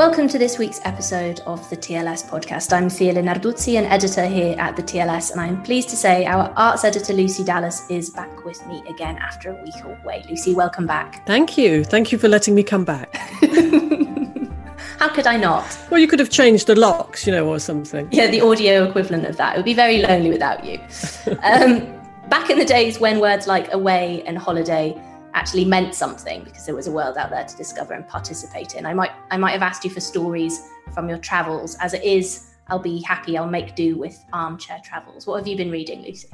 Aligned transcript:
Welcome 0.00 0.28
to 0.28 0.38
this 0.38 0.56
week's 0.56 0.80
episode 0.84 1.40
of 1.40 1.68
the 1.68 1.76
TLS 1.76 2.26
podcast. 2.26 2.72
I'm 2.72 2.88
Thea 2.88 3.12
Lenarduzzi, 3.12 3.78
an 3.78 3.84
editor 3.84 4.24
here 4.24 4.56
at 4.58 4.74
the 4.74 4.82
TLS, 4.82 5.32
and 5.32 5.38
I'm 5.42 5.62
pleased 5.62 5.90
to 5.90 5.96
say 5.96 6.24
our 6.24 6.50
arts 6.56 6.84
editor 6.84 7.12
Lucy 7.12 7.44
Dallas 7.44 7.82
is 7.90 8.08
back 8.08 8.46
with 8.46 8.66
me 8.66 8.82
again 8.88 9.18
after 9.18 9.50
a 9.50 9.62
week 9.62 9.74
away. 9.84 10.24
Lucy, 10.26 10.54
welcome 10.54 10.86
back. 10.86 11.26
Thank 11.26 11.58
you. 11.58 11.84
Thank 11.84 12.12
you 12.12 12.16
for 12.16 12.28
letting 12.28 12.54
me 12.54 12.62
come 12.62 12.82
back. 12.82 13.14
How 14.98 15.10
could 15.10 15.26
I 15.26 15.36
not? 15.36 15.78
Well, 15.90 16.00
you 16.00 16.08
could 16.08 16.18
have 16.18 16.30
changed 16.30 16.68
the 16.68 16.76
locks, 16.76 17.26
you 17.26 17.32
know, 17.32 17.46
or 17.46 17.58
something. 17.58 18.08
Yeah, 18.10 18.28
the 18.28 18.40
audio 18.40 18.88
equivalent 18.88 19.26
of 19.26 19.36
that. 19.36 19.54
It 19.54 19.58
would 19.58 19.66
be 19.66 19.74
very 19.74 19.98
lonely 19.98 20.30
without 20.30 20.64
you. 20.64 20.80
Um, 21.42 22.00
back 22.30 22.48
in 22.48 22.58
the 22.58 22.64
days 22.64 23.00
when 23.00 23.20
words 23.20 23.46
like 23.46 23.70
away 23.74 24.22
and 24.26 24.38
holiday 24.38 24.98
actually 25.34 25.64
meant 25.64 25.94
something 25.94 26.42
because 26.44 26.66
there 26.66 26.74
was 26.74 26.86
a 26.86 26.92
world 26.92 27.16
out 27.16 27.30
there 27.30 27.44
to 27.44 27.56
discover 27.56 27.94
and 27.94 28.06
participate 28.08 28.74
in. 28.74 28.86
I 28.86 28.94
might 28.94 29.12
I 29.30 29.36
might 29.36 29.52
have 29.52 29.62
asked 29.62 29.84
you 29.84 29.90
for 29.90 30.00
stories 30.00 30.60
from 30.92 31.08
your 31.08 31.18
travels. 31.18 31.76
As 31.80 31.94
it 31.94 32.02
is, 32.02 32.50
I'll 32.68 32.78
be 32.78 33.02
happy. 33.02 33.36
I'll 33.36 33.46
make 33.46 33.74
do 33.74 33.96
with 33.96 34.18
armchair 34.32 34.80
travels. 34.84 35.26
What 35.26 35.38
have 35.38 35.46
you 35.46 35.56
been 35.56 35.70
reading, 35.70 36.02
Lucy? 36.02 36.28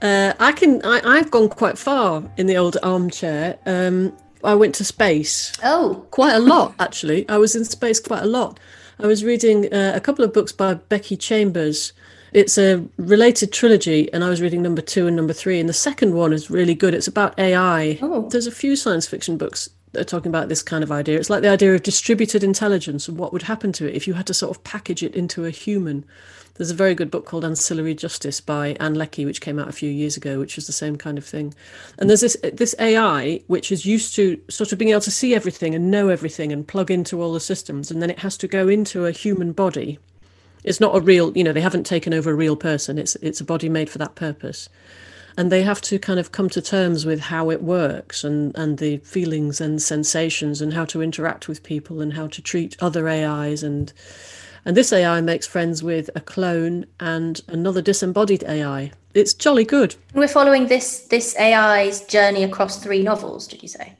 Uh, 0.00 0.32
I 0.38 0.52
can. 0.52 0.82
I, 0.84 1.16
have 1.16 1.30
gone 1.30 1.48
quite 1.48 1.78
far 1.78 2.22
in 2.36 2.46
the 2.46 2.56
old 2.56 2.76
armchair. 2.82 3.58
Um, 3.66 4.16
I 4.42 4.54
went 4.54 4.74
to 4.76 4.84
space. 4.84 5.52
Oh, 5.62 6.06
quite 6.10 6.34
a 6.34 6.38
lot 6.38 6.74
actually. 6.78 7.28
I 7.28 7.38
was 7.38 7.54
in 7.54 7.64
space 7.64 8.00
quite 8.00 8.22
a 8.22 8.26
lot. 8.26 8.58
I 8.98 9.06
was 9.06 9.24
reading 9.24 9.72
uh, 9.72 9.92
a 9.94 10.00
couple 10.00 10.24
of 10.24 10.32
books 10.32 10.52
by 10.52 10.74
Becky 10.74 11.16
Chambers. 11.16 11.92
It's 12.32 12.58
a 12.58 12.84
related 12.96 13.52
trilogy, 13.52 14.12
and 14.12 14.22
I 14.22 14.28
was 14.28 14.40
reading 14.40 14.62
number 14.62 14.82
two 14.82 15.06
and 15.06 15.16
number 15.16 15.32
three. 15.32 15.58
And 15.58 15.68
the 15.68 15.74
second 15.74 16.14
one 16.14 16.32
is 16.32 16.50
really 16.50 16.74
good. 16.74 16.94
It's 16.94 17.08
about 17.08 17.38
AI. 17.38 17.98
Oh. 18.00 18.28
There's 18.28 18.46
a 18.46 18.52
few 18.52 18.76
science 18.76 19.06
fiction 19.06 19.36
books 19.36 19.68
that 19.92 20.00
are 20.00 20.04
talking 20.04 20.30
about 20.30 20.48
this 20.48 20.62
kind 20.62 20.84
of 20.84 20.92
idea. 20.92 21.18
It's 21.18 21.30
like 21.30 21.42
the 21.42 21.48
idea 21.48 21.74
of 21.74 21.82
distributed 21.82 22.44
intelligence 22.44 23.08
and 23.08 23.18
what 23.18 23.32
would 23.32 23.42
happen 23.42 23.72
to 23.72 23.88
it 23.88 23.94
if 23.94 24.06
you 24.06 24.14
had 24.14 24.26
to 24.28 24.34
sort 24.34 24.56
of 24.56 24.62
package 24.62 25.02
it 25.02 25.16
into 25.16 25.44
a 25.44 25.50
human. 25.50 26.04
There's 26.54 26.70
a 26.70 26.74
very 26.74 26.94
good 26.94 27.10
book 27.10 27.24
called 27.24 27.44
Ancillary 27.44 27.94
Justice 27.94 28.40
by 28.40 28.76
Ann 28.78 28.94
Leckie, 28.94 29.24
which 29.24 29.40
came 29.40 29.58
out 29.58 29.68
a 29.68 29.72
few 29.72 29.90
years 29.90 30.16
ago, 30.16 30.38
which 30.38 30.58
is 30.58 30.66
the 30.66 30.72
same 30.72 30.96
kind 30.96 31.16
of 31.16 31.24
thing. 31.24 31.54
And 31.98 32.08
there's 32.08 32.20
this 32.20 32.36
this 32.52 32.74
AI 32.78 33.40
which 33.46 33.72
is 33.72 33.86
used 33.86 34.14
to 34.16 34.40
sort 34.50 34.70
of 34.70 34.78
being 34.78 34.90
able 34.90 35.00
to 35.00 35.10
see 35.10 35.34
everything 35.34 35.74
and 35.74 35.90
know 35.90 36.10
everything 36.10 36.52
and 36.52 36.68
plug 36.68 36.90
into 36.90 37.22
all 37.22 37.32
the 37.32 37.40
systems, 37.40 37.90
and 37.90 38.02
then 38.02 38.10
it 38.10 38.18
has 38.18 38.36
to 38.38 38.46
go 38.48 38.68
into 38.68 39.06
a 39.06 39.10
human 39.10 39.52
body 39.52 39.98
it's 40.64 40.80
not 40.80 40.96
a 40.96 41.00
real, 41.00 41.36
you 41.36 41.44
know, 41.44 41.52
they 41.52 41.60
haven't 41.60 41.84
taken 41.84 42.12
over 42.12 42.30
a 42.30 42.34
real 42.34 42.56
person. 42.56 42.98
It's 42.98 43.16
it's 43.16 43.40
a 43.40 43.44
body 43.44 43.68
made 43.68 43.90
for 43.90 43.98
that 43.98 44.14
purpose. 44.14 44.68
And 45.36 45.50
they 45.50 45.62
have 45.62 45.80
to 45.82 45.98
kind 45.98 46.18
of 46.18 46.32
come 46.32 46.48
to 46.50 46.60
terms 46.60 47.06
with 47.06 47.20
how 47.20 47.50
it 47.50 47.62
works 47.62 48.24
and, 48.24 48.54
and 48.56 48.78
the 48.78 48.98
feelings 48.98 49.60
and 49.60 49.80
sensations 49.80 50.60
and 50.60 50.74
how 50.74 50.84
to 50.86 51.00
interact 51.00 51.48
with 51.48 51.62
people 51.62 52.00
and 52.00 52.14
how 52.14 52.26
to 52.26 52.42
treat 52.42 52.76
other 52.80 53.08
AIs 53.08 53.62
and 53.62 53.92
and 54.64 54.76
this 54.76 54.92
AI 54.92 55.20
makes 55.20 55.46
friends 55.46 55.82
with 55.82 56.10
a 56.14 56.20
clone 56.20 56.86
and 56.98 57.40
another 57.48 57.82
disembodied 57.82 58.44
AI. 58.44 58.92
It's 59.12 59.34
jolly 59.34 59.64
good. 59.64 59.96
We're 60.14 60.28
following 60.28 60.68
this 60.68 61.00
this 61.00 61.36
AI's 61.36 62.02
journey 62.04 62.44
across 62.44 62.80
three 62.80 63.02
novels, 63.02 63.48
did 63.48 63.60
you 63.60 63.68
say? 63.68 63.94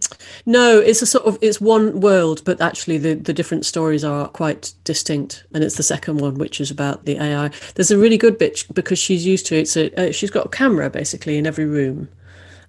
No, 0.46 0.78
it's 0.78 1.02
a 1.02 1.06
sort 1.06 1.24
of 1.24 1.36
it's 1.40 1.60
one 1.60 2.00
world, 2.00 2.42
but 2.44 2.60
actually 2.60 2.98
the, 2.98 3.14
the 3.14 3.32
different 3.32 3.66
stories 3.66 4.04
are 4.04 4.28
quite 4.28 4.72
distinct. 4.84 5.44
And 5.52 5.64
it's 5.64 5.76
the 5.76 5.82
second 5.82 6.18
one, 6.18 6.34
which 6.34 6.60
is 6.60 6.70
about 6.70 7.06
the 7.06 7.20
AI. 7.20 7.50
There's 7.74 7.90
a 7.90 7.98
really 7.98 8.18
good 8.18 8.38
bit 8.38 8.64
because 8.72 9.00
she's 9.00 9.26
used 9.26 9.46
to 9.46 9.56
it. 9.56 9.68
So 9.68 9.90
uh, 9.96 10.12
she's 10.12 10.30
got 10.30 10.46
a 10.46 10.50
camera 10.50 10.88
basically 10.88 11.38
in 11.38 11.46
every 11.46 11.66
room 11.66 12.08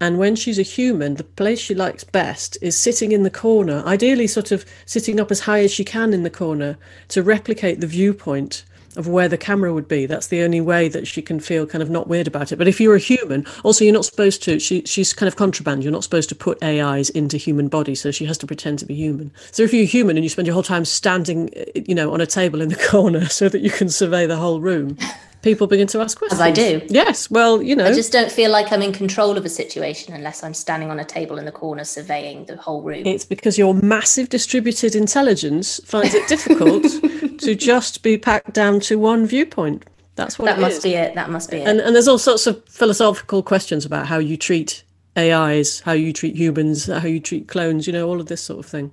and 0.02 0.18
when 0.18 0.36
she's 0.36 0.58
a 0.58 0.64
human, 0.64 1.14
the 1.14 1.24
place 1.24 1.60
she 1.60 1.76
likes 1.76 2.04
best 2.04 2.58
is 2.60 2.76
sitting 2.76 3.12
in 3.12 3.22
the 3.22 3.30
corner, 3.30 3.84
ideally, 3.86 4.26
sort 4.26 4.52
of 4.52 4.66
sitting 4.88 5.20
up 5.20 5.30
as 5.30 5.42
high 5.42 5.64
as 5.64 5.72
she 5.72 5.84
can 5.84 6.12
in 6.12 6.24
the 6.24 6.30
corner 6.32 6.80
to 7.10 7.22
replicate 7.22 7.82
the 7.82 7.88
viewpoint 7.88 8.66
of 8.96 9.08
where 9.08 9.28
the 9.28 9.38
camera 9.38 9.74
would 9.74 9.88
be. 9.88 10.06
That's 10.06 10.28
the 10.28 10.42
only 10.42 10.62
way 10.62 10.88
that 10.90 11.08
she 11.08 11.22
can 11.22 11.40
feel 11.40 11.66
kind 11.66 11.82
of 11.82 11.90
not 11.90 12.08
weird 12.08 12.28
about 12.28 12.52
it. 12.52 12.58
But 12.58 12.68
if 12.68 12.80
you're 12.80 12.96
a 12.96 13.00
human, 13.00 13.46
also 13.64 13.84
you're 13.84 13.94
not 13.94 14.06
supposed 14.06 14.44
to. 14.44 14.60
She 14.60 14.84
she's 14.86 15.14
kind 15.14 15.28
of 15.28 15.36
contraband. 15.36 15.84
You're 15.84 15.92
not 15.92 16.04
supposed 16.04 16.30
to 16.30 16.36
put 16.36 16.62
AIs 16.64 17.10
into 17.10 17.38
human 17.38 17.68
bodies, 17.68 18.02
so 18.02 18.12
she 18.12 18.26
has 18.26 18.38
to 18.40 18.48
pretend 18.48 18.80
to 18.80 18.86
be 18.86 18.96
human. 18.96 19.32
So 19.52 19.64
if 19.64 19.74
you're 19.74 19.86
human 19.86 20.18
and 20.18 20.24
you 20.24 20.30
spend 20.30 20.48
your 20.48 20.54
whole 20.54 20.64
time 20.64 20.86
standing, 20.86 21.50
eh, 21.56 21.82
you 21.86 21.96
know, 21.96 22.14
on 22.14 22.22
a 22.22 22.26
table 22.26 22.62
in 22.62 22.70
the 22.70 22.76
corner 22.90 23.26
so 23.28 23.50
that 23.50 23.62
you 23.62 23.70
can 23.70 23.90
survey 23.90 24.26
the 24.26 24.38
whole 24.38 24.62
room, 24.62 24.98
people 25.42 25.68
begin 25.68 25.88
to 25.88 26.02
ask 26.02 26.18
questions. 26.18 26.40
As 26.40 26.46
I 26.46 26.52
do. 26.52 26.82
Yes. 26.88 27.30
Well, 27.30 27.62
you 27.62 27.76
know. 27.76 27.86
I 27.86 27.94
just 27.94 28.12
don't 28.12 28.32
feel 28.32 28.52
like 28.52 28.72
I'm 28.72 28.82
in 28.82 28.94
control 28.94 29.38
of 29.38 29.46
a 29.46 29.50
situation 29.50 30.14
unless 30.14 30.44
I'm 30.44 30.54
standing 30.54 30.90
on 30.90 31.00
a 31.00 31.06
table 31.06 31.38
in 31.38 31.46
the 31.46 31.52
corner 31.52 31.84
surveying 31.84 32.46
the 32.46 32.58
whole 32.58 32.82
room. 32.82 33.06
It's 33.06 33.26
because 33.26 33.58
your 33.58 33.74
massive 33.74 34.30
distributed 34.30 34.96
intelligence 34.96 35.80
finds 35.86 36.14
it 36.14 36.28
difficult 36.28 36.84
to 37.42 37.56
just 37.56 38.04
be 38.04 38.18
packed 38.18 38.54
down 38.54 38.80
to 38.82 38.98
one 38.98 39.26
viewpoint. 39.26 39.86
That's 40.16 40.38
what 40.38 40.46
that 40.46 40.60
must 40.60 40.78
is. 40.78 40.84
be 40.84 40.94
it. 40.94 41.16
That 41.16 41.30
must 41.30 41.50
be 41.50 41.58
it. 41.58 41.68
And, 41.68 41.80
and 41.80 41.96
there's 41.96 42.08
all 42.08 42.18
sorts 42.18 42.48
of 42.48 42.64
philosophical 42.68 43.44
questions 43.44 43.86
about 43.86 44.08
how 44.08 44.18
you 44.18 44.38
treat 44.38 44.84
AIs, 45.18 45.80
how 45.82 45.94
you 45.94 46.14
treat 46.14 46.36
humans, 46.36 46.86
how 46.86 47.08
you 47.08 47.20
treat 47.20 47.48
clones, 47.48 47.88
you 47.88 47.94
know, 47.94 48.08
all 48.08 48.20
of 48.20 48.28
this 48.28 48.42
sort 48.42 48.60
of 48.60 48.66
thing. 48.66 48.92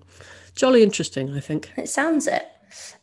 Jolly 0.54 0.82
interesting, 0.82 1.36
I 1.36 1.40
think. 1.40 1.70
It 1.76 1.88
sounds 1.88 2.26
it. 2.26 2.48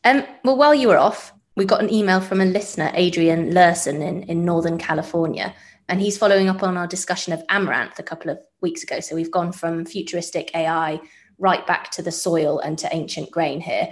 Um, 0.04 0.26
well, 0.44 0.58
while 0.58 0.76
you 0.76 0.90
were 0.90 0.98
off, 0.98 1.34
we 1.56 1.66
got 1.66 1.82
an 1.82 1.94
email 1.94 2.20
from 2.20 2.42
a 2.42 2.46
listener, 2.46 2.92
Adrian 2.94 3.52
Lerson 3.52 4.02
in, 4.06 4.24
in 4.24 4.44
Northern 4.44 4.78
California, 4.78 5.56
and 5.88 6.02
he's 6.02 6.18
following 6.18 6.50
up 6.50 6.64
on 6.64 6.78
our 6.78 6.88
discussion 6.88 7.32
of 7.32 7.44
Amaranth 7.50 7.98
a 8.00 8.04
couple 8.04 8.30
of 8.32 8.40
weeks 8.62 8.84
ago. 8.84 9.00
So 9.00 9.16
we've 9.16 9.32
gone 9.32 9.52
from 9.52 9.86
futuristic 9.86 10.52
AI 10.56 11.00
right 11.38 11.66
back 11.68 11.92
to 11.92 12.02
the 12.02 12.12
soil 12.12 12.60
and 12.60 12.78
to 12.80 12.94
ancient 12.94 13.32
grain 13.32 13.62
here. 13.62 13.90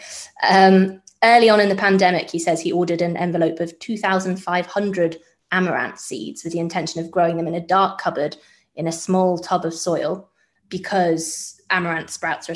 Um, 0.47 1.01
early 1.23 1.49
on 1.49 1.59
in 1.59 1.69
the 1.69 1.75
pandemic, 1.75 2.29
he 2.29 2.39
says 2.39 2.61
he 2.61 2.71
ordered 2.71 3.01
an 3.01 3.17
envelope 3.17 3.59
of 3.59 3.77
2,500 3.79 5.17
amaranth 5.51 5.99
seeds 5.99 6.43
with 6.43 6.53
the 6.53 6.59
intention 6.59 7.03
of 7.03 7.11
growing 7.11 7.37
them 7.37 7.47
in 7.47 7.55
a 7.55 7.65
dark 7.65 7.99
cupboard 7.99 8.35
in 8.75 8.87
a 8.87 8.91
small 8.91 9.37
tub 9.37 9.65
of 9.65 9.73
soil 9.73 10.29
because 10.69 11.61
amaranth 11.69 12.09
sprouts 12.09 12.49
are 12.49 12.55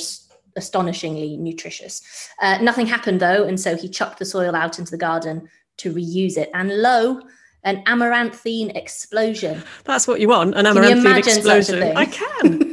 astonishingly 0.58 1.38
nutritious. 1.38 2.02
Uh, 2.42 2.58
nothing 2.62 2.88
happened 2.88 3.20
though, 3.20 3.44
and 3.44 3.60
so 3.60 3.76
he 3.76 3.88
chucked 3.88 4.20
the 4.20 4.26
soil 4.26 4.56
out 4.56 4.80
into 4.80 4.92
the 4.92 4.98
garden 4.98 5.48
to 5.78 5.94
reuse 5.94 6.38
it. 6.38 6.50
And 6.54 6.82
lo, 6.82 7.22
an 7.64 7.84
amaranthine 7.86 8.76
explosion. 8.76 9.64
That's 9.84 10.08
what 10.08 10.20
you 10.20 10.30
want, 10.30 10.56
an 10.56 10.66
amaranthine 10.66 11.18
explosion. 11.18 11.96
I 11.96 12.06
can. 12.06 12.67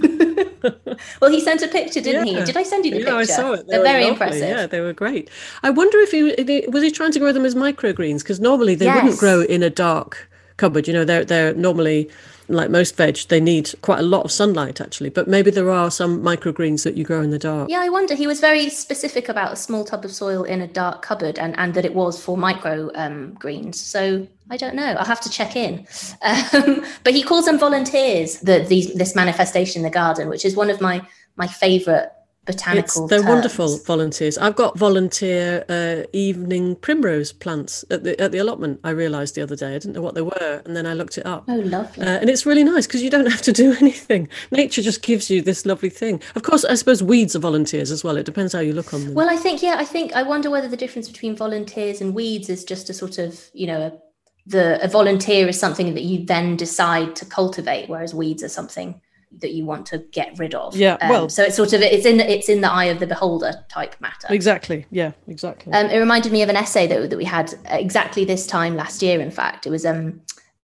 Well, 1.20 1.30
he 1.30 1.40
sent 1.40 1.62
a 1.62 1.68
picture, 1.68 2.00
didn't 2.00 2.26
yeah. 2.26 2.40
he? 2.40 2.44
Did 2.44 2.56
I 2.56 2.62
send 2.62 2.84
you 2.84 2.92
the 2.92 2.98
yeah, 2.98 3.18
picture? 3.18 3.18
I 3.18 3.24
saw 3.24 3.52
it. 3.52 3.66
They 3.66 3.76
are 3.76 3.82
very 3.82 4.04
lovely. 4.04 4.12
impressive. 4.12 4.48
Yeah, 4.48 4.66
they 4.66 4.80
were 4.80 4.92
great. 4.92 5.30
I 5.62 5.70
wonder 5.70 5.98
if 5.98 6.10
he 6.10 6.22
was 6.68 6.82
he 6.82 6.90
trying 6.90 7.12
to 7.12 7.18
grow 7.18 7.32
them 7.32 7.44
as 7.44 7.54
microgreens 7.54 8.18
because 8.20 8.40
normally 8.40 8.74
they 8.74 8.86
yes. 8.86 9.02
wouldn't 9.02 9.20
grow 9.20 9.42
in 9.42 9.62
a 9.62 9.70
dark 9.70 10.28
cupboard. 10.56 10.86
You 10.86 10.94
know, 10.94 11.04
they're 11.04 11.24
they're 11.24 11.54
normally 11.54 12.10
like 12.48 12.70
most 12.70 12.96
veg, 12.96 13.16
they 13.28 13.40
need 13.40 13.72
quite 13.82 13.98
a 13.98 14.02
lot 14.02 14.24
of 14.24 14.32
sunlight 14.32 14.80
actually. 14.80 15.10
But 15.10 15.28
maybe 15.28 15.50
there 15.50 15.70
are 15.70 15.90
some 15.90 16.22
microgreens 16.22 16.84
that 16.84 16.96
you 16.96 17.04
grow 17.04 17.22
in 17.22 17.30
the 17.30 17.38
dark. 17.38 17.70
Yeah, 17.70 17.80
I 17.80 17.88
wonder. 17.88 18.14
He 18.14 18.26
was 18.26 18.40
very 18.40 18.68
specific 18.68 19.28
about 19.28 19.52
a 19.52 19.56
small 19.56 19.84
tub 19.84 20.04
of 20.04 20.12
soil 20.12 20.44
in 20.44 20.60
a 20.60 20.66
dark 20.66 21.02
cupboard, 21.02 21.38
and 21.38 21.58
and 21.58 21.74
that 21.74 21.84
it 21.84 21.94
was 21.94 22.22
for 22.22 22.36
micro 22.36 22.90
um, 22.94 23.34
greens. 23.34 23.80
So 23.80 24.26
I 24.50 24.56
don't 24.56 24.74
know. 24.74 24.94
I'll 24.98 25.06
have 25.06 25.20
to 25.22 25.30
check 25.30 25.56
in. 25.56 25.86
Um, 26.22 26.84
but 27.04 27.14
he 27.14 27.22
calls 27.22 27.46
them 27.46 27.58
volunteers. 27.58 28.40
The, 28.40 28.60
these 28.68 28.92
this 28.94 29.14
manifestation 29.14 29.80
in 29.80 29.84
the 29.84 29.90
garden, 29.90 30.28
which 30.28 30.44
is 30.44 30.54
one 30.56 30.70
of 30.70 30.80
my 30.80 31.06
my 31.36 31.46
favourite 31.46 32.08
botanical. 32.46 33.04
It's, 33.04 33.10
they're 33.10 33.20
terms. 33.20 33.28
wonderful 33.28 33.78
volunteers. 33.78 34.36
I've 34.38 34.56
got 34.56 34.78
volunteer 34.78 35.64
uh, 35.68 36.06
evening 36.12 36.76
primrose 36.76 37.32
plants 37.32 37.84
at 37.90 38.04
the 38.04 38.20
at 38.20 38.32
the 38.32 38.38
allotment. 38.38 38.80
I 38.84 38.90
realised 38.90 39.34
the 39.34 39.42
other 39.42 39.56
day 39.56 39.74
I 39.74 39.78
didn't 39.78 39.94
know 39.94 40.02
what 40.02 40.14
they 40.14 40.22
were, 40.22 40.62
and 40.64 40.76
then 40.76 40.86
I 40.86 40.94
looked 40.94 41.18
it 41.18 41.26
up. 41.26 41.44
Oh, 41.48 41.56
lovely! 41.56 42.06
Uh, 42.06 42.18
and 42.18 42.30
it's 42.30 42.46
really 42.46 42.64
nice 42.64 42.86
because 42.86 43.02
you 43.02 43.10
don't 43.10 43.26
have 43.26 43.42
to 43.42 43.52
do 43.52 43.74
anything. 43.80 44.28
Nature 44.50 44.82
just 44.82 45.02
gives 45.02 45.30
you 45.30 45.42
this 45.42 45.66
lovely 45.66 45.90
thing. 45.90 46.20
Of 46.34 46.42
course, 46.42 46.64
I 46.64 46.74
suppose 46.74 47.02
weeds 47.02 47.34
are 47.34 47.40
volunteers 47.40 47.90
as 47.90 48.04
well. 48.04 48.16
It 48.16 48.26
depends 48.26 48.52
how 48.52 48.60
you 48.60 48.72
look 48.72 48.92
on 48.92 49.04
them. 49.04 49.14
Well, 49.14 49.30
I 49.30 49.36
think 49.36 49.62
yeah. 49.62 49.76
I 49.78 49.84
think 49.84 50.12
I 50.14 50.22
wonder 50.22 50.50
whether 50.50 50.68
the 50.68 50.76
difference 50.76 51.08
between 51.08 51.36
volunteers 51.36 52.00
and 52.00 52.14
weeds 52.14 52.48
is 52.48 52.64
just 52.64 52.90
a 52.90 52.94
sort 52.94 53.18
of 53.18 53.50
you 53.52 53.66
know 53.66 53.80
a, 53.80 53.92
the 54.46 54.82
a 54.84 54.88
volunteer 54.88 55.48
is 55.48 55.58
something 55.58 55.94
that 55.94 56.02
you 56.02 56.24
then 56.24 56.56
decide 56.56 57.16
to 57.16 57.24
cultivate, 57.24 57.88
whereas 57.88 58.14
weeds 58.14 58.42
are 58.42 58.48
something 58.48 59.00
that 59.40 59.52
you 59.52 59.64
want 59.64 59.86
to 59.86 59.98
get 59.98 60.38
rid 60.38 60.54
of. 60.54 60.76
Yeah, 60.76 60.96
um, 61.00 61.08
well, 61.08 61.28
so 61.28 61.42
it's 61.42 61.56
sort 61.56 61.72
of 61.72 61.82
it's 61.82 62.06
in 62.06 62.20
it's 62.20 62.48
in 62.48 62.60
the 62.60 62.70
eye 62.70 62.84
of 62.86 63.00
the 63.00 63.06
beholder 63.06 63.64
type 63.68 63.96
matter. 64.00 64.28
Exactly. 64.30 64.86
Yeah, 64.90 65.12
exactly. 65.26 65.72
Um, 65.72 65.86
it 65.86 65.98
reminded 65.98 66.32
me 66.32 66.42
of 66.42 66.48
an 66.48 66.56
essay 66.56 66.86
that 66.86 67.10
that 67.10 67.16
we 67.16 67.24
had 67.24 67.54
exactly 67.66 68.24
this 68.24 68.46
time 68.46 68.76
last 68.76 69.02
year. 69.02 69.20
In 69.20 69.30
fact, 69.30 69.66
it 69.66 69.70
was 69.70 69.86
um, 69.86 70.20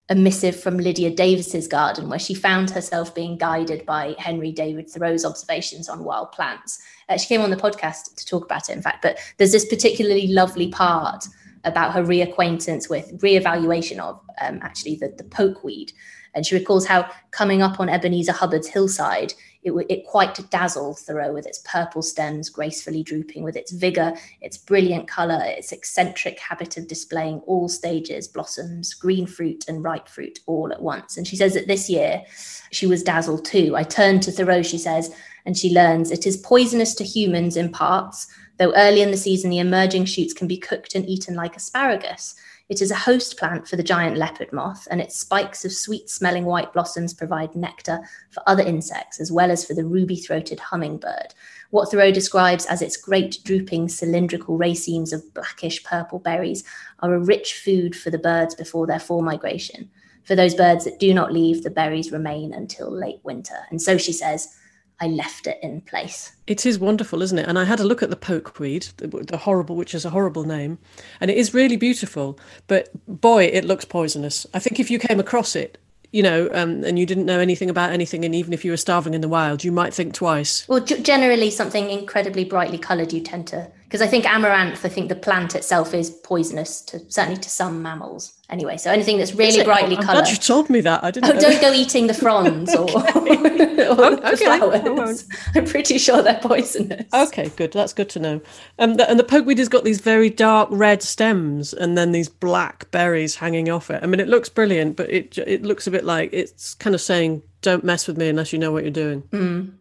a 0.10 0.16
missive 0.16 0.60
from 0.60 0.78
Lydia 0.78 1.12
Davis's 1.12 1.68
garden 1.68 2.10
where 2.10 2.20
she 2.20 2.34
found 2.34 2.70
herself 2.70 3.14
being 3.14 3.38
guided 3.38 3.86
by 3.86 4.16
Henry 4.18 4.52
David 4.52 4.90
Thoreau's 4.90 5.26
observations 5.26 5.90
on 5.90 6.04
wild 6.04 6.32
plants. 6.32 6.80
Uh, 7.10 7.18
she 7.18 7.28
came 7.28 7.42
on 7.42 7.50
the 7.50 7.58
podcast 7.58 8.16
to 8.16 8.26
talk 8.26 8.44
about 8.44 8.70
it, 8.70 8.74
in 8.74 8.82
fact. 8.82 9.02
But 9.02 9.20
there's 9.38 9.52
this 9.52 9.66
particularly 9.66 10.28
lovely 10.28 10.70
part 10.70 11.26
about 11.68 11.94
her 11.94 12.04
reacquaintance 12.04 12.90
with 12.90 13.20
reevaluation 13.22 14.00
of 14.00 14.20
um, 14.42 14.60
actually 14.62 14.96
the, 14.96 15.14
the 15.18 15.24
pokeweed 15.24 15.92
and 16.38 16.46
she 16.46 16.56
recalls 16.56 16.86
how 16.86 17.10
coming 17.32 17.64
up 17.64 17.80
on 17.80 17.90
Ebenezer 17.90 18.32
Hubbard's 18.32 18.68
hillside, 18.68 19.34
it, 19.64 19.74
it 19.90 20.06
quite 20.06 20.40
dazzled 20.52 21.00
Thoreau 21.00 21.34
with 21.34 21.48
its 21.48 21.64
purple 21.66 22.04
stems 22.04 22.48
gracefully 22.48 23.02
drooping, 23.02 23.44
with 23.44 23.56
its 23.56 23.72
vigor, 23.72 24.14
its 24.40 24.56
brilliant 24.56 25.08
color, 25.08 25.42
its 25.44 25.72
eccentric 25.72 26.40
habit 26.40 26.78
of 26.78 26.88
displaying 26.88 27.40
all 27.48 27.68
stages, 27.68 28.28
blossoms, 28.28 28.94
green 28.94 29.26
fruit, 29.26 29.66
and 29.68 29.84
ripe 29.84 30.08
fruit 30.08 30.40
all 30.46 30.72
at 30.72 30.84
once. 30.84 31.18
And 31.18 31.28
she 31.28 31.36
says 31.36 31.56
that 31.56 31.68
this 31.68 31.90
year 31.90 32.24
she 32.72 32.86
was 32.86 33.02
dazzled 33.02 33.44
too. 33.44 33.76
I 33.76 33.82
turned 33.82 34.22
to 34.24 34.32
Thoreau, 34.32 34.62
she 34.62 34.78
says, 34.78 35.14
and 35.48 35.58
she 35.58 35.74
learns 35.74 36.12
it 36.12 36.28
is 36.28 36.38
poisonous 36.38 36.94
to 36.96 37.04
humans 37.04 37.58
in 37.58 37.72
parts, 37.72 38.28
though 38.58 38.74
early 38.76 39.02
in 39.02 39.12
the 39.12 39.18
season 39.18 39.50
the 39.50 39.60
emerging 39.60 40.06
shoots 40.06 40.34
can 40.34 40.48
be 40.48 40.58
cooked 40.58 40.96
and 40.96 41.08
eaten 41.08 41.36
like 41.36 41.56
asparagus. 41.56 42.36
It 42.70 42.82
is 42.82 42.92
a 42.92 42.96
host 42.96 43.38
plant 43.38 43.66
for 43.66 43.78
the 43.78 43.84
giant 43.84 44.18
leopard 44.18 44.52
moth, 44.52 44.90
and 44.92 45.00
its 45.00 45.18
spikes 45.18 45.64
of 45.64 45.72
sweet 45.72 46.10
smelling 46.10 46.44
white 46.44 46.74
blossoms 46.74 47.14
provide 47.14 47.56
nectar 47.56 48.02
for 48.30 48.44
other 48.46 48.64
insects 48.64 49.22
as 49.22 49.32
well 49.32 49.52
as 49.52 49.64
for 49.64 49.74
the 49.74 49.86
ruby 49.86 50.18
throated 50.18 50.60
hummingbird. 50.60 51.34
What 51.70 51.90
Thoreau 51.90 52.12
describes 52.12 52.66
as 52.66 52.82
its 52.82 52.98
great 52.98 53.40
drooping 53.46 53.88
cylindrical 53.90 54.58
racemes 54.58 55.14
of 55.14 55.34
blackish 55.34 55.84
purple 55.84 56.20
berries 56.20 56.66
are 57.00 57.14
a 57.14 57.20
rich 57.20 57.54
food 57.54 57.96
for 57.96 58.10
the 58.10 58.20
birds 58.20 58.54
before 58.54 58.86
their 58.86 59.00
fall 59.00 59.22
migration. 59.22 59.90
For 60.24 60.36
those 60.36 60.56
birds 60.56 60.84
that 60.84 61.00
do 61.00 61.14
not 61.14 61.32
leave, 61.32 61.64
the 61.64 61.70
berries 61.70 62.12
remain 62.12 62.54
until 62.54 62.92
late 62.92 63.22
winter. 63.24 63.60
And 63.70 63.82
so 63.82 63.98
she 63.98 64.12
says, 64.12 64.54
I 65.00 65.08
left 65.08 65.46
it 65.46 65.60
in 65.62 65.82
place. 65.82 66.34
It 66.48 66.66
is 66.66 66.80
wonderful, 66.80 67.22
isn't 67.22 67.38
it? 67.38 67.48
And 67.48 67.60
I 67.60 67.66
had 67.66 67.80
a 67.80 67.84
look 67.84 68.02
at 68.02 68.10
the 68.10 68.16
pokeweed, 68.16 68.96
the, 68.98 69.08
the 69.08 69.38
horrible, 69.38 69.76
which 69.76 69.94
is 69.94 70.06
a 70.06 70.10
horrible 70.10 70.44
name, 70.44 70.80
and 71.22 71.30
it 71.30 71.38
is 71.38 71.54
really 71.54 71.78
beautiful. 71.78 72.40
But 72.68 72.90
boy, 73.08 73.46
it 73.46 73.64
looks 73.64 73.86
poisonous. 73.86 74.48
I 74.54 74.60
think 74.60 74.80
if 74.80 74.90
you 74.90 74.98
came 74.98 75.20
across 75.20 75.56
it, 75.56 75.78
you 76.12 76.24
know, 76.24 76.50
um, 76.54 76.84
and 76.84 76.98
you 76.98 77.06
didn't 77.06 77.26
know 77.26 77.40
anything 77.40 77.70
about 77.70 77.92
anything, 77.92 78.26
and 78.26 78.34
even 78.34 78.54
if 78.54 78.66
you 78.66 78.72
were 78.72 78.78
starving 78.78 79.14
in 79.14 79.22
the 79.22 79.28
wild, 79.28 79.64
you 79.64 79.72
might 79.72 79.94
think 79.94 80.14
twice. 80.14 80.68
Well, 80.68 80.80
generally, 80.80 81.52
something 81.52 81.90
incredibly 81.90 82.44
brightly 82.44 82.78
coloured, 82.78 83.14
you 83.14 83.22
tend 83.22 83.48
to, 83.48 83.70
because 83.88 84.02
I 84.02 84.08
think 84.08 84.26
amaranth, 84.26 84.84
I 84.84 84.90
think 84.90 85.08
the 85.08 85.16
plant 85.16 85.56
itself 85.56 85.94
is 85.94 86.10
poisonous 86.10 86.82
to 86.82 87.00
certainly 87.10 87.40
to 87.40 87.50
some 87.50 87.82
mammals. 87.82 88.34
Anyway, 88.50 88.76
so 88.78 88.92
anything 88.92 89.18
that's 89.18 89.34
really 89.34 89.64
brightly 89.64 89.96
I'm 89.98 90.04
coloured. 90.04 90.24
glad 90.24 90.32
you 90.32 90.38
told 90.38 90.70
me 90.70 90.82
that. 90.82 91.04
I 91.04 91.12
didn't. 91.12 91.30
Oh, 91.30 91.34
know. 91.34 91.40
don't 91.40 91.62
go 91.62 91.72
eating 91.74 92.08
the 92.08 92.14
fronds 92.14 92.74
or, 92.76 92.90
or 92.90 94.14
Okay, 94.14 94.60
the 94.60 94.82
flowers. 94.84 95.28
I'm 95.56 95.66
pretty 95.66 95.98
sure 95.98 96.22
they're 96.22 96.40
poisonous. 96.42 97.06
Okay, 97.14 97.50
good. 97.56 97.72
That's 97.74 97.94
good 97.94 98.10
to 98.10 98.20
know. 98.20 98.42
Um, 98.80 98.96
the, 98.96 99.10
and 99.10 99.20
the 99.20 99.24
pokeweed 99.24 99.58
has 99.58 99.70
got 99.70 99.84
these 99.84 100.00
very 100.02 100.30
dark 100.30 100.70
red 100.72 101.02
stems 101.02 101.74
and 101.74 101.98
then 101.98 102.12
these 102.12 102.30
black 102.30 102.90
berries 102.92 103.36
hanging 103.36 103.70
off 103.70 103.90
it. 103.90 104.02
I 104.04 104.08
mean, 104.08 104.20
it 104.20 104.28
looks 104.28 104.50
brilliant, 104.50 104.96
but 104.96 105.10
it 105.10 105.38
it 105.40 105.64
looks 105.64 105.88
a 105.88 105.92
bit 105.92 106.04
like 106.06 106.30
it's 106.34 106.74
kind 106.76 106.94
of 106.94 107.02
saying, 107.02 107.42
"Don't 107.62 107.84
mess 107.84 108.08
with 108.08 108.18
me 108.18 108.30
unless 108.30 108.52
you 108.54 108.60
know 108.60 108.72
what 108.72 108.84
you're 108.84 108.92
doing." 108.92 109.24
Mm. 109.32 109.74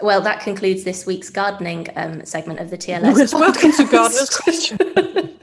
Well, 0.00 0.20
that 0.22 0.40
concludes 0.40 0.84
this 0.84 1.06
week's 1.06 1.30
gardening 1.30 1.88
um, 1.96 2.24
segment 2.24 2.60
of 2.60 2.70
the 2.70 2.78
TLS. 2.78 3.16
Yes, 3.16 3.34
welcome 3.34 3.72
to. 3.72 3.84
Gardener's 3.84 4.30
Question. 4.38 4.78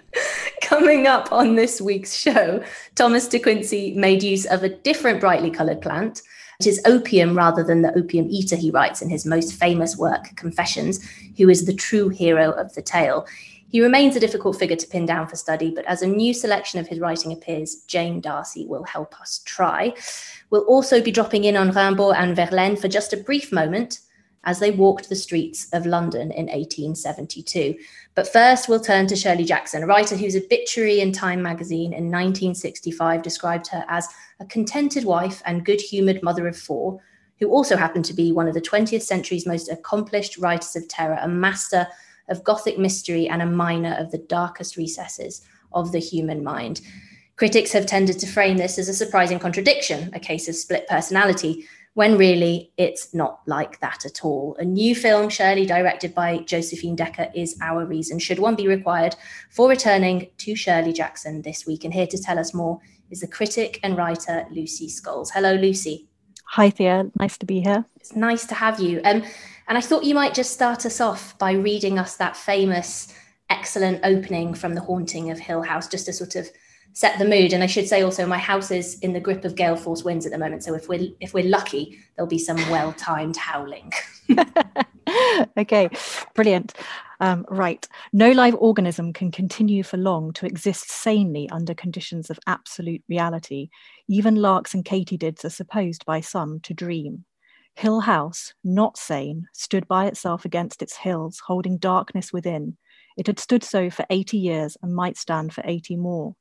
Coming 0.61 1.07
up 1.07 1.31
on 1.31 1.55
this 1.55 1.81
week's 1.81 2.15
show, 2.15 2.63
Thomas 2.95 3.27
de 3.27 3.39
Quincey 3.39 3.93
made 3.95 4.23
use 4.23 4.45
of 4.45 4.63
a 4.63 4.69
different 4.69 5.19
brightly 5.19 5.51
coloured 5.51 5.81
plant. 5.81 6.21
It 6.59 6.67
is 6.67 6.81
opium 6.85 7.35
rather 7.35 7.63
than 7.63 7.81
the 7.81 7.95
opium 7.97 8.27
eater 8.29 8.55
he 8.55 8.71
writes 8.71 9.01
in 9.01 9.09
his 9.09 9.25
most 9.25 9.53
famous 9.53 9.97
work, 9.97 10.35
Confessions, 10.35 11.05
who 11.37 11.49
is 11.49 11.65
the 11.65 11.73
true 11.73 12.09
hero 12.09 12.51
of 12.51 12.73
the 12.75 12.81
tale. 12.81 13.27
He 13.69 13.81
remains 13.81 14.15
a 14.15 14.21
difficult 14.21 14.57
figure 14.57 14.77
to 14.77 14.87
pin 14.87 15.05
down 15.05 15.27
for 15.27 15.35
study, 15.35 15.69
but 15.69 15.85
as 15.85 16.01
a 16.01 16.07
new 16.07 16.33
selection 16.33 16.79
of 16.79 16.87
his 16.87 16.99
writing 16.99 17.33
appears, 17.33 17.83
Jane 17.87 18.21
Darcy 18.21 18.65
will 18.65 18.83
help 18.83 19.19
us 19.19 19.41
try. 19.43 19.93
We'll 20.49 20.61
also 20.61 21.01
be 21.01 21.11
dropping 21.11 21.43
in 21.43 21.57
on 21.57 21.71
Rimbaud 21.71 22.15
and 22.15 22.35
Verlaine 22.37 22.77
for 22.77 22.87
just 22.87 23.11
a 23.11 23.17
brief 23.17 23.51
moment 23.51 23.99
as 24.45 24.59
they 24.59 24.71
walked 24.71 25.09
the 25.09 25.15
streets 25.15 25.67
of 25.73 25.85
London 25.85 26.31
in 26.31 26.45
1872. 26.45 27.75
But 28.13 28.31
first, 28.31 28.69
we'll 28.69 28.79
turn 28.79 29.07
to 29.07 29.15
Shirley 29.15 29.43
Jackson, 29.43 29.83
a 29.83 29.87
writer 29.87 30.15
whose 30.15 30.35
obituary 30.35 31.01
in 31.01 31.11
Time 31.11 31.41
magazine 31.41 31.93
in 31.93 32.11
1965 32.11 33.21
described 33.21 33.67
her 33.67 33.83
as 33.89 34.07
a 34.39 34.45
contented 34.45 35.03
wife 35.03 35.41
and 35.45 35.65
good 35.65 35.81
humoured 35.81 36.21
mother 36.23 36.47
of 36.47 36.57
four, 36.57 37.01
who 37.39 37.49
also 37.49 37.75
happened 37.75 38.05
to 38.05 38.13
be 38.13 38.31
one 38.31 38.47
of 38.47 38.53
the 38.53 38.61
20th 38.61 39.01
century's 39.01 39.45
most 39.45 39.69
accomplished 39.69 40.37
writers 40.37 40.75
of 40.75 40.87
terror, 40.87 41.19
a 41.21 41.27
master 41.27 41.87
of 42.29 42.43
Gothic 42.43 42.77
mystery 42.77 43.27
and 43.27 43.41
a 43.41 43.45
miner 43.45 43.95
of 43.99 44.11
the 44.11 44.17
darkest 44.17 44.77
recesses 44.77 45.41
of 45.73 45.91
the 45.91 45.99
human 45.99 46.43
mind. 46.43 46.81
Critics 47.35 47.73
have 47.73 47.85
tended 47.85 48.17
to 48.19 48.27
frame 48.27 48.57
this 48.57 48.79
as 48.79 48.87
a 48.87 48.93
surprising 48.93 49.39
contradiction, 49.39 50.09
a 50.13 50.19
case 50.19 50.47
of 50.47 50.55
split 50.55 50.87
personality, 50.87 51.65
when 51.95 52.17
really 52.17 52.71
it's 52.77 53.13
not 53.13 53.39
like 53.47 53.79
that 53.79 54.05
at 54.05 54.23
all. 54.23 54.55
A 54.59 54.65
new 54.65 54.93
film, 54.93 55.29
Shirley, 55.29 55.65
directed 55.65 56.13
by 56.13 56.39
Josephine 56.39 56.95
Decker, 56.95 57.31
is 57.33 57.57
our 57.61 57.85
reason. 57.85 58.19
Should 58.19 58.37
one 58.37 58.55
be 58.55 58.67
required 58.67 59.15
for 59.49 59.69
returning 59.69 60.27
to 60.39 60.55
Shirley 60.57 60.91
Jackson 60.91 61.41
this 61.41 61.65
week? 61.65 61.85
And 61.85 61.93
here 61.93 62.05
to 62.07 62.21
tell 62.21 62.37
us 62.37 62.53
more 62.53 62.79
is 63.09 63.21
the 63.21 63.27
critic 63.27 63.79
and 63.81 63.95
writer 63.95 64.45
Lucy 64.51 64.87
Scholes. 64.87 65.29
Hello, 65.33 65.53
Lucy. 65.53 66.09
Hi, 66.49 66.69
Thea. 66.69 67.09
Nice 67.17 67.37
to 67.37 67.45
be 67.45 67.61
here. 67.61 67.85
It's 67.95 68.13
nice 68.13 68.45
to 68.47 68.55
have 68.55 68.81
you. 68.81 68.99
Um, 69.05 69.23
and 69.69 69.77
I 69.77 69.81
thought 69.81 70.03
you 70.03 70.15
might 70.15 70.33
just 70.33 70.51
start 70.51 70.85
us 70.85 70.99
off 70.99 71.37
by 71.39 71.53
reading 71.53 71.97
us 71.97 72.17
that 72.17 72.35
famous, 72.35 73.13
excellent 73.49 74.01
opening 74.03 74.53
from 74.53 74.75
The 74.75 74.81
Haunting 74.81 75.31
of 75.31 75.39
Hill 75.39 75.61
House, 75.61 75.87
just 75.87 76.07
to 76.07 76.13
sort 76.13 76.35
of 76.35 76.49
set 76.95 77.19
the 77.19 77.25
mood. 77.25 77.53
And 77.53 77.61
I 77.61 77.67
should 77.67 77.87
say 77.87 78.01
also, 78.01 78.25
my 78.25 78.39
house 78.39 78.71
is 78.71 78.97
in 78.99 79.13
the 79.13 79.19
grip 79.19 79.45
of 79.45 79.55
gale 79.55 79.75
force 79.75 80.03
winds 80.03 80.25
at 80.25 80.31
the 80.31 80.39
moment. 80.39 80.63
So 80.63 80.73
if 80.73 80.89
we're 80.89 81.09
if 81.19 81.35
we're 81.35 81.47
lucky, 81.47 81.99
there'll 82.15 82.27
be 82.27 82.39
some 82.39 82.57
well 82.71 82.93
timed 82.93 83.37
howling. 83.37 83.91
okay, 85.57 85.89
brilliant. 86.33 86.73
Um, 87.19 87.45
right. 87.49 87.87
No 88.11 88.31
live 88.31 88.55
organism 88.55 89.13
can 89.13 89.31
continue 89.31 89.83
for 89.83 89.97
long 89.97 90.33
to 90.33 90.45
exist 90.45 90.89
sanely 90.89 91.49
under 91.49 91.73
conditions 91.73 92.29
of 92.29 92.39
absolute 92.47 93.03
reality. 93.07 93.69
Even 94.07 94.35
larks 94.35 94.73
and 94.73 94.83
katydids 94.83 95.45
are 95.45 95.49
supposed 95.49 96.05
by 96.05 96.19
some 96.21 96.59
to 96.61 96.73
dream. 96.73 97.23
Hill 97.75 98.01
House, 98.01 98.53
not 98.63 98.97
sane, 98.97 99.47
stood 99.53 99.87
by 99.87 100.05
itself 100.07 100.45
against 100.45 100.81
its 100.81 100.95
hills, 100.95 101.41
holding 101.45 101.77
darkness 101.77 102.31
within. 102.31 102.77
It 103.17 103.27
had 103.27 103.39
stood 103.39 103.63
so 103.63 103.89
for 103.89 104.05
80 104.09 104.37
years 104.37 104.77
and 104.81 104.95
might 104.95 105.17
stand 105.17 105.53
for 105.53 105.61
80 105.65 105.97
more. 105.97 106.35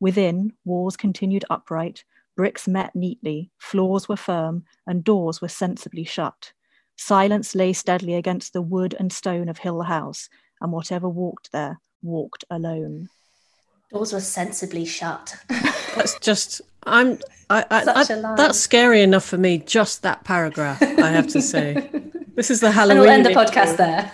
Within, 0.00 0.52
walls 0.64 0.96
continued 0.96 1.44
upright, 1.50 2.04
bricks 2.36 2.66
met 2.66 2.94
neatly, 2.94 3.50
floors 3.58 4.08
were 4.08 4.16
firm, 4.16 4.64
and 4.86 5.04
doors 5.04 5.40
were 5.40 5.48
sensibly 5.48 6.04
shut. 6.04 6.52
Silence 6.96 7.54
lay 7.54 7.72
steadily 7.72 8.14
against 8.14 8.52
the 8.52 8.62
wood 8.62 8.94
and 8.98 9.12
stone 9.12 9.48
of 9.48 9.58
Hill 9.58 9.82
House, 9.82 10.28
and 10.60 10.72
whatever 10.72 11.08
walked 11.08 11.52
there 11.52 11.80
walked 12.02 12.44
alone. 12.50 13.08
Doors 13.90 14.12
were 14.12 14.20
sensibly 14.20 14.84
shut. 14.84 15.36
That's 15.48 16.18
just 16.18 16.60
I'm. 16.86 17.18
I, 17.50 17.64
I, 17.70 17.82
I, 17.86 18.34
that's 18.36 18.58
scary 18.58 19.02
enough 19.02 19.24
for 19.24 19.36
me. 19.36 19.58
Just 19.58 20.02
that 20.02 20.24
paragraph, 20.24 20.82
I 20.82 21.10
have 21.10 21.28
to 21.28 21.42
say. 21.42 21.88
this 22.34 22.50
is 22.50 22.60
the 22.60 22.70
Halloween. 22.70 22.98
And 22.98 23.00
we'll 23.00 23.10
end 23.10 23.26
the 23.26 23.30
podcast 23.30 23.76
there. 23.76 24.10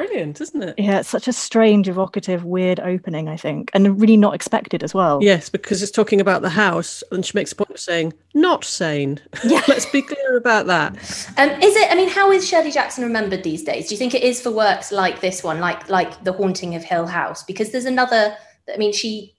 It's 0.00 0.10
brilliant, 0.10 0.40
isn't 0.40 0.62
it? 0.62 0.74
Yeah, 0.78 1.00
it's 1.00 1.08
such 1.08 1.28
a 1.28 1.32
strange, 1.32 1.88
evocative, 1.88 2.44
weird 2.44 2.80
opening, 2.80 3.28
I 3.28 3.36
think, 3.36 3.70
and 3.74 4.00
really 4.00 4.16
not 4.16 4.34
expected 4.34 4.82
as 4.82 4.94
well. 4.94 5.18
Yes, 5.22 5.48
because 5.48 5.82
it's 5.82 5.92
talking 5.92 6.20
about 6.20 6.42
the 6.42 6.50
house, 6.50 7.02
and 7.12 7.24
she 7.24 7.32
makes 7.34 7.52
a 7.52 7.56
point 7.56 7.70
of 7.70 7.80
saying, 7.80 8.12
not 8.34 8.64
sane. 8.64 9.20
Yeah. 9.44 9.62
Let's 9.68 9.86
be 9.86 10.02
clear 10.02 10.36
about 10.36 10.66
that. 10.66 10.92
Um, 11.36 11.50
is 11.62 11.76
it, 11.76 11.90
I 11.90 11.94
mean, 11.94 12.08
how 12.08 12.30
is 12.30 12.48
Shirley 12.48 12.70
Jackson 12.70 13.04
remembered 13.04 13.42
these 13.42 13.62
days? 13.62 13.88
Do 13.88 13.94
you 13.94 13.98
think 13.98 14.14
it 14.14 14.22
is 14.22 14.40
for 14.40 14.50
works 14.50 14.92
like 14.92 15.20
this 15.20 15.42
one, 15.42 15.60
like 15.60 15.88
like 15.88 16.24
The 16.24 16.32
Haunting 16.32 16.74
of 16.74 16.82
Hill 16.82 17.06
House? 17.06 17.42
Because 17.42 17.70
there's 17.70 17.84
another, 17.84 18.36
I 18.72 18.76
mean, 18.76 18.92
she 18.92 19.34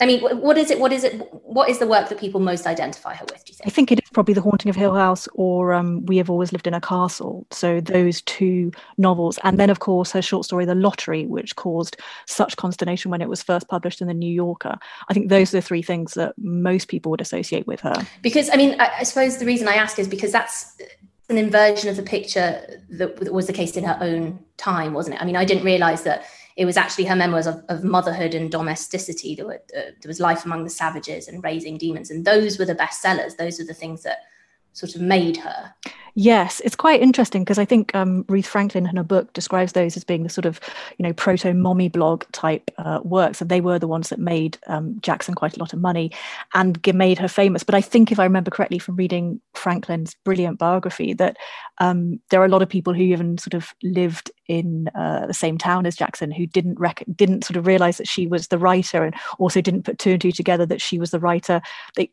I 0.00 0.06
mean, 0.06 0.20
what 0.20 0.58
is 0.58 0.70
it? 0.70 0.78
What 0.78 0.92
is 0.92 1.04
it? 1.04 1.32
What 1.32 1.70
is 1.70 1.78
the 1.78 1.86
work 1.86 2.10
that 2.10 2.18
people 2.18 2.38
most 2.38 2.66
identify 2.66 3.14
her 3.14 3.24
with? 3.30 3.44
Do 3.44 3.50
you 3.50 3.56
think? 3.56 3.66
I 3.66 3.70
think 3.70 3.92
it 3.92 4.02
is 4.02 4.10
probably 4.10 4.34
The 4.34 4.42
Haunting 4.42 4.68
of 4.68 4.76
Hill 4.76 4.94
House 4.94 5.26
or 5.34 5.72
um, 5.72 6.04
We 6.04 6.18
Have 6.18 6.28
Always 6.28 6.52
Lived 6.52 6.66
in 6.66 6.74
a 6.74 6.80
Castle. 6.80 7.46
So 7.50 7.80
those 7.80 8.20
two 8.22 8.72
novels, 8.98 9.38
and 9.42 9.58
then 9.58 9.70
of 9.70 9.80
course 9.80 10.12
her 10.12 10.20
short 10.20 10.44
story 10.44 10.66
The 10.66 10.74
Lottery, 10.74 11.24
which 11.26 11.56
caused 11.56 11.96
such 12.26 12.56
consternation 12.56 13.10
when 13.10 13.22
it 13.22 13.28
was 13.28 13.42
first 13.42 13.68
published 13.68 14.02
in 14.02 14.08
the 14.08 14.14
New 14.14 14.32
Yorker. 14.32 14.76
I 15.08 15.14
think 15.14 15.30
those 15.30 15.54
are 15.54 15.58
the 15.58 15.62
three 15.62 15.82
things 15.82 16.12
that 16.14 16.34
most 16.36 16.88
people 16.88 17.10
would 17.10 17.22
associate 17.22 17.66
with 17.66 17.80
her. 17.80 18.06
Because 18.20 18.50
I 18.52 18.56
mean, 18.56 18.78
I, 18.78 18.90
I 18.98 19.02
suppose 19.04 19.38
the 19.38 19.46
reason 19.46 19.66
I 19.66 19.76
ask 19.76 19.98
is 19.98 20.08
because 20.08 20.32
that's 20.32 20.76
an 21.30 21.38
inversion 21.38 21.88
of 21.88 21.96
the 21.96 22.02
picture 22.02 22.80
that 22.90 23.32
was 23.32 23.46
the 23.46 23.52
case 23.52 23.76
in 23.76 23.84
her 23.84 23.98
own 24.00 24.38
time, 24.58 24.92
wasn't 24.92 25.16
it? 25.16 25.22
I 25.22 25.24
mean, 25.24 25.36
I 25.36 25.44
didn't 25.44 25.64
realize 25.64 26.02
that 26.02 26.26
it 26.56 26.64
was 26.64 26.76
actually 26.76 27.04
her 27.04 27.16
memoirs 27.16 27.46
of, 27.46 27.62
of 27.68 27.84
motherhood 27.84 28.34
and 28.34 28.50
domesticity. 28.50 29.34
There, 29.34 29.46
were, 29.46 29.62
uh, 29.76 29.92
there 30.00 30.08
was 30.08 30.20
Life 30.20 30.44
Among 30.46 30.64
the 30.64 30.70
Savages 30.70 31.28
and 31.28 31.44
Raising 31.44 31.76
Demons, 31.76 32.10
and 32.10 32.24
those 32.24 32.58
were 32.58 32.64
the 32.64 32.74
bestsellers. 32.74 33.36
Those 33.36 33.58
were 33.58 33.66
the 33.66 33.74
things 33.74 34.02
that 34.02 34.20
sort 34.76 34.94
of 34.94 35.00
made 35.00 35.38
her. 35.38 35.74
Yes, 36.18 36.60
it's 36.64 36.76
quite 36.76 37.02
interesting 37.02 37.44
because 37.44 37.58
I 37.58 37.66
think 37.66 37.94
um, 37.94 38.24
Ruth 38.28 38.46
Franklin 38.46 38.86
in 38.86 38.96
her 38.96 39.02
book 39.02 39.32
describes 39.34 39.72
those 39.72 39.98
as 39.98 40.04
being 40.04 40.22
the 40.22 40.30
sort 40.30 40.46
of, 40.46 40.60
you 40.96 41.02
know, 41.02 41.12
proto 41.12 41.52
mommy 41.52 41.88
blog 41.88 42.24
type 42.32 42.70
uh, 42.78 43.00
works, 43.02 43.40
and 43.40 43.50
they 43.50 43.60
were 43.60 43.78
the 43.78 43.86
ones 43.86 44.08
that 44.08 44.18
made 44.18 44.56
um, 44.66 44.98
Jackson 45.00 45.34
quite 45.34 45.56
a 45.56 45.60
lot 45.60 45.74
of 45.74 45.80
money 45.80 46.10
and 46.54 46.80
made 46.94 47.18
her 47.18 47.28
famous. 47.28 47.62
But 47.62 47.74
I 47.74 47.82
think, 47.82 48.10
if 48.10 48.18
I 48.18 48.24
remember 48.24 48.50
correctly 48.50 48.78
from 48.78 48.96
reading 48.96 49.40
Franklin's 49.54 50.14
brilliant 50.24 50.58
biography, 50.58 51.12
that 51.14 51.36
um, 51.78 52.18
there 52.30 52.40
are 52.40 52.46
a 52.46 52.50
lot 52.50 52.62
of 52.62 52.68
people 52.68 52.94
who 52.94 53.02
even 53.02 53.36
sort 53.36 53.54
of 53.54 53.74
lived 53.82 54.30
in 54.48 54.88
uh, 54.94 55.26
the 55.26 55.34
same 55.34 55.58
town 55.58 55.84
as 55.84 55.96
Jackson 55.96 56.30
who 56.30 56.46
didn't 56.46 56.80
rec- 56.80 57.04
didn't 57.14 57.44
sort 57.44 57.58
of 57.58 57.66
realize 57.66 57.98
that 57.98 58.08
she 58.08 58.26
was 58.26 58.48
the 58.48 58.58
writer, 58.58 59.04
and 59.04 59.14
also 59.38 59.60
didn't 59.60 59.84
put 59.84 59.98
two 59.98 60.12
and 60.12 60.20
two 60.22 60.32
together 60.32 60.64
that 60.64 60.80
she 60.80 60.98
was 60.98 61.10
the 61.10 61.20
writer. 61.20 61.60
They 61.94 62.10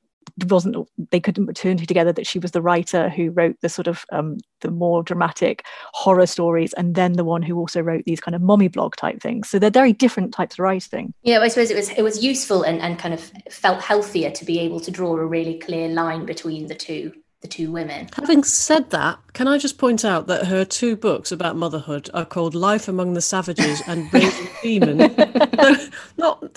wasn't 0.48 0.76
they 1.12 1.20
couldn't 1.20 1.48
and 1.48 1.80
two 1.80 1.86
together 1.86 2.12
that 2.12 2.26
she 2.26 2.40
was 2.40 2.52
the 2.52 2.62
writer 2.62 3.10
who 3.10 3.30
wrote 3.32 3.56
the 3.62 3.70
sort 3.70 3.88
of 3.88 4.06
um, 4.12 4.38
the 4.62 4.72
more 4.72 5.04
dramatic 5.04 5.64
horror 5.94 6.26
stories 6.26 6.74
and 6.74 6.96
then 6.96 7.14
the 7.14 7.24
one 7.24 7.42
who 7.42 7.58
also 7.58 7.82
wrote 7.82 8.04
these 8.06 8.20
kind 8.20 8.36
of 8.36 8.42
mommy 8.42 8.68
blog 8.68 8.96
type 8.96 9.22
things. 9.22 9.50
So 9.50 9.60
they're 9.60 9.70
very 9.70 9.94
different 9.94 10.34
types 10.34 10.56
of 10.56 10.60
writing. 10.60 11.14
Yeah 11.24 11.40
i 11.44 11.48
suppose 11.48 11.70
it 11.70 11.76
was 11.76 11.90
it 11.90 12.02
was 12.02 12.24
useful 12.24 12.64
and, 12.64 12.80
and 12.82 12.98
kind 12.98 13.14
of 13.14 13.32
felt 13.50 13.82
healthier 13.82 14.32
to 14.32 14.46
be 14.46 14.60
able 14.60 14.80
to 14.80 14.92
draw 14.92 15.16
a 15.18 15.26
really 15.26 15.60
clear 15.60 15.90
line 15.90 16.26
between 16.26 16.68
the 16.68 16.76
two 16.76 17.12
the 17.44 17.50
two 17.50 17.72
women. 17.72 18.10
Having 18.16 18.46
said 18.46 18.90
that, 18.92 19.20
can 19.34 19.50
I 19.50 19.58
just 19.58 19.78
point 19.78 20.06
out 20.06 20.28
that 20.28 20.48
her 20.48 20.64
two 20.64 20.96
books 20.96 21.32
about 21.32 21.58
motherhood 21.58 22.10
are 22.14 22.24
called 22.24 22.56
Life 22.56 22.88
Among 22.88 23.14
the 23.14 23.22
Savages 23.22 23.82
and 23.86 24.12
Raising 24.14 24.48
Demon. 24.64 24.98
Not 26.18 26.54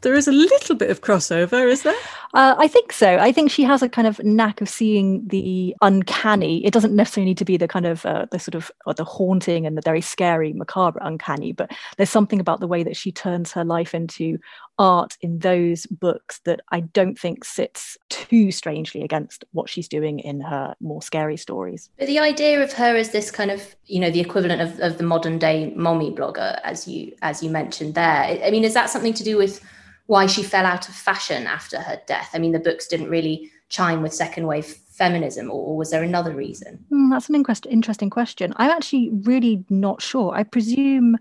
there 0.00 0.14
is 0.14 0.26
a 0.26 0.32
little 0.32 0.76
bit 0.76 0.90
of 0.90 1.02
crossover, 1.02 1.70
is 1.70 1.82
there? 1.82 1.94
Uh, 2.32 2.54
I 2.58 2.68
think 2.68 2.92
so. 2.92 3.18
I 3.18 3.32
think 3.32 3.50
she 3.50 3.64
has 3.64 3.82
a 3.82 3.88
kind 3.88 4.08
of 4.08 4.18
knack 4.24 4.60
of 4.60 4.68
seeing 4.68 5.26
the 5.28 5.76
uncanny. 5.82 6.64
It 6.64 6.72
doesn't 6.72 6.96
necessarily 6.96 7.30
need 7.30 7.38
to 7.38 7.44
be 7.44 7.56
the 7.58 7.68
kind 7.68 7.86
of 7.86 8.06
uh, 8.06 8.26
the 8.30 8.38
sort 8.38 8.54
of 8.54 8.72
the 8.96 9.04
haunting 9.04 9.66
and 9.66 9.76
the 9.76 9.82
very 9.82 10.00
scary, 10.00 10.52
macabre 10.54 11.00
uncanny, 11.02 11.52
but 11.52 11.70
there's 11.96 12.10
something 12.10 12.40
about 12.40 12.60
the 12.60 12.66
way 12.66 12.82
that 12.82 12.96
she 12.96 13.12
turns 13.12 13.52
her 13.52 13.64
life 13.64 13.94
into 13.94 14.38
art 14.78 15.16
in 15.20 15.38
those 15.38 15.86
books 15.86 16.40
that 16.44 16.60
I 16.70 16.80
don't 16.80 17.18
think 17.18 17.44
sits 17.44 17.96
too 18.08 18.50
strangely 18.50 19.02
against 19.02 19.44
what 19.52 19.68
she's 19.68 19.88
doing 19.88 20.18
in 20.18 20.40
her 20.40 20.74
more 20.80 21.02
scary 21.02 21.36
stories. 21.36 21.90
But 21.98 22.08
the 22.08 22.18
idea 22.18 22.62
of 22.62 22.72
her 22.74 22.96
as 22.96 23.10
this 23.10 23.30
kind 23.30 23.50
of, 23.50 23.76
you 23.86 24.00
know, 24.00 24.10
the 24.10 24.20
equivalent 24.20 24.60
of, 24.60 24.80
of 24.80 24.98
the 24.98 25.04
modern 25.04 25.38
day 25.38 25.72
mommy 25.76 26.10
blogger, 26.10 26.60
as 26.64 26.88
you 26.88 27.14
as 27.22 27.42
you 27.42 27.50
mentioned 27.50 27.94
there. 27.94 28.40
I 28.44 28.50
mean, 28.50 28.64
is 28.64 28.74
that 28.74 28.90
something 28.90 29.14
to 29.14 29.24
do 29.24 29.36
with 29.36 29.64
why 30.06 30.26
she 30.26 30.42
fell 30.42 30.66
out 30.66 30.88
of 30.88 30.94
fashion 30.94 31.46
after 31.46 31.80
her 31.80 32.00
death? 32.06 32.30
I 32.34 32.38
mean, 32.38 32.52
the 32.52 32.58
books 32.58 32.86
didn't 32.86 33.08
really 33.08 33.50
chime 33.68 34.02
with 34.02 34.12
second 34.12 34.46
wave 34.46 34.66
feminism, 34.66 35.50
or, 35.50 35.76
was 35.76 35.90
there 35.90 36.04
another 36.04 36.32
reason? 36.32 36.84
Mm, 36.92 37.10
that's 37.10 37.28
an 37.28 37.44
interesting 37.68 38.10
question. 38.10 38.52
I'm 38.56 38.70
actually 38.70 39.10
really 39.24 39.64
not 39.68 40.00
sure. 40.00 40.32
I 40.34 40.44
presume 40.44 41.18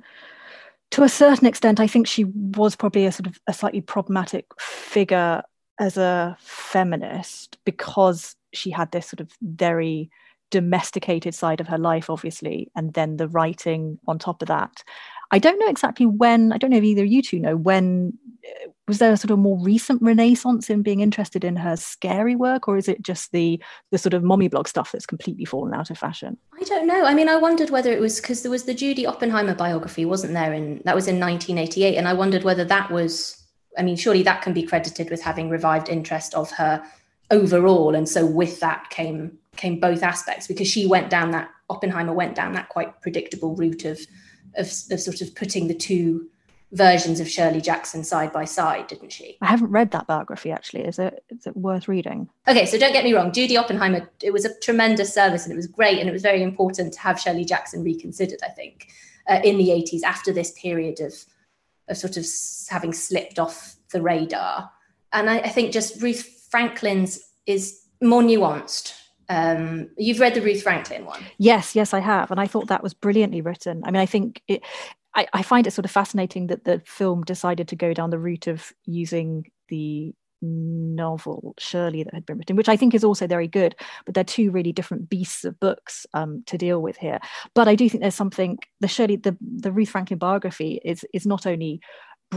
to 0.94 1.02
a 1.02 1.10
certain 1.10 1.48
extent, 1.48 1.80
I 1.80 1.88
think 1.88 2.06
she 2.06 2.26
was 2.26 2.76
probably 2.76 3.08
a 3.08 3.12
sort 3.12 3.26
of 3.26 3.40
a 3.48 3.54
slightly 3.54 3.82
problematic 3.82 4.46
figure 4.60 5.42
as 5.80 5.98
a 5.98 6.38
feminist 6.40 7.58
because 7.66 8.36
she 8.54 8.70
had 8.70 8.92
this 8.92 9.08
sort 9.08 9.20
of 9.20 9.32
very 9.42 10.12
domesticated 10.52 11.34
side 11.34 11.60
of 11.60 11.68
her 11.68 11.80
life, 11.80 12.12
obviously, 12.12 12.70
and 12.76 12.94
then 12.94 13.18
the 13.18 13.28
writing 13.28 13.98
on 14.08 14.20
top 14.20 14.44
of 14.44 14.50
that. 14.50 14.84
I 15.32 15.40
don't 15.40 15.58
know 15.58 15.68
exactly 15.68 16.06
when, 16.06 16.54
I 16.54 16.60
don't 16.60 16.70
know 16.70 16.78
if 16.78 16.84
either 16.84 17.04
you 17.04 17.24
two 17.24 17.40
know, 17.40 17.56
when 17.56 18.14
was 18.88 19.00
there 19.00 19.14
a 19.14 19.18
sort 19.18 19.32
of 19.32 19.40
more 19.40 19.58
recent 19.60 20.02
renaissance 20.02 20.70
in 20.70 20.82
being 20.82 21.00
interested 21.00 21.44
in 21.44 21.56
her 21.56 21.78
scary 21.78 22.36
work, 22.36 22.68
or 22.68 22.78
is 22.78 22.88
it 22.88 23.02
just 23.02 23.32
the 23.32 23.62
the 23.92 23.98
sort 23.98 24.14
of 24.14 24.24
mommy 24.24 24.48
blog 24.48 24.68
stuff 24.68 24.92
that's 24.92 25.06
completely 25.06 25.46
fallen 25.46 25.74
out 25.74 25.90
of 25.90 25.98
fashion? 25.98 26.38
I 26.60 26.64
don't 26.64 26.88
know. 26.88 27.06
I 27.06 27.14
mean, 27.14 27.30
I 27.30 27.38
wondered 27.38 27.70
whether 27.70 27.92
it 27.92 28.00
was 28.00 28.20
because 28.20 28.42
there 28.42 28.52
was 28.52 28.66
the 28.66 28.74
Judy 28.74 29.06
Oppenheimer 29.06 29.56
biography, 29.56 30.06
wasn't 30.06 30.34
there? 30.34 30.54
And 30.54 30.82
that 30.84 30.96
was 30.96 31.08
in 31.08 31.20
1988. 31.20 31.96
And 31.96 32.08
I 32.08 32.14
wondered 32.14 32.44
whether 32.44 32.66
that 32.66 32.92
was, 32.92 33.42
I 33.78 33.84
mean, 33.84 33.96
surely 33.96 34.24
that 34.24 34.42
can 34.42 34.54
be 34.54 34.64
credited 34.64 35.10
with 35.10 35.22
having 35.22 35.50
revived 35.50 35.90
interest 35.90 36.34
of 36.34 36.52
her 36.52 36.84
overall. 37.32 37.96
And 37.96 38.08
so 38.08 38.26
with 38.26 38.60
that 38.60 38.90
came 38.90 39.38
came 39.56 39.80
both 39.80 40.02
aspects 40.04 40.48
because 40.48 40.68
she 40.68 40.86
went 40.86 41.10
down 41.10 41.32
that 41.32 41.50
Oppenheimer 41.70 42.14
went 42.14 42.36
down 42.36 42.54
that 42.54 42.70
quite 42.70 43.02
predictable 43.02 43.56
route 43.56 43.86
of 43.86 44.00
of, 44.56 44.68
of 44.92 45.00
sort 45.00 45.22
of 45.22 45.34
putting 45.36 45.68
the 45.68 45.74
two 45.74 46.30
versions 46.74 47.20
of 47.20 47.30
Shirley 47.30 47.62
Jackson 47.62 48.04
side 48.04 48.34
by 48.34 48.46
side, 48.46 48.88
didn't 48.88 49.12
she? 49.12 49.38
I 49.42 49.48
haven't 49.48 49.72
read 49.72 49.92
that 49.92 50.08
biography 50.08 50.52
actually. 50.52 50.84
Is 50.86 51.00
it 51.00 51.24
is 51.30 51.48
it 51.48 51.56
worth 51.56 51.88
reading? 51.88 52.30
Okay, 52.48 52.66
so 52.66 52.78
don't 52.78 52.94
get 52.94 53.04
me 53.04 53.14
wrong, 53.14 53.32
Judy 53.32 53.58
Oppenheimer, 53.58 54.10
it 54.22 54.32
was 54.32 54.46
a 54.46 54.60
tremendous 54.60 55.14
service 55.14 55.44
and 55.44 55.54
it 55.54 55.56
was 55.56 55.68
great 55.68 56.00
and 56.00 56.10
it 56.10 56.12
was 56.12 56.22
very 56.22 56.44
important 56.44 56.94
to 56.94 57.00
have 57.00 57.20
Shirley 57.20 57.46
Jackson 57.46 57.84
reconsidered, 57.84 58.40
I 58.44 58.50
think, 58.50 58.88
uh, 59.30 59.40
in 59.44 59.58
the 59.58 59.70
80s 59.70 60.04
after 60.04 60.34
this 60.34 60.52
period 60.52 61.00
of 61.00 61.14
of 61.90 61.98
sort 61.98 62.16
of 62.16 62.26
having 62.70 62.94
slipped 62.94 63.40
off 63.40 63.76
the 63.92 64.02
radar. 64.02 64.72
And 65.12 65.30
I, 65.30 65.40
I 65.40 65.50
think 65.50 65.74
just 65.74 66.02
Ruth 66.02 66.48
Franklin's 66.50 67.20
is 67.46 67.82
more 68.02 68.22
nuanced 68.22 68.94
um, 69.30 69.90
you've 69.98 70.20
read 70.20 70.34
the 70.34 70.42
Ruth 70.42 70.64
Franklin 70.64 71.06
one. 71.06 71.24
Yes, 71.38 71.76
yes, 71.76 71.94
I 71.94 72.00
have, 72.00 72.32
and 72.32 72.40
I 72.40 72.48
thought 72.48 72.68
that 72.68 72.84
was 72.84 72.94
brilliantly 72.94 73.42
written. 73.42 73.82
I 73.86 73.92
mean, 73.92 74.02
I 74.02 74.06
think 74.06 74.42
it. 74.48 74.64
I, 75.16 75.28
I 75.34 75.44
find 75.44 75.68
it 75.68 75.72
sort 75.72 75.86
of 75.86 75.92
fascinating 75.92 76.48
that 76.48 76.64
the 76.64 76.82
film 76.86 77.24
decided 77.24 77.68
to 77.70 77.76
go 77.76 77.94
down 77.94 78.10
the 78.10 78.20
route 78.20 78.48
of 78.48 78.72
using 78.86 79.46
the 79.70 80.14
novel 80.44 81.56
Shirley 81.58 82.04
that 82.04 82.14
had 82.14 82.26
been 82.26 82.38
written, 82.38 82.56
which 82.56 82.70
I 82.70 82.76
think 82.76 82.94
is 82.94 83.04
also 83.04 83.28
very 83.28 83.48
good. 83.48 83.76
But 84.06 84.14
they're 84.14 84.24
two 84.24 84.52
really 84.52 84.74
different 84.74 85.10
beasts 85.10 85.46
of 85.46 85.60
books 85.60 86.06
um, 86.14 86.44
to 86.48 86.58
deal 86.58 86.82
with 86.82 86.98
here. 86.98 87.20
But 87.54 87.68
I 87.68 87.76
do 87.76 87.90
think 87.90 88.02
there's 88.02 88.16
something 88.16 88.58
the 88.82 88.88
Shirley 88.88 89.16
the 89.16 89.38
the 89.42 89.72
Ruth 89.72 89.90
Franklin 89.90 90.20
biography 90.20 90.82
is 90.84 91.06
is 91.14 91.26
not 91.26 91.46
only 91.46 91.80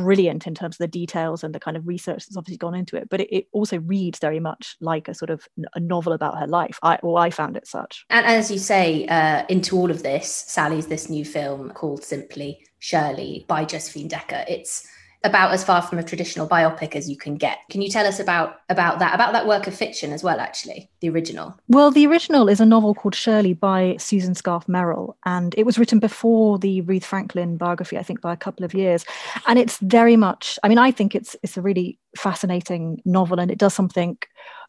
brilliant 0.02 0.46
in 0.46 0.54
terms 0.54 0.76
of 0.76 0.78
the 0.78 0.88
details 0.88 1.42
and 1.42 1.54
the 1.54 1.60
kind 1.60 1.76
of 1.76 1.86
research 1.86 2.26
that's 2.26 2.36
obviously 2.36 2.58
gone 2.58 2.74
into 2.74 2.96
it 2.96 3.08
but 3.08 3.20
it, 3.20 3.28
it 3.34 3.46
also 3.52 3.78
reads 3.80 4.18
very 4.18 4.40
much 4.40 4.76
like 4.80 5.08
a 5.08 5.14
sort 5.14 5.30
of 5.30 5.46
a 5.74 5.80
novel 5.80 6.12
about 6.12 6.38
her 6.38 6.46
life. 6.46 6.78
I, 6.82 6.96
or 7.02 7.18
I 7.18 7.30
found 7.30 7.56
it 7.56 7.66
such. 7.66 8.04
And 8.10 8.26
as 8.26 8.50
you 8.50 8.58
say 8.58 9.06
uh, 9.06 9.44
into 9.48 9.76
all 9.76 9.90
of 9.90 10.02
this 10.02 10.30
Sally's 10.30 10.86
this 10.86 11.08
new 11.08 11.24
film 11.24 11.70
called 11.70 12.04
simply 12.04 12.60
Shirley 12.78 13.44
by 13.48 13.64
Josephine 13.64 14.08
Decker. 14.08 14.44
It's 14.48 14.86
about 15.26 15.52
as 15.52 15.64
far 15.64 15.82
from 15.82 15.98
a 15.98 16.02
traditional 16.02 16.48
biopic 16.48 16.94
as 16.94 17.10
you 17.10 17.16
can 17.16 17.36
get. 17.36 17.58
Can 17.70 17.82
you 17.82 17.90
tell 17.90 18.06
us 18.06 18.20
about 18.20 18.60
about 18.68 19.00
that 19.00 19.14
about 19.14 19.32
that 19.32 19.46
work 19.46 19.66
of 19.66 19.74
fiction 19.74 20.12
as 20.12 20.22
well? 20.22 20.40
Actually, 20.40 20.88
the 21.00 21.10
original. 21.10 21.58
Well, 21.68 21.90
the 21.90 22.06
original 22.06 22.48
is 22.48 22.60
a 22.60 22.66
novel 22.66 22.94
called 22.94 23.14
Shirley 23.14 23.52
by 23.52 23.96
Susan 23.98 24.34
Scarf 24.34 24.68
Merrill, 24.68 25.16
and 25.24 25.54
it 25.58 25.66
was 25.66 25.78
written 25.78 25.98
before 25.98 26.58
the 26.58 26.80
Ruth 26.82 27.04
Franklin 27.04 27.56
biography, 27.56 27.98
I 27.98 28.02
think, 28.02 28.20
by 28.20 28.32
a 28.32 28.36
couple 28.36 28.64
of 28.64 28.72
years. 28.72 29.04
And 29.46 29.58
it's 29.58 29.78
very 29.78 30.16
much. 30.16 30.58
I 30.62 30.68
mean, 30.68 30.78
I 30.78 30.90
think 30.90 31.14
it's 31.14 31.36
it's 31.42 31.56
a 31.56 31.62
really 31.62 31.98
fascinating 32.16 33.02
novel, 33.04 33.40
and 33.40 33.50
it 33.50 33.58
does 33.58 33.74
something 33.74 34.16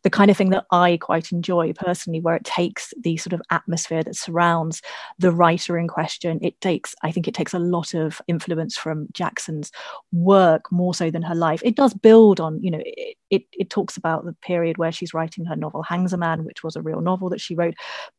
the 0.04 0.10
kind 0.10 0.32
of 0.32 0.38
thing 0.38 0.50
that 0.50 0.66
I 0.72 0.98
quite 0.98 1.32
enjoy 1.32 1.74
personally, 1.74 2.20
where 2.20 2.36
it 2.36 2.44
takes 2.44 2.94
the 3.02 3.18
sort 3.18 3.34
of 3.34 3.42
atmosphere 3.52 4.04
that 4.04 4.16
surrounds 4.16 4.82
the 5.20 5.32
writer 5.32 5.78
in 5.78 5.88
question. 5.88 6.40
It 6.42 6.60
takes, 6.62 6.96
I 7.04 7.12
think, 7.12 7.28
it 7.28 7.34
takes 7.34 7.54
a 7.54 7.60
lot 7.60 7.94
of 7.94 8.22
influence 8.28 8.78
from 8.78 9.08
Jackson's 9.14 9.72
work 10.12 10.72
more 10.72 10.94
so 10.94 11.12
than 11.12 11.22
her 11.22 11.36
life. 11.36 11.62
It 11.64 11.76
does 11.76 11.94
build 11.94 12.40
on, 12.40 12.62
you 12.64 12.72
know, 12.72 12.82
it, 12.84 13.18
it, 13.30 13.44
it 13.52 13.70
talks 13.70 13.98
about 13.98 14.26
the 14.26 14.34
period 14.42 14.78
where 14.78 14.92
she's 14.92 15.14
writing 15.14 15.46
her 15.46 15.56
novel 15.56 15.84
Hangsaman, 15.84 16.44
which 16.44 16.64
was 16.64 16.76
a 16.76 16.82
real 16.82 17.02
novel 17.02 17.30
that 17.30 17.42
she 17.42 17.56
wrote, 17.56 17.76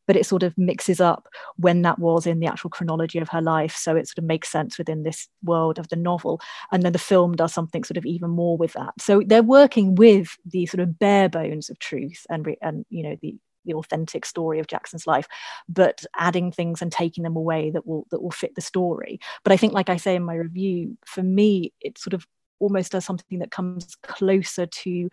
but 0.07 0.15
it 0.15 0.25
sort 0.25 0.43
of 0.43 0.57
mixes 0.57 0.99
up 1.01 1.27
when 1.57 1.81
that 1.81 1.99
was 1.99 2.27
in 2.27 2.39
the 2.39 2.47
actual 2.47 2.69
chronology 2.69 3.19
of 3.19 3.29
her 3.29 3.41
life. 3.41 3.75
So 3.75 3.95
it 3.95 4.07
sort 4.07 4.19
of 4.19 4.23
makes 4.25 4.49
sense 4.49 4.77
within 4.77 5.03
this 5.03 5.27
world 5.43 5.79
of 5.79 5.89
the 5.89 5.95
novel. 5.95 6.39
And 6.71 6.83
then 6.83 6.93
the 6.93 6.99
film 6.99 7.33
does 7.33 7.53
something 7.53 7.83
sort 7.83 7.97
of 7.97 8.05
even 8.05 8.29
more 8.29 8.57
with 8.57 8.73
that. 8.73 8.93
So 8.99 9.21
they're 9.25 9.43
working 9.43 9.95
with 9.95 10.37
the 10.45 10.65
sort 10.65 10.81
of 10.81 10.99
bare 10.99 11.29
bones 11.29 11.69
of 11.69 11.79
truth 11.79 12.25
and, 12.29 12.55
and 12.61 12.85
you 12.89 13.03
know, 13.03 13.15
the, 13.21 13.35
the 13.65 13.73
authentic 13.73 14.25
story 14.25 14.59
of 14.59 14.67
Jackson's 14.67 15.07
life, 15.07 15.27
but 15.67 16.05
adding 16.17 16.51
things 16.51 16.81
and 16.81 16.91
taking 16.91 17.23
them 17.23 17.35
away 17.35 17.71
that 17.71 17.85
will 17.85 18.05
that 18.09 18.21
will 18.21 18.31
fit 18.31 18.55
the 18.55 18.61
story. 18.61 19.19
But 19.43 19.53
I 19.53 19.57
think, 19.57 19.73
like 19.73 19.89
I 19.89 19.97
say 19.97 20.15
in 20.15 20.23
my 20.23 20.35
review, 20.35 20.97
for 21.05 21.23
me, 21.23 21.73
it 21.81 21.97
sort 21.97 22.13
of 22.13 22.25
almost 22.59 22.91
does 22.91 23.05
something 23.05 23.39
that 23.39 23.51
comes 23.51 23.95
closer 24.03 24.65
to 24.65 25.09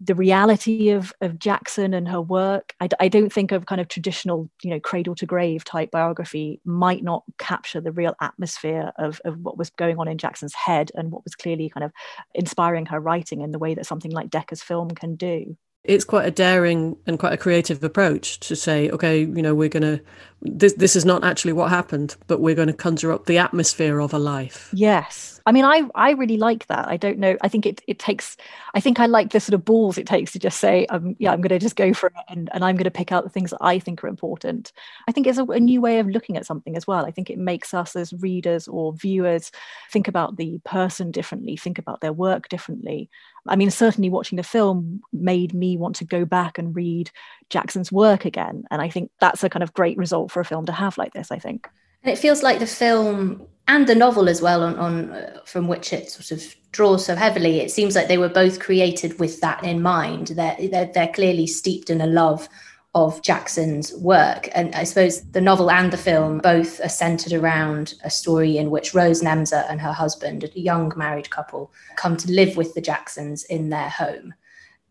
the 0.00 0.14
reality 0.14 0.90
of, 0.90 1.12
of 1.22 1.38
Jackson 1.38 1.94
and 1.94 2.06
her 2.08 2.20
work. 2.20 2.74
I, 2.80 2.88
I 3.00 3.08
don't 3.08 3.32
think 3.32 3.50
of 3.50 3.64
kind 3.64 3.80
of 3.80 3.88
traditional, 3.88 4.50
you 4.62 4.70
know, 4.70 4.80
cradle 4.80 5.14
to 5.14 5.26
grave 5.26 5.64
type 5.64 5.90
biography 5.90 6.60
might 6.64 7.02
not 7.02 7.24
capture 7.38 7.80
the 7.80 7.92
real 7.92 8.14
atmosphere 8.20 8.92
of, 8.98 9.20
of 9.24 9.38
what 9.38 9.56
was 9.56 9.70
going 9.70 9.98
on 9.98 10.06
in 10.06 10.18
Jackson's 10.18 10.52
head 10.52 10.90
and 10.94 11.10
what 11.10 11.24
was 11.24 11.34
clearly 11.34 11.70
kind 11.70 11.84
of 11.84 11.92
inspiring 12.34 12.86
her 12.86 13.00
writing 13.00 13.40
in 13.40 13.52
the 13.52 13.58
way 13.58 13.74
that 13.74 13.86
something 13.86 14.10
like 14.10 14.28
Decker's 14.28 14.62
film 14.62 14.90
can 14.90 15.16
do 15.16 15.56
it's 15.86 16.04
quite 16.04 16.26
a 16.26 16.30
daring 16.30 16.96
and 17.06 17.18
quite 17.18 17.32
a 17.32 17.36
creative 17.36 17.82
approach 17.84 18.40
to 18.40 18.56
say, 18.56 18.90
okay, 18.90 19.20
you 19.20 19.42
know, 19.42 19.54
we're 19.54 19.68
going 19.68 19.82
to, 19.82 20.00
this, 20.42 20.74
this 20.74 20.96
is 20.96 21.04
not 21.04 21.24
actually 21.24 21.52
what 21.52 21.70
happened, 21.70 22.16
but 22.26 22.40
we're 22.40 22.54
going 22.54 22.66
to 22.66 22.74
conjure 22.74 23.12
up 23.12 23.26
the 23.26 23.38
atmosphere 23.38 24.00
of 24.00 24.12
a 24.12 24.18
life. 24.18 24.68
Yes. 24.72 25.35
I 25.46 25.52
mean, 25.52 25.64
I, 25.64 25.84
I 25.94 26.10
really 26.10 26.36
like 26.36 26.66
that. 26.66 26.88
I 26.88 26.96
don't 26.96 27.18
know. 27.18 27.36
I 27.40 27.46
think 27.46 27.66
it, 27.66 27.80
it 27.86 28.00
takes, 28.00 28.36
I 28.74 28.80
think 28.80 28.98
I 28.98 29.06
like 29.06 29.30
the 29.30 29.38
sort 29.38 29.54
of 29.54 29.64
balls 29.64 29.96
it 29.96 30.06
takes 30.06 30.32
to 30.32 30.40
just 30.40 30.58
say, 30.58 30.86
um, 30.86 31.14
yeah, 31.20 31.30
I'm 31.30 31.40
going 31.40 31.50
to 31.50 31.60
just 31.60 31.76
go 31.76 31.94
for 31.94 32.08
it 32.08 32.14
and, 32.28 32.50
and 32.52 32.64
I'm 32.64 32.74
going 32.74 32.84
to 32.84 32.90
pick 32.90 33.12
out 33.12 33.22
the 33.22 33.30
things 33.30 33.50
that 33.52 33.60
I 33.60 33.78
think 33.78 34.02
are 34.02 34.08
important. 34.08 34.72
I 35.06 35.12
think 35.12 35.28
it's 35.28 35.38
a, 35.38 35.44
a 35.44 35.60
new 35.60 35.80
way 35.80 36.00
of 36.00 36.08
looking 36.08 36.36
at 36.36 36.46
something 36.46 36.76
as 36.76 36.88
well. 36.88 37.06
I 37.06 37.12
think 37.12 37.30
it 37.30 37.38
makes 37.38 37.72
us 37.72 37.94
as 37.94 38.12
readers 38.14 38.66
or 38.66 38.92
viewers 38.92 39.52
think 39.92 40.08
about 40.08 40.36
the 40.36 40.58
person 40.64 41.12
differently, 41.12 41.56
think 41.56 41.78
about 41.78 42.00
their 42.00 42.12
work 42.12 42.48
differently. 42.48 43.08
I 43.46 43.54
mean, 43.54 43.70
certainly 43.70 44.10
watching 44.10 44.36
the 44.36 44.42
film 44.42 45.00
made 45.12 45.54
me 45.54 45.76
want 45.76 45.94
to 45.96 46.04
go 46.04 46.24
back 46.24 46.58
and 46.58 46.74
read 46.74 47.12
Jackson's 47.50 47.92
work 47.92 48.24
again. 48.24 48.64
And 48.72 48.82
I 48.82 48.90
think 48.90 49.12
that's 49.20 49.44
a 49.44 49.48
kind 49.48 49.62
of 49.62 49.74
great 49.74 49.96
result 49.96 50.32
for 50.32 50.40
a 50.40 50.44
film 50.44 50.66
to 50.66 50.72
have 50.72 50.98
like 50.98 51.12
this, 51.12 51.30
I 51.30 51.38
think. 51.38 51.68
And 52.02 52.12
it 52.12 52.18
feels 52.18 52.42
like 52.42 52.58
the 52.58 52.66
film 52.66 53.46
and 53.68 53.86
the 53.86 53.94
novel 53.94 54.28
as 54.28 54.40
well, 54.40 54.62
on, 54.62 54.76
on 54.76 55.10
uh, 55.10 55.40
from 55.44 55.66
which 55.66 55.92
it 55.92 56.10
sort 56.10 56.30
of 56.30 56.54
draws 56.70 57.04
so 57.04 57.16
heavily. 57.16 57.60
It 57.60 57.70
seems 57.70 57.96
like 57.96 58.06
they 58.06 58.18
were 58.18 58.28
both 58.28 58.60
created 58.60 59.18
with 59.18 59.40
that 59.40 59.64
in 59.64 59.82
mind. 59.82 60.28
They're, 60.28 60.56
they're, 60.70 60.90
they're 60.92 61.12
clearly 61.12 61.46
steeped 61.46 61.90
in 61.90 62.00
a 62.00 62.06
love 62.06 62.48
of 62.94 63.20
Jackson's 63.20 63.92
work. 63.94 64.48
And 64.54 64.74
I 64.74 64.84
suppose 64.84 65.20
the 65.32 65.40
novel 65.40 65.70
and 65.70 65.92
the 65.92 65.98
film 65.98 66.38
both 66.38 66.80
are 66.80 66.88
centered 66.88 67.34
around 67.34 67.92
a 68.02 68.08
story 68.08 68.56
in 68.56 68.70
which 68.70 68.94
Rose 68.94 69.20
Nemser 69.20 69.68
and 69.68 69.80
her 69.82 69.92
husband, 69.92 70.44
a 70.44 70.60
young 70.60 70.90
married 70.96 71.28
couple, 71.28 71.70
come 71.96 72.16
to 72.16 72.30
live 72.30 72.56
with 72.56 72.72
the 72.72 72.80
Jacksons 72.80 73.44
in 73.44 73.68
their 73.68 73.90
home. 73.90 74.32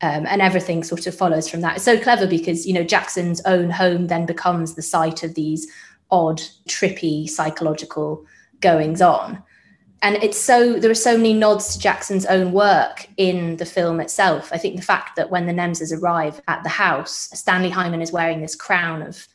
Um, 0.02 0.28
and 0.28 0.40
everything 0.40 0.84
sort 0.84 1.08
of 1.08 1.16
follows 1.16 1.50
from 1.50 1.62
that. 1.62 1.78
It's 1.78 1.86
so 1.86 1.98
clever 2.00 2.28
because, 2.28 2.68
you 2.68 2.74
know, 2.74 2.84
Jackson's 2.84 3.42
own 3.46 3.72
home 3.72 4.06
then 4.06 4.28
becomes 4.28 4.76
the 4.76 4.84
site 4.84 5.24
of 5.24 5.34
these 5.34 5.66
odd, 6.12 6.42
trippy 6.68 7.30
psychological 7.30 8.26
goings 8.62 9.02
on 9.02 9.44
and 10.06 10.18
it's 10.18 10.40
so 10.40 10.74
there 10.80 10.92
are 10.92 10.94
so 10.94 11.18
many 11.18 11.34
nods 11.34 11.74
to 11.74 11.80
Jackson's 11.80 12.28
own 12.28 12.52
work 12.52 13.08
in 13.18 13.58
the 13.58 13.66
film 13.66 14.00
itself. 14.00 14.54
I 14.54 14.58
think 14.60 14.76
the 14.76 14.84
fact 14.84 15.16
that 15.16 15.32
when 15.32 15.48
the 15.48 15.54
Nemsers 15.54 15.92
arrive 15.92 16.42
at 16.48 16.62
the 16.62 16.70
house, 16.70 17.30
Stanley 17.34 17.72
Hyman 17.72 18.04
is 18.04 18.12
wearing 18.12 18.40
this 18.40 18.56
crown 18.56 19.02
of, 19.02 19.28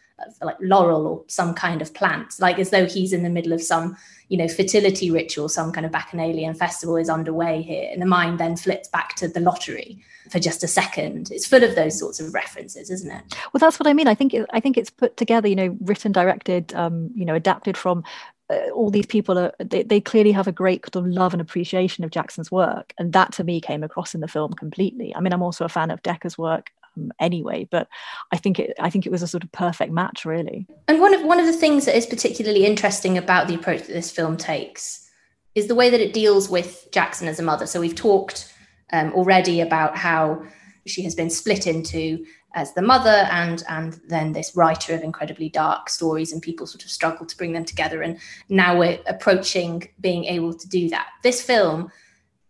like 0.42 0.56
laurel 0.60 1.06
or 1.06 1.24
some 1.28 1.54
kind 1.54 1.82
of 1.82 1.92
plant, 1.94 2.34
like 2.40 2.58
as 2.58 2.70
though 2.70 2.86
he's 2.86 3.12
in 3.12 3.22
the 3.22 3.30
middle 3.30 3.52
of 3.52 3.62
some, 3.62 3.96
you 4.28 4.36
know, 4.36 4.48
fertility 4.48 5.10
ritual, 5.10 5.48
some 5.48 5.72
kind 5.72 5.86
of 5.86 5.92
bacchanalian 5.92 6.54
festival 6.54 6.96
is 6.96 7.08
underway 7.08 7.62
here. 7.62 7.88
And 7.92 8.00
the 8.00 8.06
mind 8.06 8.38
then 8.38 8.56
flips 8.56 8.88
back 8.88 9.16
to 9.16 9.28
the 9.28 9.40
lottery 9.40 10.02
for 10.30 10.38
just 10.38 10.62
a 10.62 10.68
second. 10.68 11.30
It's 11.30 11.46
full 11.46 11.64
of 11.64 11.74
those 11.74 11.98
sorts 11.98 12.20
of 12.20 12.32
references, 12.34 12.90
isn't 12.90 13.10
it? 13.10 13.34
Well, 13.52 13.58
that's 13.58 13.80
what 13.80 13.86
I 13.86 13.92
mean. 13.92 14.08
I 14.08 14.14
think 14.14 14.34
it, 14.34 14.46
I 14.52 14.60
think 14.60 14.76
it's 14.76 14.90
put 14.90 15.16
together, 15.16 15.48
you 15.48 15.56
know, 15.56 15.76
written, 15.80 16.12
directed, 16.12 16.72
um, 16.74 17.10
you 17.14 17.24
know, 17.24 17.34
adapted 17.34 17.76
from 17.76 18.04
uh, 18.50 18.70
all 18.74 18.90
these 18.90 19.06
people 19.06 19.38
are 19.38 19.52
they, 19.58 19.82
they 19.82 20.00
clearly 20.00 20.32
have 20.32 20.48
a 20.48 20.52
great 20.52 20.84
sort 20.92 21.04
of 21.04 21.10
love 21.10 21.32
and 21.32 21.40
appreciation 21.40 22.04
of 22.04 22.10
Jackson's 22.10 22.50
work, 22.50 22.92
and 22.98 23.12
that 23.12 23.32
to 23.32 23.44
me 23.44 23.60
came 23.60 23.84
across 23.84 24.14
in 24.14 24.20
the 24.20 24.28
film 24.28 24.52
completely. 24.52 25.14
I 25.14 25.20
mean, 25.20 25.32
I'm 25.32 25.42
also 25.42 25.64
a 25.64 25.68
fan 25.68 25.90
of 25.90 26.02
Decker's 26.02 26.36
work 26.36 26.70
um, 27.00 27.12
anyway, 27.20 27.66
but 27.70 27.88
I 28.32 28.36
think 28.36 28.58
it 28.58 28.74
I 28.78 28.90
think 28.90 29.06
it 29.06 29.12
was 29.12 29.22
a 29.22 29.28
sort 29.28 29.44
of 29.44 29.52
perfect 29.52 29.92
match, 29.92 30.24
really. 30.24 30.66
And 30.88 31.00
one 31.00 31.14
of 31.14 31.22
one 31.22 31.40
of 31.40 31.46
the 31.46 31.52
things 31.52 31.86
that 31.86 31.96
is 31.96 32.06
particularly 32.06 32.64
interesting 32.66 33.18
about 33.18 33.48
the 33.48 33.54
approach 33.54 33.80
that 33.80 33.92
this 33.92 34.10
film 34.10 34.36
takes 34.36 35.08
is 35.54 35.66
the 35.66 35.74
way 35.74 35.90
that 35.90 36.00
it 36.00 36.12
deals 36.12 36.48
with 36.48 36.88
Jackson 36.92 37.28
as 37.28 37.40
a 37.40 37.42
mother. 37.42 37.66
So 37.66 37.80
we've 37.80 37.94
talked 37.94 38.52
um, 38.92 39.12
already 39.12 39.60
about 39.60 39.96
how 39.96 40.42
she 40.86 41.02
has 41.02 41.14
been 41.14 41.30
split 41.30 41.66
into 41.66 42.24
as 42.54 42.74
the 42.74 42.82
mother 42.82 43.28
and 43.30 43.62
and 43.68 44.00
then 44.08 44.32
this 44.32 44.56
writer 44.56 44.94
of 44.94 45.02
incredibly 45.02 45.48
dark 45.48 45.88
stories 45.88 46.32
and 46.32 46.42
people 46.42 46.66
sort 46.66 46.84
of 46.84 46.90
struggle 46.90 47.24
to 47.24 47.36
bring 47.36 47.52
them 47.52 47.64
together 47.64 48.02
and 48.02 48.18
now 48.48 48.76
we're 48.76 48.98
approaching 49.06 49.88
being 50.00 50.24
able 50.24 50.52
to 50.52 50.68
do 50.68 50.88
that 50.88 51.08
this 51.22 51.40
film 51.40 51.90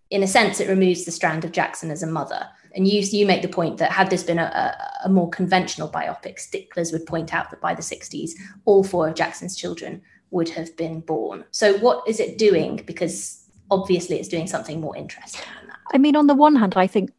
in 0.08 0.22
a 0.22 0.26
sense 0.26 0.58
it 0.58 0.68
removes 0.68 1.04
the 1.04 1.10
strand 1.10 1.44
of 1.44 1.52
jackson 1.52 1.90
as 1.90 2.02
a 2.02 2.06
mother 2.06 2.48
and 2.74 2.86
you 2.86 3.00
you 3.00 3.26
make 3.26 3.42
the 3.42 3.48
point 3.48 3.78
that 3.78 3.90
had 3.90 4.10
this 4.10 4.22
been 4.22 4.38
a, 4.38 4.76
a, 5.04 5.08
more 5.08 5.28
conventional 5.30 5.88
biopic 5.88 6.38
sticklers 6.38 6.92
would 6.92 7.06
point 7.06 7.34
out 7.34 7.50
that 7.50 7.60
by 7.60 7.74
the 7.74 7.82
60s 7.82 8.32
all 8.64 8.84
four 8.84 9.08
of 9.08 9.14
jackson's 9.14 9.56
children 9.56 10.02
would 10.30 10.48
have 10.48 10.76
been 10.76 11.00
born. 11.00 11.44
So 11.50 11.76
what 11.78 12.06
is 12.06 12.20
it 12.20 12.38
doing? 12.38 12.82
Because 12.86 13.44
obviously 13.70 14.18
it's 14.18 14.28
doing 14.28 14.46
something 14.46 14.80
more 14.80 14.96
interesting 14.96 15.44
than 15.58 15.68
that. 15.68 15.78
I 15.92 15.98
mean 15.98 16.16
on 16.16 16.26
the 16.26 16.34
one 16.34 16.56
hand 16.56 16.74
i 16.76 16.86
think 16.86 17.10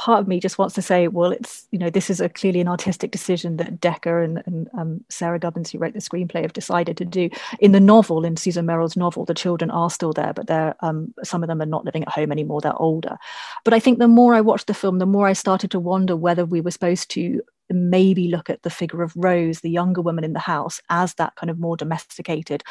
part 0.00 0.20
of 0.20 0.28
me 0.28 0.40
just 0.40 0.56
wants 0.56 0.74
to 0.74 0.80
say, 0.80 1.08
well, 1.08 1.30
it's 1.30 1.66
you 1.72 1.78
know 1.78 1.90
this 1.90 2.08
is 2.08 2.20
a 2.20 2.28
clearly 2.30 2.60
an 2.60 2.68
artistic 2.68 3.10
decision 3.10 3.58
that 3.58 3.78
Decker 3.80 4.22
and, 4.22 4.42
and 4.46 4.68
um, 4.72 5.04
Sarah 5.10 5.38
Gubbins, 5.38 5.70
who 5.70 5.78
wrote 5.78 5.92
the 5.92 6.00
screenplay, 6.00 6.40
have 6.40 6.54
decided 6.54 6.96
to 6.96 7.04
do. 7.04 7.28
In 7.58 7.72
the 7.72 7.80
novel, 7.80 8.24
in 8.24 8.38
Susan 8.38 8.64
Merrill's 8.64 8.96
novel, 8.96 9.26
the 9.26 9.34
children 9.34 9.70
are 9.70 9.90
still 9.90 10.14
there, 10.14 10.32
but 10.32 10.46
they're 10.46 10.74
um, 10.80 11.12
some 11.22 11.42
of 11.42 11.48
them 11.48 11.60
are 11.60 11.66
not 11.66 11.84
living 11.84 12.02
at 12.02 12.08
home 12.08 12.32
anymore. 12.32 12.62
They're 12.62 12.80
older. 12.80 13.18
But 13.62 13.74
I 13.74 13.78
think 13.78 13.98
the 13.98 14.08
more 14.08 14.34
I 14.34 14.40
watched 14.40 14.68
the 14.68 14.74
film, 14.74 14.98
the 14.98 15.06
more 15.06 15.26
I 15.26 15.34
started 15.34 15.70
to 15.72 15.78
wonder 15.78 16.16
whether 16.16 16.46
we 16.46 16.62
were 16.62 16.70
supposed 16.70 17.10
to 17.10 17.42
maybe 17.74 18.28
look 18.28 18.50
at 18.50 18.62
the 18.62 18.70
figure 18.70 19.02
of 19.02 19.12
Rose, 19.16 19.60
the 19.60 19.70
younger 19.70 20.00
woman 20.00 20.24
in 20.24 20.32
the 20.32 20.38
house, 20.38 20.80
as 20.90 21.14
that 21.14 21.36
kind 21.36 21.50
of 21.50 21.58
more 21.58 21.76
domesticated 21.76 22.62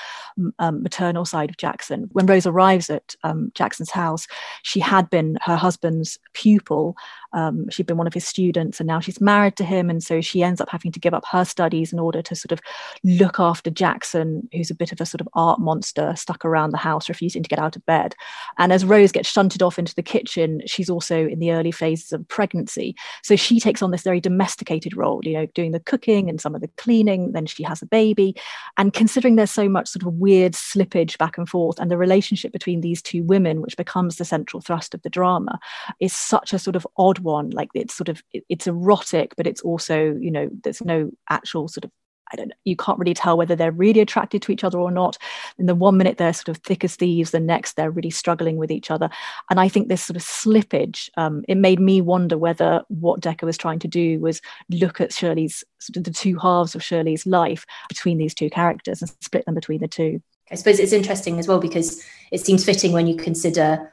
um, 0.60 0.84
maternal 0.84 1.26
side 1.26 1.50
of 1.50 1.58
Jackson. 1.58 2.10
When 2.12 2.26
Rose 2.26 2.46
arrives 2.46 2.90
at 2.90 3.16
um, 3.24 3.52
Jackson's 3.56 3.92
house, 3.92 4.28
she 4.64 4.80
had 4.80 5.10
been 5.10 5.38
her 5.42 5.56
husband's 5.56 6.18
pupil. 6.34 6.96
Um, 7.34 7.70
she'd 7.70 7.86
been 7.86 7.98
one 7.98 8.08
of 8.08 8.14
his 8.14 8.26
students, 8.26 8.80
and 8.80 8.88
now 8.88 9.00
she's 9.00 9.22
married 9.22 9.56
to 9.58 9.64
him. 9.64 9.90
And 9.90 10.04
so 10.04 10.22
she 10.22 10.44
ends 10.44 10.62
up 10.62 10.70
having 10.70 10.92
to 10.92 11.00
give 11.00 11.14
up 11.14 11.26
her 11.32 11.46
studies 11.46 11.94
in 11.94 12.00
order 12.00 12.22
to 12.22 12.36
sort 12.36 12.52
of 12.52 12.60
look 13.04 13.40
after 13.40 13.70
Jackson, 13.70 14.48
who's 14.54 14.72
a 14.72 14.76
bit 14.76 14.92
of 14.92 15.02
a 15.02 15.06
sort 15.06 15.22
of 15.22 15.30
art 15.34 15.60
monster 15.60 16.14
stuck 16.16 16.46
around 16.46 16.72
the 16.72 16.78
house, 16.78 17.10
refusing 17.10 17.44
to 17.44 17.50
get 17.50 17.60
out 17.60 17.76
of 17.76 17.86
bed. 17.86 18.16
And 18.58 18.74
as 18.74 18.86
Rose 18.86 19.12
gets 19.12 19.30
shunted 19.30 19.62
off 19.62 19.80
into 19.80 19.96
the 19.96 20.04
kitchen, 20.04 20.62
she's 20.66 20.90
also 20.90 21.28
in 21.28 21.40
the 21.40 21.52
early 21.52 21.72
phases 21.72 22.12
of 22.12 22.28
pregnancy. 22.28 22.96
So 23.24 23.36
she 23.36 23.60
takes 23.60 23.82
on 23.82 23.92
this 23.92 24.04
very 24.04 24.20
domesticated 24.20 24.96
role, 24.96 25.22
you 25.24 25.34
know, 25.34 25.46
doing 25.48 25.72
the 25.72 25.80
cooking 25.80 26.30
and 26.30 26.42
some 26.42 26.56
of 26.56 26.62
the 26.62 26.70
cleaning. 26.78 27.32
Then 27.32 27.46
she 27.46 27.64
has 27.64 27.82
a 27.82 27.86
baby. 27.86 28.36
And 28.78 28.94
considering 28.94 29.36
there's 29.36 29.52
so 29.52 29.70
much 29.70 29.90
sort 29.90 30.06
of 30.06 30.14
weird 30.14 30.54
slippage 30.54 31.18
back 31.18 31.38
and 31.38 31.48
forth, 31.48 31.80
and 31.80 31.92
the 31.92 31.98
relationship 31.98 32.52
between 32.52 32.82
these 32.82 33.02
two 33.02 33.24
women, 33.24 33.62
which 33.62 33.78
becomes 33.78 34.18
the 34.18 34.26
central 34.26 34.62
thrust 34.62 34.94
of 34.94 35.02
the 35.02 35.10
drama, 35.10 35.60
is 36.00 36.14
such 36.14 36.54
a 36.54 36.60
sort 36.60 36.76
of 36.76 36.88
odd 36.98 37.19
one. 37.22 37.50
Like 37.52 37.70
it's 37.74 37.94
sort 37.94 38.10
of, 38.10 38.22
it's 38.34 38.68
erotic, 38.68 39.36
but 39.36 39.48
it's 39.48 39.62
also, 39.62 40.16
you 40.20 40.32
know, 40.32 40.50
there's 40.64 40.82
no 40.82 41.12
actual 41.30 41.68
sort 41.68 41.86
of 41.86 41.92
I 42.32 42.36
don't 42.36 42.50
know, 42.50 42.56
you 42.64 42.76
can't 42.76 43.00
really 43.00 43.14
tell 43.14 43.38
whether 43.38 43.56
they're 43.56 43.72
really 43.72 44.02
attracted 44.02 44.42
to 44.44 44.52
each 44.52 44.64
other 44.64 44.78
or 44.78 44.92
not. 44.92 45.18
In 45.58 45.66
the 45.66 45.76
one 45.76 45.98
minute 45.98 46.18
they're 46.18 46.34
sort 46.34 46.50
of 46.50 46.58
thick 46.58 46.84
as 46.84 46.96
thieves, 46.96 47.32
the 47.32 47.40
next 47.40 47.76
they're 47.76 47.92
really 47.92 48.12
struggling 48.12 48.58
with 48.58 48.72
each 48.72 48.92
other. 48.92 49.10
And 49.50 49.60
I 49.60 49.68
think 49.68 49.88
this 49.88 50.04
sort 50.04 50.18
of 50.18 50.24
slippage, 50.24 51.10
um, 51.18 51.44
it 51.48 51.56
made 51.56 51.80
me 51.80 52.02
wonder 52.02 52.38
whether 52.38 52.84
what 52.88 53.22
Decker 53.22 53.46
was 53.46 53.58
trying 53.58 53.80
to 53.80 53.88
do 53.88 54.20
was 54.20 54.42
look 54.70 55.02
at 55.02 55.14
Shirley's 55.14 55.64
sort 55.80 55.98
of 55.98 56.04
the 56.04 56.12
two 56.12 56.38
halves 56.38 56.76
of 56.76 56.84
Shirley's 56.84 57.26
life 57.26 57.66
between 57.88 58.18
these 58.18 58.36
two 58.36 58.50
characters 58.50 59.02
and 59.02 59.12
split 59.22 59.46
them 59.46 59.56
between 59.56 59.82
the 59.82 59.88
two. 59.88 60.22
I 60.52 60.56
suppose 60.56 60.80
it's 60.80 60.94
interesting 60.94 61.40
as 61.40 61.48
well 61.48 61.60
because 61.60 62.04
it 62.32 62.42
seems 62.42 62.64
fitting 62.64 62.92
when 62.92 63.08
you 63.08 63.16
consider 63.16 63.92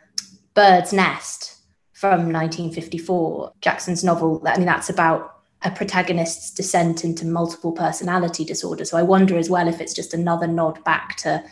Bird's 0.55 0.93
Nest 0.93 1.56
from 1.97 2.31
1954, 2.31 3.55
Jackson's 3.63 4.05
novel. 4.05 4.43
I 4.45 4.59
mean, 4.59 4.67
that's 4.67 4.91
about 4.91 5.37
a 5.63 5.71
protagonist's 5.71 6.51
descent 6.51 7.05
into 7.05 7.25
multiple 7.25 7.73
personality 7.73 8.45
disorder. 8.45 8.85
So 8.85 8.99
I 8.99 9.03
wonder 9.03 9.39
as 9.39 9.49
well 9.49 9.67
if 9.67 9.81
it's 9.81 9.95
just 9.95 10.13
another 10.13 10.47
nod 10.47 10.85
back 10.85 11.17
to 11.19 11.43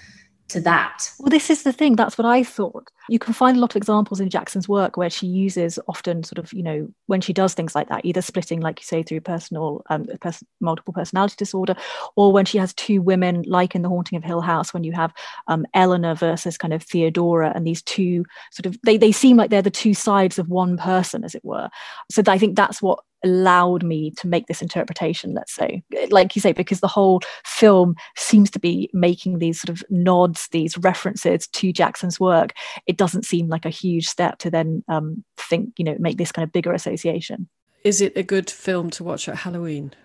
to 0.49 0.61
that. 0.61 1.11
Well, 1.19 1.31
this 1.31 1.51
is 1.51 1.63
the 1.63 1.73
thing. 1.73 1.97
That's 1.97 2.19
what 2.19 2.27
I 2.27 2.43
thought. 2.43 2.91
You 3.09 3.19
can 3.19 3.35
find 3.35 3.57
a 3.57 3.61
lot 3.61 3.73
of 3.73 3.77
examples 3.77 4.21
in 4.21 4.31
Jackson's 4.31 4.69
work 4.69 4.97
where 4.97 5.11
she 5.11 5.27
uses 5.27 5.79
often 5.89 6.23
sort 6.23 6.39
of, 6.39 6.53
you 6.53 6.63
know, 6.63 6.89
when 7.07 7.21
she 7.21 7.33
does 7.33 7.55
things 7.55 7.75
like 7.75 7.89
that, 7.89 8.05
either 8.05 8.23
splitting, 8.23 8.61
like 8.61 8.81
you 8.81 8.85
say, 8.85 9.03
through 9.03 9.21
personal, 9.21 9.83
um, 9.91 10.07
pers- 10.21 10.45
multiple 10.61 10.95
personality 10.95 11.35
disorder, 11.39 11.75
or 12.17 12.33
when 12.33 12.45
she 12.45 12.59
has 12.59 12.73
two 12.75 13.03
women, 13.03 13.43
like 13.47 13.75
in 13.75 13.83
The 13.83 13.89
Haunting 13.89 14.17
of 14.17 14.25
Hill 14.25 14.41
House, 14.41 14.73
when 14.73 14.85
you 14.85 14.93
have 14.93 15.13
um, 15.49 15.67
Eleanor 15.75 16.15
versus 16.15 16.59
kind 16.59 16.73
of 16.73 16.83
Theodora, 16.83 17.53
and 17.55 17.67
these 17.67 17.83
two 17.83 18.25
sort 18.53 18.67
of, 18.67 18.79
they, 18.85 18.97
they 18.97 19.13
seem 19.13 19.37
like 19.37 19.51
they're 19.51 19.63
the 19.63 19.71
two 19.71 19.95
sides 19.95 20.39
of 20.39 20.49
one 20.49 20.77
person, 20.77 21.25
as 21.25 21.35
it 21.35 21.45
were. 21.45 21.69
So 22.11 22.23
I 22.27 22.39
think 22.39 22.57
that's 22.57 22.81
what 22.81 23.01
allowed 23.25 23.83
me 23.83 24.11
to 24.13 24.29
make 24.29 24.47
this 24.47 24.63
interpretation 24.63 25.35
let's 25.35 25.55
say. 25.55 25.83
Like 26.11 26.37
you 26.37 26.43
say 26.43 26.53
because 26.53 26.81
the 26.81 26.89
whole 26.89 27.21
film 27.45 27.97
seems 28.17 28.51
to 28.53 28.59
be 28.59 28.91
making 28.93 29.39
these 29.39 29.61
sort 29.61 29.71
of 29.71 29.83
nods 29.91 30.49
these 30.53 30.77
references 30.79 31.47
to 31.49 31.73
jackson's 31.73 32.21
work. 32.21 32.53
It 32.87 32.97
doesn't 32.97 33.25
seem 33.25 33.49
like 33.49 33.65
a 33.65 33.71
huge 33.71 34.07
step 34.07 34.39
to 34.39 34.51
then 34.51 34.85
um, 34.89 35.25
think 35.37 35.73
you 35.79 35.85
know 35.85 35.97
make 35.99 36.19
this 36.19 36.33
kind 36.33 36.45
of 36.45 36.53
bigger 36.53 36.73
association. 36.73 37.49
Is 37.83 38.01
it 38.01 38.17
a 38.17 38.23
good 38.23 38.51
film 38.51 38.91
to 38.91 39.05
watch 39.05 39.29
at 39.29 39.37
halloween? 39.37 39.93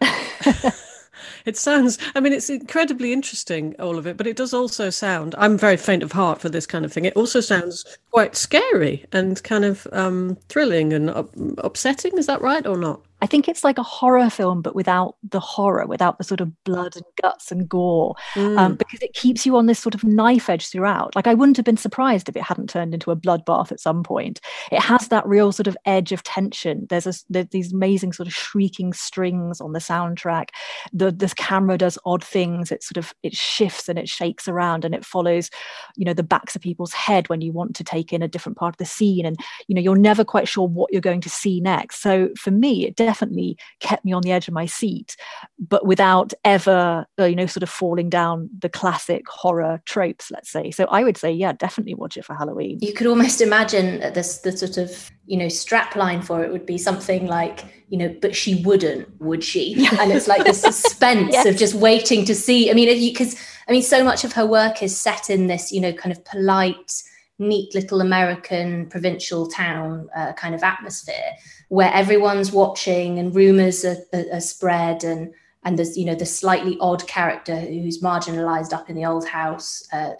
It 1.46 1.58
sounds 1.58 1.98
i 2.16 2.20
mean 2.20 2.34
it's 2.34 2.50
incredibly 2.50 3.14
interesting 3.14 3.76
all 3.80 3.98
of 3.98 4.08
it 4.08 4.18
but 4.18 4.28
it 4.28 4.38
does 4.38 4.54
also 4.54 4.90
sound 4.90 5.36
i'm 5.38 5.58
very 5.58 5.78
faint 5.78 6.04
of 6.04 6.12
heart 6.12 6.40
for 6.40 6.50
this 6.50 6.66
kind 6.66 6.86
of 6.86 6.94
thing. 6.94 7.06
It 7.06 7.16
also 7.16 7.42
sounds 7.42 7.86
quite 8.12 8.36
scary 8.36 9.06
and 9.12 9.42
kind 9.44 9.66
of 9.66 9.88
um, 9.92 10.38
thrilling 10.50 10.94
and 10.94 11.10
up- 11.10 11.34
upsetting 11.60 12.18
is 12.18 12.26
that 12.28 12.42
right 12.42 12.66
or 12.66 12.78
not 12.78 13.02
I 13.22 13.26
think 13.26 13.48
it's 13.48 13.64
like 13.64 13.78
a 13.78 13.84
horror 13.84 14.30
film, 14.30 14.62
but 14.62 14.76
without 14.76 15.16
the 15.24 15.40
horror, 15.40 15.86
without 15.86 16.18
the 16.18 16.24
sort 16.24 16.40
of 16.40 16.64
blood 16.64 16.96
and 16.96 17.06
guts 17.22 17.52
and 17.52 17.68
gore, 17.68 18.16
um, 18.36 18.44
mm. 18.44 18.58
um, 18.58 18.76
because 18.76 19.02
it 19.02 19.14
keeps 19.14 19.46
you 19.46 19.58
on 19.58 19.66
this 19.66 19.80
sort 19.80 19.94
of 19.96 20.04
knife 20.04 20.50
edge 20.50 20.70
throughout. 20.70 21.16
Like 21.16 21.28
I 21.28 21.34
wouldn't 21.34 21.58
have 21.58 21.66
been 21.66 21.78
surprised 21.78 22.30
if 22.30 22.36
it 22.36 22.44
hadn't 22.44 22.70
turned 22.70 22.94
into 22.94 23.12
a 23.12 23.16
bloodbath 23.16 23.72
at 23.72 23.80
some 23.80 24.04
point. 24.04 24.40
It 24.72 24.80
has 24.80 25.10
that 25.10 25.28
real 25.28 25.52
sort 25.52 25.68
of 25.68 25.78
edge 25.86 26.12
of 26.12 26.24
tension. 26.24 26.88
There's 26.90 27.08
a, 27.08 27.14
there's 27.30 27.48
these 27.52 27.74
amazing 27.74 28.14
sort 28.14 28.28
of 28.28 28.34
shrieking 28.34 28.94
strings 28.94 29.60
on 29.60 29.74
the 29.74 29.80
soundtrack. 29.80 30.50
The 30.94 31.12
this 31.12 31.34
camera 31.34 31.78
does 31.78 31.98
odd 32.06 32.24
things. 32.24 32.72
It 32.72 32.84
sort 32.84 32.98
of 32.98 33.14
it 33.24 33.36
shifts 33.36 33.90
and 33.90 34.00
it 34.00 34.08
shakes 34.08 34.48
around 34.48 34.86
and 34.86 34.96
it 34.96 35.06
follows, 35.06 35.50
you 35.98 36.06
know, 36.06 36.14
the 36.14 36.24
backs 36.24 36.56
of 36.56 36.62
people's 36.62 36.94
head 36.94 37.28
when 37.28 37.42
you 37.42 37.52
want 37.52 37.76
to 37.76 37.84
take 37.84 38.14
in 38.14 38.22
a 38.22 38.28
different 38.28 38.58
part 38.58 38.76
of 38.76 38.78
the 38.78 38.86
scene, 38.86 39.26
and 39.26 39.38
you 39.68 39.76
know 39.76 39.82
you're 39.82 39.98
never 39.98 40.24
quite 40.24 40.48
sure 40.48 40.68
what 40.68 40.92
you're 40.92 41.02
going 41.02 41.22
to 41.22 41.30
see 41.30 41.60
next. 41.60 42.02
So 42.02 42.30
for 42.38 42.52
me, 42.52 42.88
it 42.88 42.96
definitely 43.10 43.58
kept 43.80 44.06
me 44.06 44.13
on 44.13 44.22
the 44.22 44.32
edge 44.32 44.48
of 44.48 44.54
my 44.54 44.67
seat, 44.67 45.17
but 45.58 45.84
without 45.84 46.32
ever, 46.45 47.08
uh, 47.19 47.26
you 47.26 47.36
know, 47.36 47.48
sort 47.48 47.63
of 47.63 47.69
falling 47.69 48.08
down 48.08 48.48
the 48.60 48.69
classic 48.69 49.28
horror 49.28 49.82
tropes, 49.86 50.30
let's 50.30 50.52
say. 50.52 50.69
So 50.69 50.86
I 50.91 51.04
would 51.04 51.17
say, 51.17 51.32
yeah, 51.32 51.54
definitely 51.54 51.95
watch 51.95 52.17
it 52.17 52.26
for 52.26 52.36
Halloween. 52.36 52.78
You 52.82 52.93
could 52.93 53.08
almost 53.08 53.41
imagine 53.41 54.00
this, 54.13 54.39
the 54.39 54.52
sort 54.56 54.78
of, 54.78 55.10
you 55.26 55.38
know, 55.38 55.50
strap 55.50 55.95
line 55.95 56.22
for 56.22 56.43
it 56.43 56.52
would 56.52 56.67
be 56.67 56.78
something 56.78 57.26
like, 57.26 57.65
you 57.88 57.98
know, 57.98 58.15
but 58.22 58.36
she 58.36 58.62
wouldn't, 58.63 59.10
would 59.19 59.43
she? 59.43 59.88
And 60.00 60.12
it's 60.12 60.28
like 60.28 60.45
the 60.45 60.54
suspense 60.54 61.34
yes. 61.34 61.48
of 61.48 61.58
just 61.58 61.74
waiting 61.74 62.26
to 62.26 62.36
see. 62.36 62.69
I 62.69 62.76
mean, 62.76 62.88
because, 63.12 63.36
I 63.67 63.72
mean, 63.72 63.82
so 63.82 64.04
much 64.04 64.24
of 64.24 64.34
her 64.34 64.45
work 64.45 64.84
is 64.84 64.95
set 64.95 65.32
in 65.32 65.48
this, 65.48 65.72
you 65.72 65.82
know, 65.82 65.93
kind 65.93 66.15
of 66.15 66.24
polite, 66.26 67.02
neat 67.39 67.73
little 67.73 68.02
American 68.02 68.86
provincial 68.88 69.47
town 69.47 70.10
uh, 70.15 70.34
kind 70.34 70.54
of 70.54 70.62
atmosphere 70.62 71.34
where 71.69 71.91
everyone's 71.93 72.52
watching 72.52 73.17
and 73.17 73.34
rumors 73.34 73.86
are, 73.86 73.97
are, 74.13 74.25
are, 74.34 74.41
spread 74.41 75.04
and 75.04 75.34
and 75.63 75.78
there's 75.78 75.97
you 75.97 76.06
know 76.06 76.15
the 76.15 76.25
slightly 76.25 76.78
odd 76.80 77.06
character 77.08 77.60
who's 77.60 78.02
marginalized 78.02 78.73
up 78.73 78.89
in 78.89 78.95
the 78.95 79.06
old 79.06 79.28
house 79.28 79.88
uh, 79.93 80.12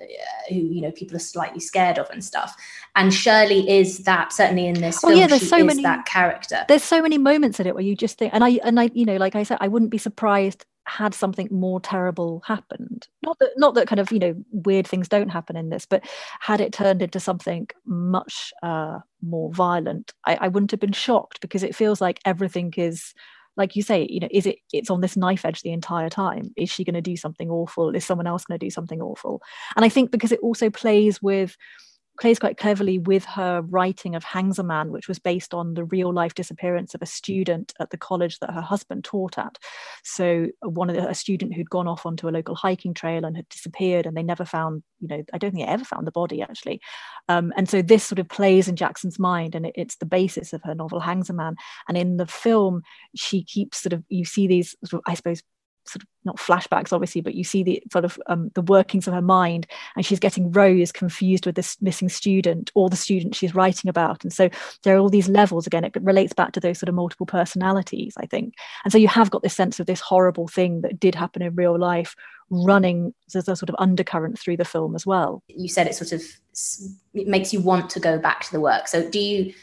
who 0.50 0.56
you 0.56 0.82
know 0.82 0.92
people 0.92 1.16
are 1.16 1.20
slightly 1.20 1.60
scared 1.60 1.98
of 1.98 2.10
and 2.10 2.24
stuff. 2.24 2.56
And 2.96 3.14
shirley 3.14 3.70
is 3.70 4.00
that 4.00 4.34
certainly 4.34 4.68
in 4.68 4.76
this 4.76 5.00
film, 5.00 5.14
oh 5.14 5.16
yeah 5.16 5.28
there's 5.28 5.50
so 5.50 5.64
many 5.64 5.84
that 5.84 6.06
character. 6.06 6.66
There's 6.68 6.84
so 6.84 7.02
many 7.02 7.18
moments 7.18 7.60
in 7.60 7.68
it 7.68 7.74
where 7.74 7.84
you 7.84 7.96
just 7.96 8.18
think 8.18 8.34
and 8.34 8.44
i 8.44 8.60
and 8.64 8.80
i 8.80 8.90
you 8.94 9.06
know 9.06 9.18
like 9.18 9.36
i 9.36 9.44
said 9.44 9.58
i 9.62 9.68
wouldn't 9.68 9.92
be 9.92 9.98
surprised 9.98 10.66
had 10.90 11.14
something 11.14 11.48
more 11.52 11.80
terrible 11.80 12.42
happened. 12.46 13.08
Not 13.24 13.38
that 13.40 13.52
not 13.58 13.76
that 13.76 13.88
kind 13.88 14.00
of 14.00 14.12
you 14.12 14.20
know 14.20 14.36
weird 14.52 14.88
things 14.88 15.08
don't 15.08 15.30
happen 15.30 15.56
in 15.56 15.70
this 15.70 15.86
but 15.86 16.04
had 16.40 16.60
it 16.60 16.74
turned 16.74 17.02
into 17.02 17.20
something 17.20 17.68
much 17.86 18.52
uh, 18.64 19.00
more 19.22 19.52
violent 19.54 20.14
I, 20.26 20.36
I 20.42 20.48
wouldn't 20.48 20.72
have 20.72 20.80
been 20.80 20.92
shocked 20.92 21.42
because 21.42 21.64
it 21.64 21.76
feels 21.76 22.02
like 22.02 22.20
everything 22.26 22.74
is 22.78 23.14
like 23.58 23.76
you 23.76 23.84
say 23.84 24.08
you 24.10 24.20
know 24.20 24.28
is 24.32 24.46
it 24.46 24.58
it's 24.74 24.90
on 24.90 25.02
this 25.02 25.18
knife 25.18 25.46
edge 25.46 25.62
the 25.62 25.72
entire 25.72 26.10
time. 26.10 26.52
Is 26.58 26.70
she 26.70 26.84
going 26.84 26.96
to 26.96 27.02
do 27.02 27.16
something 27.16 27.50
awful? 27.50 27.96
Is 27.96 28.06
someone 28.06 28.28
else 28.28 28.46
going 28.46 28.60
to 28.60 28.66
do 28.66 28.72
something 28.72 29.02
awful? 29.02 29.42
And 29.76 29.86
i 29.86 29.90
think 29.90 30.12
because 30.12 30.32
it 30.32 30.40
also 30.42 30.70
plays 30.70 31.22
with 31.22 31.56
plays 32.20 32.40
quite 32.40 32.58
cleverly 32.58 33.00
with 33.00 33.26
her 33.26 33.62
writing 33.62 34.16
of 34.16 34.24
Hangsaman, 34.24 34.90
which 34.90 35.08
was 35.08 35.20
based 35.20 35.54
on 35.54 35.74
the 35.74 35.86
real 35.86 36.14
life 36.14 36.36
disappearance 36.36 36.94
of 36.94 37.02
a 37.02 37.06
student 37.06 37.74
at 37.80 37.90
the 37.90 37.98
college 37.98 38.40
that 38.40 38.52
her 38.52 38.62
husband 38.62 39.04
taught 39.04 39.38
at. 39.38 39.58
So 40.04 40.48
one 40.62 40.90
of 40.90 40.96
the, 40.96 41.08
a 41.08 41.16
student 41.16 41.54
who'd 41.54 41.70
gone 41.70 41.88
off 41.88 42.06
onto 42.06 42.28
a 42.28 42.32
local 42.32 42.56
hiking 42.56 42.94
trail 42.94 43.26
and 43.26 43.36
had 43.36 43.48
disappeared, 43.50 44.06
and 44.06 44.16
they 44.16 44.24
never 44.24 44.46
found, 44.46 44.84
you 45.00 45.08
know, 45.08 45.24
I 45.34 45.38
don't 45.38 45.52
think 45.52 45.66
they 45.66 45.72
ever 45.72 45.86
found 45.86 46.06
the 46.06 46.12
body 46.12 46.42
actually. 46.42 46.82
Um, 47.28 47.54
and 47.56 47.70
so 47.70 47.82
this 47.82 48.04
sort 48.04 48.20
of 48.20 48.28
plays 48.28 48.68
in 48.68 48.76
Jackson's 48.76 49.20
mind, 49.20 49.56
and 49.56 49.66
it, 49.66 49.74
it's 49.76 49.96
the 49.96 50.06
basis 50.06 50.54
of 50.54 50.62
her 50.64 50.76
novel 50.76 51.02
Hangsaman. 51.02 51.56
And 51.88 51.98
in 51.98 52.18
the 52.18 52.28
film, 52.28 52.82
she 53.16 53.44
keeps 53.44 53.82
sort 53.82 53.94
of 53.94 54.04
you 54.10 54.26
see 54.26 54.48
these, 54.48 54.76
sort 54.84 55.02
of, 55.06 55.12
I 55.12 55.16
suppose, 55.16 55.42
sort 55.90 56.04
of 56.04 56.08
not 56.26 56.38
flashbacks 56.38 56.92
obviously 56.92 57.22
but 57.22 57.34
you 57.34 57.44
see 57.44 57.64
the 57.64 57.82
sort 57.92 58.06
of 58.06 58.20
um, 58.28 58.52
the 58.54 58.62
workings 58.62 59.08
of 59.08 59.14
her 59.14 59.22
mind 59.22 59.66
and 59.96 60.06
she's 60.06 60.20
getting 60.20 60.52
rose 60.52 60.92
confused 60.92 61.46
with 61.46 61.56
this 61.56 61.78
missing 61.82 62.10
student 62.10 62.72
or 62.76 62.90
the 62.90 62.96
student 62.96 63.36
she's 63.36 63.56
writing 63.56 63.90
about. 63.90 64.24
And 64.24 64.34
so 64.34 64.50
there 64.84 64.96
are 64.96 65.00
all 65.00 65.10
these 65.10 65.30
levels 65.30 65.68
again 65.68 65.84
it 65.84 65.96
relates 66.02 66.34
back 66.34 66.52
to 66.54 66.60
those 66.60 66.80
sort 66.80 66.90
of 66.90 66.96
multiple 66.96 67.26
personalities 67.26 68.14
i 68.18 68.26
think. 68.26 68.54
And 68.84 68.92
so 68.92 68.98
you 68.98 69.08
have 69.08 69.32
got 69.32 69.44
this 69.44 69.56
sense 69.56 69.80
of 69.80 69.86
this 69.86 70.00
horrible 70.00 70.48
thing 70.48 70.82
that 70.82 71.00
did 71.00 71.16
happen 71.16 71.42
in 71.42 71.56
real 71.56 71.78
life 71.78 72.16
running 72.50 73.14
as 73.28 73.48
a 73.48 73.56
sort 73.56 73.70
of 73.70 73.76
undercurrent 73.80 74.40
through 74.40 74.58
the 74.58 74.66
film 74.66 74.96
as 74.96 75.06
well. 75.06 75.44
You 75.48 75.70
said 75.70 75.88
it 75.88 75.96
sort 75.96 76.12
of 76.12 76.24
it 77.14 77.28
makes 77.28 77.54
you 77.54 77.62
want 77.62 77.90
to 77.92 78.00
go 78.00 78.18
back 78.18 78.42
to 78.46 78.52
the 78.52 78.60
work. 78.60 78.88
So 78.88 79.10
do 79.10 79.20
you 79.20 79.54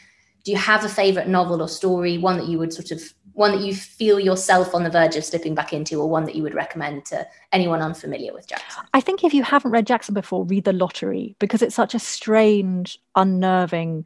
do 0.43 0.51
you 0.51 0.57
have 0.57 0.85
a 0.85 0.89
favorite 0.89 1.27
novel 1.27 1.61
or 1.61 1.67
story 1.67 2.17
one 2.17 2.37
that 2.37 2.47
you 2.47 2.57
would 2.57 2.73
sort 2.73 2.91
of 2.91 3.01
one 3.37 3.51
that 3.51 3.61
you 3.61 3.75
feel 3.75 4.19
yourself 4.19 4.73
on 4.73 4.83
the 4.83 4.89
verge 4.89 5.15
of 5.15 5.23
slipping 5.23 5.53
back 5.53 5.71
into, 5.71 6.01
or 6.01 6.09
one 6.09 6.25
that 6.25 6.33
you 6.33 6.41
would 6.41 6.55
recommend 6.55 7.05
to 7.05 7.25
anyone 7.51 7.83
unfamiliar 7.83 8.33
with 8.33 8.47
Jackson? 8.47 8.83
I 8.95 8.99
think 8.99 9.23
if 9.23 9.31
you 9.31 9.43
haven't 9.43 9.69
read 9.69 9.85
Jackson 9.85 10.15
before, 10.15 10.43
read 10.43 10.63
The 10.63 10.73
Lottery 10.73 11.35
because 11.37 11.61
it's 11.61 11.75
such 11.75 11.93
a 11.93 11.99
strange, 11.99 12.99
unnerving 13.15 14.05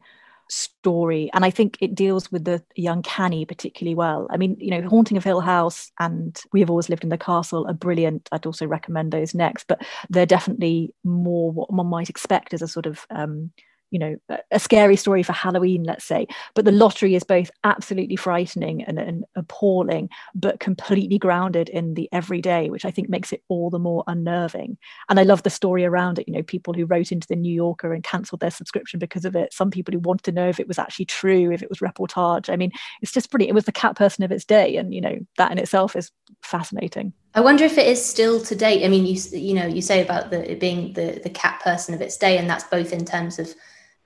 story. 0.50 1.30
And 1.32 1.46
I 1.46 1.50
think 1.50 1.78
it 1.80 1.94
deals 1.94 2.30
with 2.30 2.44
the 2.44 2.62
young 2.76 3.00
Canny 3.00 3.46
particularly 3.46 3.94
well. 3.94 4.26
I 4.30 4.36
mean, 4.36 4.54
you 4.60 4.70
know, 4.70 4.86
Haunting 4.86 5.16
of 5.16 5.24
Hill 5.24 5.40
House 5.40 5.90
and 5.98 6.38
We 6.52 6.60
Have 6.60 6.68
Always 6.68 6.90
Lived 6.90 7.02
in 7.02 7.08
the 7.08 7.16
Castle 7.16 7.66
are 7.66 7.72
brilliant. 7.72 8.28
I'd 8.32 8.44
also 8.44 8.66
recommend 8.66 9.12
those 9.12 9.34
next, 9.34 9.66
but 9.66 9.80
they're 10.10 10.26
definitely 10.26 10.94
more 11.04 11.50
what 11.50 11.72
one 11.72 11.86
might 11.86 12.10
expect 12.10 12.52
as 12.52 12.60
a 12.60 12.68
sort 12.68 12.84
of 12.84 13.06
um, 13.08 13.50
you 13.92 13.98
know 13.98 14.16
a 14.50 14.58
scary 14.58 14.96
story 14.96 15.22
for 15.22 15.32
halloween 15.32 15.84
let's 15.84 16.04
say. 16.04 16.26
But 16.54 16.64
the 16.64 16.72
lottery 16.72 17.14
is 17.14 17.22
both 17.24 17.50
absolutely 17.62 18.16
frightening 18.16 18.82
and, 18.82 18.98
and, 18.98 19.24
appalling 19.36 20.08
but 20.34 20.60
completely 20.60 21.18
grounded 21.18 21.68
in 21.68 21.94
the 21.94 22.08
everyday 22.12 22.70
which 22.70 22.84
i 22.84 22.90
think 22.90 23.08
makes 23.08 23.32
it 23.32 23.42
all 23.48 23.70
the 23.70 23.78
more 23.78 24.02
unnerving. 24.06 24.78
And 25.08 25.20
i 25.20 25.22
love 25.22 25.42
the 25.42 25.50
story 25.50 25.84
around 25.84 26.18
it 26.18 26.26
you 26.26 26.34
know 26.34 26.42
people 26.42 26.74
who 26.74 26.86
wrote 26.86 27.12
into 27.12 27.28
the 27.28 27.36
new 27.36 27.54
yorker 27.54 27.92
and 27.92 28.02
cancelled 28.02 28.40
their 28.40 28.50
subscription 28.50 28.98
because 28.98 29.24
of 29.24 29.36
it. 29.36 29.52
Some 29.52 29.70
people 29.70 29.92
who 29.92 30.00
wanted 30.00 30.24
to 30.24 30.32
know 30.32 30.48
if 30.48 30.58
it 30.58 30.68
was 30.68 30.78
actually 30.78 31.04
true 31.04 31.52
if 31.52 31.62
it 31.62 31.68
was 31.68 31.78
reportage. 31.78 32.50
I 32.50 32.56
mean 32.56 32.72
it's 33.02 33.12
just 33.12 33.30
pretty 33.30 33.48
it 33.48 33.54
was 33.54 33.64
the 33.64 33.72
cat 33.72 33.96
person 33.96 34.24
of 34.24 34.32
its 34.32 34.44
day 34.44 34.76
and 34.76 34.94
you 34.94 35.00
know 35.00 35.18
that 35.36 35.52
in 35.52 35.58
itself 35.58 35.94
is 35.94 36.10
fascinating. 36.42 37.12
I 37.34 37.40
wonder 37.40 37.64
if 37.64 37.78
it 37.78 37.86
is 37.86 38.04
still 38.04 38.40
to 38.42 38.54
date. 38.54 38.84
I 38.84 38.88
mean, 38.88 39.06
you 39.06 39.18
you 39.32 39.54
know, 39.54 39.66
you 39.66 39.80
say 39.80 40.02
about 40.02 40.30
the 40.30 40.50
it 40.50 40.60
being 40.60 40.92
the 40.92 41.20
the 41.22 41.30
cat 41.30 41.60
person 41.62 41.94
of 41.94 42.00
its 42.00 42.16
day, 42.16 42.36
and 42.38 42.48
that's 42.48 42.64
both 42.64 42.92
in 42.92 43.04
terms 43.04 43.38
of 43.38 43.54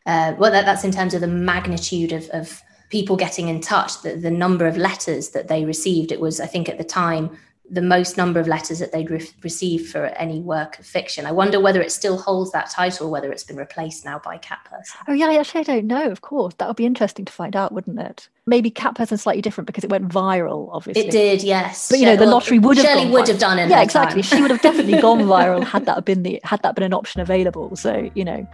uh, 0.06 0.34
well, 0.38 0.50
that, 0.50 0.64
that's 0.64 0.84
in 0.84 0.92
terms 0.92 1.14
of 1.14 1.20
the 1.20 1.26
magnitude 1.26 2.12
of, 2.12 2.28
of 2.30 2.62
people 2.90 3.16
getting 3.16 3.48
in 3.48 3.60
touch, 3.60 4.02
the, 4.02 4.14
the 4.14 4.30
number 4.30 4.66
of 4.66 4.76
letters 4.76 5.30
that 5.30 5.48
they 5.48 5.64
received. 5.64 6.12
It 6.12 6.20
was, 6.20 6.40
I 6.40 6.46
think, 6.46 6.68
at 6.68 6.78
the 6.78 6.84
time 6.84 7.36
the 7.70 7.82
most 7.82 8.16
number 8.16 8.38
of 8.38 8.46
letters 8.46 8.78
that 8.78 8.92
they'd 8.92 9.10
re- 9.10 9.28
received 9.42 9.90
for 9.90 10.06
any 10.06 10.40
work 10.40 10.78
of 10.78 10.86
fiction. 10.86 11.26
I 11.26 11.32
wonder 11.32 11.58
whether 11.58 11.80
it 11.80 11.90
still 11.90 12.16
holds 12.16 12.52
that 12.52 12.70
title, 12.70 13.10
whether 13.10 13.32
it's 13.32 13.42
been 13.42 13.56
replaced 13.56 14.04
now 14.04 14.20
by 14.20 14.38
Cat 14.38 14.60
Person. 14.64 15.00
Oh 15.08 15.12
yeah, 15.12 15.30
actually 15.38 15.60
I 15.60 15.64
don't 15.64 15.86
know. 15.86 16.10
Of 16.10 16.20
course, 16.20 16.54
that 16.58 16.68
would 16.68 16.76
be 16.76 16.86
interesting 16.86 17.24
to 17.24 17.32
find 17.32 17.56
out, 17.56 17.72
wouldn't 17.72 17.98
it? 17.98 18.28
Maybe 18.46 18.70
Cat 18.70 18.94
Person 18.94 19.18
slightly 19.18 19.42
different 19.42 19.66
because 19.66 19.82
it 19.82 19.90
went 19.90 20.08
viral, 20.08 20.68
obviously. 20.72 21.08
It 21.08 21.10
did, 21.10 21.42
yes. 21.42 21.88
But 21.90 21.98
you 21.98 22.06
know, 22.06 22.16
the 22.16 22.26
lottery 22.26 22.60
would 22.60 22.76
have 22.76 22.86
Shirley 22.86 23.10
would 23.10 23.26
have 23.26 23.38
done 23.38 23.58
it. 23.58 23.68
Yeah, 23.68 23.82
exactly. 23.82 24.22
she 24.22 24.40
would 24.40 24.50
have 24.50 24.62
definitely 24.62 25.00
gone 25.00 25.18
viral 25.22 25.64
had 25.64 25.86
that 25.86 26.04
been 26.04 26.22
the 26.22 26.40
had 26.44 26.62
that 26.62 26.76
been 26.76 26.84
an 26.84 26.94
option 26.94 27.20
available. 27.20 27.74
So 27.74 28.08
you 28.14 28.24
know, 28.24 28.46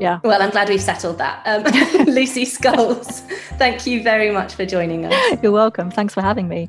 yeah. 0.00 0.20
Well, 0.24 0.40
I'm 0.40 0.50
glad 0.50 0.70
we've 0.70 0.80
settled 0.80 1.18
that. 1.18 1.42
Um, 1.46 1.62
Lucy 2.06 2.46
Scholes, 2.46 3.20
thank 3.58 3.86
you 3.86 4.02
very 4.02 4.30
much 4.30 4.54
for 4.54 4.64
joining 4.64 5.04
us. 5.04 5.38
You're 5.42 5.52
welcome. 5.52 5.90
Thanks 5.90 6.14
for 6.14 6.22
having 6.22 6.48
me. 6.48 6.68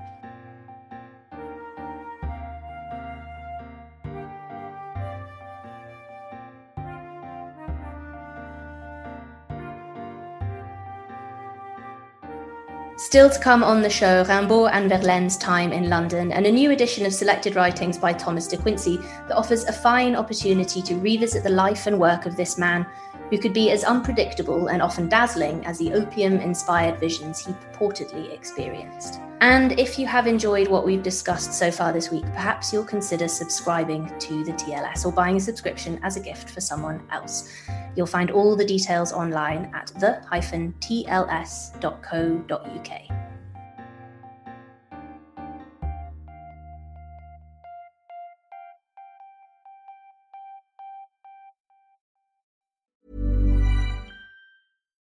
Still 12.98 13.30
to 13.30 13.40
come 13.40 13.64
on 13.64 13.84
the 13.84 13.90
show, 13.92 14.24
Rimbaud 14.24 14.72
and 14.74 14.90
Verlaine's 14.90 15.38
time 15.38 15.72
in 15.72 15.88
London, 15.88 16.32
and 16.32 16.48
a 16.48 16.52
new 16.52 16.72
edition 16.72 17.06
of 17.06 17.14
selected 17.14 17.56
writings 17.56 17.96
by 17.96 18.12
Thomas 18.12 18.48
de 18.48 18.58
Quincey 18.58 18.98
that 18.98 19.38
offers 19.38 19.66
a 19.66 19.72
fine 19.72 20.16
opportunity 20.16 20.82
to 20.82 20.96
revisit 20.96 21.44
the 21.44 21.50
life 21.50 21.86
and 21.86 22.00
work 22.00 22.26
of 22.26 22.36
this 22.36 22.58
man 22.58 22.88
who 23.30 23.38
could 23.38 23.54
be 23.54 23.70
as 23.70 23.84
unpredictable 23.84 24.70
and 24.70 24.82
often 24.82 25.08
dazzling 25.08 25.64
as 25.68 25.78
the 25.78 25.94
opium 25.94 26.40
inspired 26.40 27.00
visions 27.00 27.46
he 27.46 27.54
purportedly 27.54 28.34
experienced. 28.34 29.20
And 29.42 29.80
if 29.80 30.00
you 30.00 30.08
have 30.08 30.26
enjoyed 30.26 30.68
what 30.68 30.84
we've 30.84 31.04
discussed 31.04 31.54
so 31.54 31.70
far 31.70 31.94
this 31.94 32.10
week, 32.10 32.24
perhaps 32.24 32.74
you'll 32.74 32.84
consider 32.84 33.28
subscribing 33.28 34.12
to 34.18 34.44
the 34.44 34.54
TLS 34.54 35.06
or 35.06 35.12
buying 35.12 35.38
a 35.38 35.40
subscription 35.40 36.00
as 36.02 36.18
a 36.18 36.20
gift 36.20 36.50
for 36.50 36.62
someone 36.62 37.04
else. 37.12 37.54
You'll 37.98 38.06
find 38.06 38.30
all 38.30 38.56
the 38.56 38.64
details 38.64 39.12
online 39.12 39.72
at 39.74 39.92
the-tls.co.uk. 40.00 40.48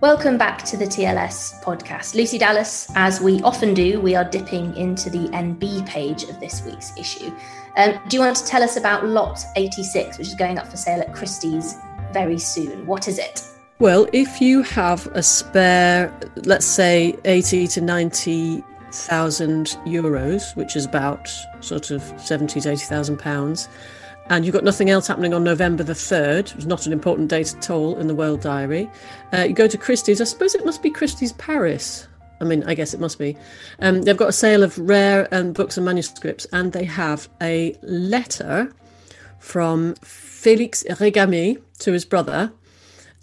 Welcome 0.00 0.38
back 0.38 0.62
to 0.62 0.78
the 0.78 0.86
TLS 0.86 1.62
podcast. 1.62 2.14
Lucy 2.14 2.38
Dallas, 2.38 2.90
as 2.94 3.20
we 3.20 3.42
often 3.42 3.74
do, 3.74 4.00
we 4.00 4.14
are 4.14 4.24
dipping 4.24 4.74
into 4.74 5.10
the 5.10 5.28
NB 5.28 5.86
page 5.86 6.22
of 6.22 6.40
this 6.40 6.64
week's 6.64 6.96
issue. 6.96 7.30
Um, 7.76 8.00
do 8.08 8.16
you 8.16 8.22
want 8.22 8.34
to 8.38 8.46
tell 8.46 8.62
us 8.62 8.78
about 8.78 9.04
Lot 9.04 9.44
86, 9.56 10.16
which 10.16 10.28
is 10.28 10.34
going 10.34 10.56
up 10.56 10.68
for 10.68 10.78
sale 10.78 11.02
at 11.02 11.12
Christie's 11.12 11.76
very 12.14 12.38
soon? 12.38 12.86
What 12.86 13.08
is 13.08 13.18
it? 13.18 13.44
Well, 13.78 14.08
if 14.14 14.40
you 14.40 14.62
have 14.62 15.06
a 15.08 15.22
spare, 15.22 16.10
let's 16.46 16.64
say 16.64 17.14
80 17.26 17.66
to 17.66 17.82
90,000 17.82 19.66
euros, 19.84 20.56
which 20.56 20.76
is 20.76 20.86
about 20.86 21.30
sort 21.60 21.90
of 21.90 22.02
70 22.16 22.62
to 22.62 22.70
80,000 22.70 23.18
pounds, 23.18 23.68
and 24.30 24.46
you've 24.46 24.54
got 24.54 24.64
nothing 24.64 24.88
else 24.88 25.08
happening 25.08 25.34
on 25.34 25.44
November 25.44 25.82
the 25.82 25.92
3rd, 25.92 26.54
it's 26.54 26.64
not 26.64 26.86
an 26.86 26.92
important 26.92 27.28
date 27.28 27.52
at 27.54 27.68
all 27.68 27.98
in 27.98 28.06
the 28.06 28.14
World 28.14 28.40
Diary. 28.40 28.88
Uh, 29.34 29.42
you 29.42 29.52
go 29.52 29.66
to 29.66 29.76
Christie's, 29.76 30.20
I 30.20 30.24
suppose 30.24 30.54
it 30.54 30.64
must 30.64 30.82
be 30.82 30.90
Christie's 30.90 31.32
Paris. 31.32 32.06
I 32.40 32.44
mean, 32.44 32.62
I 32.62 32.74
guess 32.74 32.94
it 32.94 33.00
must 33.00 33.18
be. 33.18 33.36
Um, 33.80 34.02
they've 34.02 34.16
got 34.16 34.28
a 34.28 34.32
sale 34.32 34.62
of 34.62 34.78
rare 34.78 35.28
um, 35.32 35.52
books 35.52 35.76
and 35.76 35.84
manuscripts, 35.84 36.46
and 36.52 36.72
they 36.72 36.84
have 36.84 37.28
a 37.42 37.76
letter 37.82 38.72
from 39.40 39.94
Félix 39.96 40.86
Régamey 40.86 41.60
to 41.80 41.92
his 41.92 42.04
brother, 42.04 42.52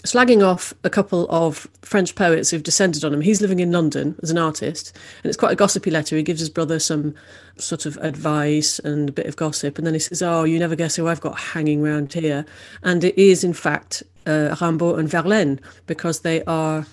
slagging 0.03 0.45
off 0.45 0.73
a 0.83 0.89
couple 0.89 1.27
of 1.29 1.67
French 1.81 2.15
poets 2.15 2.49
who've 2.49 2.63
descended 2.63 3.03
on 3.03 3.13
him. 3.13 3.21
He's 3.21 3.41
living 3.41 3.59
in 3.59 3.71
London 3.71 4.15
as 4.21 4.31
an 4.31 4.37
artist, 4.37 4.95
and 5.23 5.29
it's 5.29 5.37
quite 5.37 5.51
a 5.51 5.55
gossipy 5.55 5.91
letter. 5.91 6.15
He 6.15 6.23
gives 6.23 6.39
his 6.39 6.49
brother 6.49 6.79
some 6.79 7.15
sort 7.57 7.85
of 7.85 7.97
advice 7.97 8.79
and 8.79 9.09
a 9.09 9.11
bit 9.11 9.25
of 9.25 9.35
gossip, 9.35 9.77
and 9.77 9.85
then 9.85 9.93
he 9.93 9.99
says, 9.99 10.21
"Oh, 10.21 10.43
you 10.43 10.59
never 10.59 10.75
guess 10.75 10.95
who 10.95 11.07
I've 11.07 11.21
got 11.21 11.39
hanging 11.39 11.85
around 11.85 12.13
here," 12.13 12.45
and 12.83 13.03
it 13.03 13.17
is 13.17 13.43
in 13.43 13.53
fact 13.53 14.03
uh, 14.25 14.55
Rimbaud 14.59 14.99
and 14.99 15.09
Verlaine 15.09 15.59
because 15.87 16.19
they 16.19 16.43
are 16.43 16.85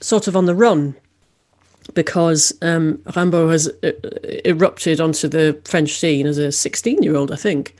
sort 0.00 0.26
of 0.26 0.36
on 0.36 0.46
the 0.46 0.54
run. 0.54 0.96
Because 1.94 2.52
um, 2.62 2.98
Rimbaud 2.98 3.50
has 3.50 3.68
uh, 3.82 3.92
erupted 4.44 5.00
onto 5.00 5.26
the 5.26 5.60
French 5.64 5.98
scene 5.98 6.26
as 6.26 6.38
a 6.38 6.52
16 6.52 7.02
year 7.02 7.16
old, 7.16 7.32
I 7.32 7.36
think, 7.36 7.74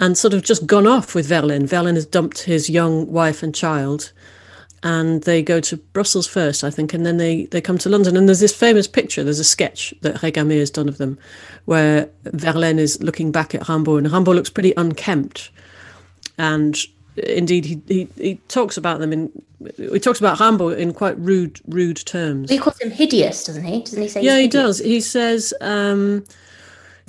and 0.00 0.16
sort 0.16 0.32
of 0.32 0.42
just 0.42 0.66
gone 0.66 0.86
off 0.86 1.14
with 1.14 1.26
Verlaine. 1.26 1.66
Verlaine 1.66 1.94
has 1.94 2.06
dumped 2.06 2.42
his 2.42 2.70
young 2.70 3.06
wife 3.12 3.42
and 3.42 3.54
child, 3.54 4.12
and 4.82 5.22
they 5.24 5.42
go 5.42 5.60
to 5.60 5.76
Brussels 5.76 6.26
first, 6.26 6.64
I 6.64 6.70
think, 6.70 6.94
and 6.94 7.04
then 7.04 7.18
they, 7.18 7.44
they 7.46 7.60
come 7.60 7.76
to 7.78 7.90
London. 7.90 8.16
And 8.16 8.26
there's 8.26 8.40
this 8.40 8.56
famous 8.56 8.88
picture, 8.88 9.22
there's 9.22 9.38
a 9.38 9.44
sketch 9.44 9.92
that 10.00 10.16
Régamey 10.16 10.58
has 10.58 10.70
done 10.70 10.88
of 10.88 10.96
them, 10.96 11.18
where 11.66 12.08
Verlaine 12.24 12.78
is 12.78 13.00
looking 13.02 13.30
back 13.30 13.54
at 13.54 13.60
Rimbaud, 13.68 13.98
and 13.98 14.06
Rimbaud 14.06 14.34
looks 14.34 14.50
pretty 14.50 14.72
unkempt. 14.76 15.50
And 16.38 16.78
indeed, 17.16 17.66
he, 17.66 17.82
he, 17.86 18.08
he 18.16 18.34
talks 18.48 18.78
about 18.78 19.00
them 19.00 19.12
in 19.12 19.30
he 19.76 20.00
talks 20.00 20.18
about 20.18 20.38
Rimbaud 20.38 20.78
in 20.78 20.94
quite 20.94 21.18
rude 21.18 21.60
rude 21.68 21.98
terms. 22.06 22.48
He 22.48 22.56
calls 22.56 22.78
him 22.78 22.90
hideous, 22.90 23.44
doesn't 23.44 23.64
he? 23.64 23.80
Doesn't 23.82 24.00
he 24.00 24.08
say? 24.08 24.22
Yeah, 24.22 24.38
he 24.38 24.48
does. 24.48 24.78
He 24.78 25.02
says. 25.02 25.52
Um, 25.60 26.24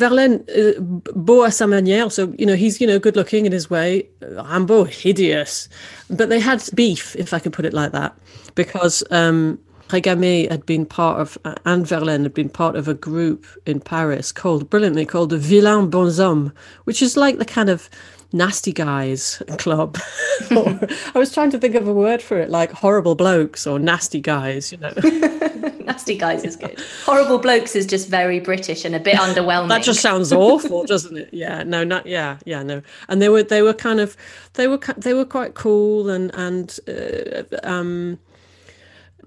Verlaine, 0.01 0.43
uh, 0.49 0.79
beau 1.15 1.43
à 1.43 1.51
sa 1.53 1.67
manière, 1.67 2.11
so 2.11 2.33
you 2.37 2.45
know 2.45 2.55
he's 2.55 2.81
you 2.81 2.87
know 2.87 2.97
good 2.97 3.15
looking 3.15 3.45
in 3.45 3.51
his 3.51 3.69
way. 3.69 4.07
Rimbaud, 4.21 4.89
hideous, 4.89 5.69
but 6.09 6.29
they 6.29 6.39
had 6.39 6.67
beef, 6.73 7.15
if 7.15 7.33
I 7.33 7.39
could 7.39 7.53
put 7.53 7.65
it 7.65 7.73
like 7.73 7.91
that, 7.91 8.15
because 8.55 9.03
um, 9.11 9.59
had 9.91 10.65
been 10.65 10.85
part 10.85 11.19
of, 11.19 11.37
uh, 11.45 11.53
and 11.65 11.85
Verlaine 11.85 12.23
had 12.23 12.33
been 12.33 12.49
part 12.49 12.75
of 12.75 12.87
a 12.87 12.93
group 12.93 13.45
in 13.65 13.79
Paris 13.79 14.31
called, 14.31 14.69
brilliantly 14.69 15.05
called 15.05 15.29
the 15.29 15.37
Vilains 15.37 15.91
Bonshommes, 15.91 16.51
which 16.85 17.01
is 17.01 17.15
like 17.17 17.37
the 17.37 17.45
kind 17.45 17.69
of 17.69 17.89
nasty 18.33 18.71
guys 18.71 19.43
club. 19.57 19.97
I 20.51 21.11
was 21.15 21.33
trying 21.33 21.51
to 21.51 21.59
think 21.59 21.75
of 21.75 21.87
a 21.87 21.93
word 21.93 22.21
for 22.21 22.39
it, 22.39 22.49
like 22.49 22.71
horrible 22.71 23.15
blokes 23.15 23.67
or 23.67 23.79
nasty 23.79 24.21
guys, 24.21 24.71
you 24.71 24.77
know. 24.77 24.93
nasty 25.86 26.17
guys 26.17 26.44
is 26.44 26.56
good. 26.56 26.80
Horrible 27.06 27.38
blokes 27.38 27.76
is 27.76 27.86
just 27.86 28.08
very 28.08 28.39
British 28.39 28.86
and 28.86 28.96
a 28.96 29.00
bit 29.00 29.15
underwhelming. 29.15 29.70
that 29.70 29.84
just 29.84 30.02
sounds 30.02 30.32
awful, 30.32 30.86
doesn't 30.86 31.17
it? 31.17 31.30
Yeah, 31.32 31.63
no, 31.63 31.84
not 31.84 32.06
yeah, 32.06 32.38
yeah, 32.46 32.63
no. 32.63 32.82
And 33.08 33.22
they 33.22 33.30
were 33.30 33.44
they 33.44 33.62
were 33.62 33.74
kind 33.74 34.00
of 34.00 34.17
they 34.54 34.67
were 34.67 34.80
they 34.98 35.13
were 35.13 35.26
quite 35.26 35.54
cool 35.54 36.10
and 36.10 36.34
and 36.36 36.80
uh, 36.88 37.44
um 37.63 38.20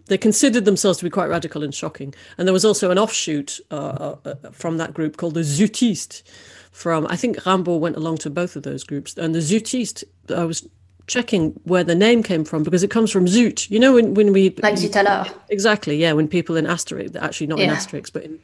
they 0.07 0.19
considered 0.19 0.64
themselves 0.64 0.99
to 0.99 1.05
be 1.05 1.11
quite 1.11 1.29
radical 1.29 1.62
and 1.62 1.75
shocking. 1.75 2.14
And 2.37 2.47
there 2.47 2.53
was 2.53 2.64
also 2.64 2.90
an 2.90 2.99
offshoot 2.99 3.59
uh, 3.71 3.75
uh, 3.75 4.17
uh 4.25 4.51
from 4.51 4.77
that 4.77 4.93
group 4.93 5.17
called 5.17 5.35
the 5.35 5.40
Zutistes. 5.40 6.23
From 6.73 7.07
I 7.09 7.17
think 7.17 7.38
Rimbaud 7.38 7.79
went 7.79 7.97
along 7.97 8.19
to 8.19 8.31
both 8.31 8.57
of 8.57 8.64
those 8.64 8.85
groups, 8.85 9.17
and 9.17 9.35
the 9.35 9.38
Zutistes. 9.38 10.05
I 10.29 10.45
was 10.45 10.69
checking 11.07 11.51
where 11.64 11.85
the 11.85 11.95
name 11.95 12.23
came 12.23 12.45
from 12.45 12.62
because 12.62 12.83
it 12.83 12.90
comes 12.90 13.11
from 13.11 13.27
Zut. 13.27 13.71
You 13.71 13.79
know 13.79 13.95
when 13.95 14.14
when 14.14 14.33
we 14.33 14.51
like 14.62 14.79
Zut 14.79 14.97
alors. 14.97 15.29
Exactly, 15.49 15.97
yeah. 15.97 16.12
When 16.12 16.29
people 16.29 16.57
in 16.57 16.67
Asterix, 16.67 17.14
actually 17.17 17.47
not 17.47 17.59
yeah. 17.59 17.67
in 17.67 17.71
Asterix, 17.71 18.12
but 18.12 18.25
in 18.25 18.40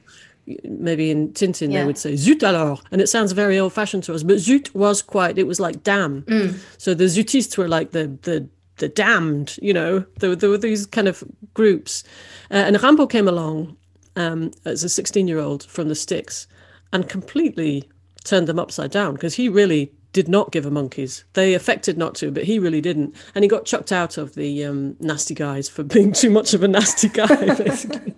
maybe 0.64 1.10
in 1.10 1.32
Tintin 1.32 1.72
yeah. 1.72 1.80
they 1.80 1.86
would 1.86 1.98
say 1.98 2.16
Zut 2.16 2.42
alors, 2.42 2.82
and 2.90 3.00
it 3.00 3.08
sounds 3.08 3.32
very 3.32 3.58
old 3.58 3.72
fashioned 3.72 4.04
to 4.04 4.14
us. 4.14 4.22
But 4.22 4.38
Zut 4.38 4.74
was 4.74 5.02
quite. 5.02 5.38
It 5.38 5.46
was 5.46 5.60
like 5.60 5.82
damn. 5.82 6.22
Mm. 6.22 6.58
So 6.78 6.94
the 6.94 7.04
Zutistes 7.04 7.56
were 7.56 7.68
like 7.68 7.92
the 7.92 8.18
the 8.22 8.48
the 8.80 8.88
damned, 8.88 9.56
you 9.62 9.72
know, 9.72 10.04
there, 10.18 10.34
there 10.34 10.50
were 10.50 10.58
these 10.58 10.86
kind 10.86 11.06
of 11.06 11.22
groups. 11.54 12.02
Uh, 12.50 12.54
and 12.54 12.76
Rimbaud 12.76 13.10
came 13.10 13.28
along 13.28 13.76
um, 14.16 14.50
as 14.64 14.82
a 14.82 14.88
16 14.88 15.28
year 15.28 15.38
old 15.38 15.64
from 15.64 15.88
the 15.88 15.94
sticks 15.94 16.48
and 16.92 17.08
completely 17.08 17.88
turned 18.24 18.48
them 18.48 18.58
upside 18.58 18.90
down 18.90 19.14
because 19.14 19.34
he 19.34 19.48
really 19.48 19.92
did 20.12 20.28
not 20.28 20.50
give 20.50 20.66
a 20.66 20.70
monkeys. 20.70 21.24
They 21.34 21.54
affected 21.54 21.96
not 21.96 22.14
to, 22.16 22.30
but 22.30 22.44
he 22.44 22.58
really 22.58 22.80
didn't. 22.80 23.14
And 23.34 23.44
he 23.44 23.48
got 23.48 23.64
chucked 23.64 23.92
out 23.92 24.18
of 24.18 24.34
the 24.34 24.64
um, 24.64 24.96
nasty 25.00 25.34
guys 25.34 25.68
for 25.68 25.82
being 25.84 26.12
too 26.12 26.30
much 26.30 26.54
of 26.54 26.62
a 26.62 26.68
nasty 26.68 27.08
guy. 27.08 27.26
Basically, 27.54 28.14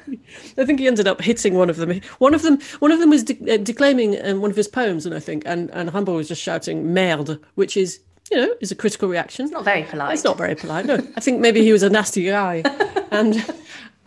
I 0.57 0.65
think 0.65 0.81
he 0.81 0.87
ended 0.87 1.07
up 1.07 1.21
hitting 1.21 1.55
one 1.55 1.71
of 1.71 1.77
them. 1.77 2.01
One 2.19 2.35
of 2.35 2.43
them, 2.43 2.59
one 2.79 2.93
of 2.93 2.99
them 2.99 3.11
was 3.11 3.25
de- 3.25 3.55
uh, 3.55 3.59
declaiming 3.59 4.25
um, 4.25 4.41
one 4.41 4.51
of 4.51 4.57
his 4.57 4.69
poems, 4.69 5.07
and 5.07 5.15
I 5.15 5.21
think, 5.21 5.43
and 5.47 5.71
and 5.71 5.91
Rimbaud 5.93 6.17
was 6.17 6.29
just 6.29 6.43
shouting 6.43 6.93
"merde," 6.95 7.39
which 7.55 7.77
is 7.77 8.01
you 8.31 8.39
know, 8.39 8.55
is 8.61 8.71
a 8.71 8.75
critical 8.75 9.09
reaction. 9.09 9.45
It's 9.45 9.53
not 9.53 9.65
very 9.65 9.83
polite. 9.83 10.15
It's 10.15 10.25
not 10.25 10.39
very 10.39 10.55
polite. 10.55 10.87
No, 10.87 10.95
I 11.17 11.21
think 11.21 11.41
maybe 11.41 11.63
he 11.63 11.73
was 11.73 11.83
a 11.83 11.91
nasty 11.91 12.25
guy, 12.25 12.63
and 13.11 13.35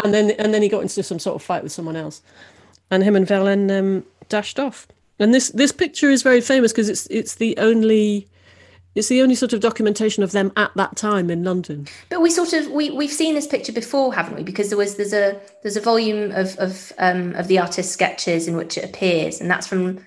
and 0.04 0.14
then 0.14 0.32
and 0.32 0.54
then 0.54 0.62
he 0.62 0.70
got 0.70 0.82
into 0.82 1.04
some 1.04 1.20
sort 1.20 1.36
of 1.36 1.44
fight 1.44 1.64
with 1.64 1.72
someone 1.72 1.96
else, 1.96 2.22
and 2.90 3.04
him 3.04 3.16
and 3.16 3.28
Verlaine 3.28 3.70
um, 3.70 4.06
dashed 4.30 4.60
off. 4.60 4.88
And 5.20 5.34
this 5.34 5.50
this 5.50 5.72
picture 5.72 6.10
is 6.10 6.24
very 6.24 6.42
famous 6.42 6.72
because 6.72 6.90
it's 6.90 7.08
it's 7.08 7.36
the 7.36 7.56
only 7.58 8.28
it's 8.96 9.10
the 9.10 9.22
only 9.22 9.36
sort 9.36 9.54
of 9.54 9.60
documentation 9.60 10.24
of 10.24 10.32
them 10.32 10.52
at 10.56 10.72
that 10.76 10.96
time 10.96 11.30
in 11.30 11.44
London. 11.44 11.88
But 12.10 12.22
we 12.22 12.30
sort 12.30 12.54
of 12.54 12.72
we 12.72 12.92
we've 12.92 13.12
seen 13.12 13.36
this 13.36 13.48
picture 13.48 13.74
before, 13.74 14.14
haven't 14.14 14.36
we? 14.36 14.44
Because 14.44 14.70
there 14.70 14.78
was 14.78 14.96
there's 14.96 15.14
a 15.14 15.40
there's 15.64 15.78
a 15.78 15.82
volume 15.82 16.32
of 16.32 16.58
of 16.58 16.94
um, 16.98 17.34
of 17.36 17.48
the 17.48 17.60
artist's 17.60 17.92
sketches 17.92 18.48
in 18.48 18.56
which 18.56 18.78
it 18.78 18.86
appears, 18.86 19.40
and 19.40 19.50
that's 19.50 19.68
from 19.68 20.06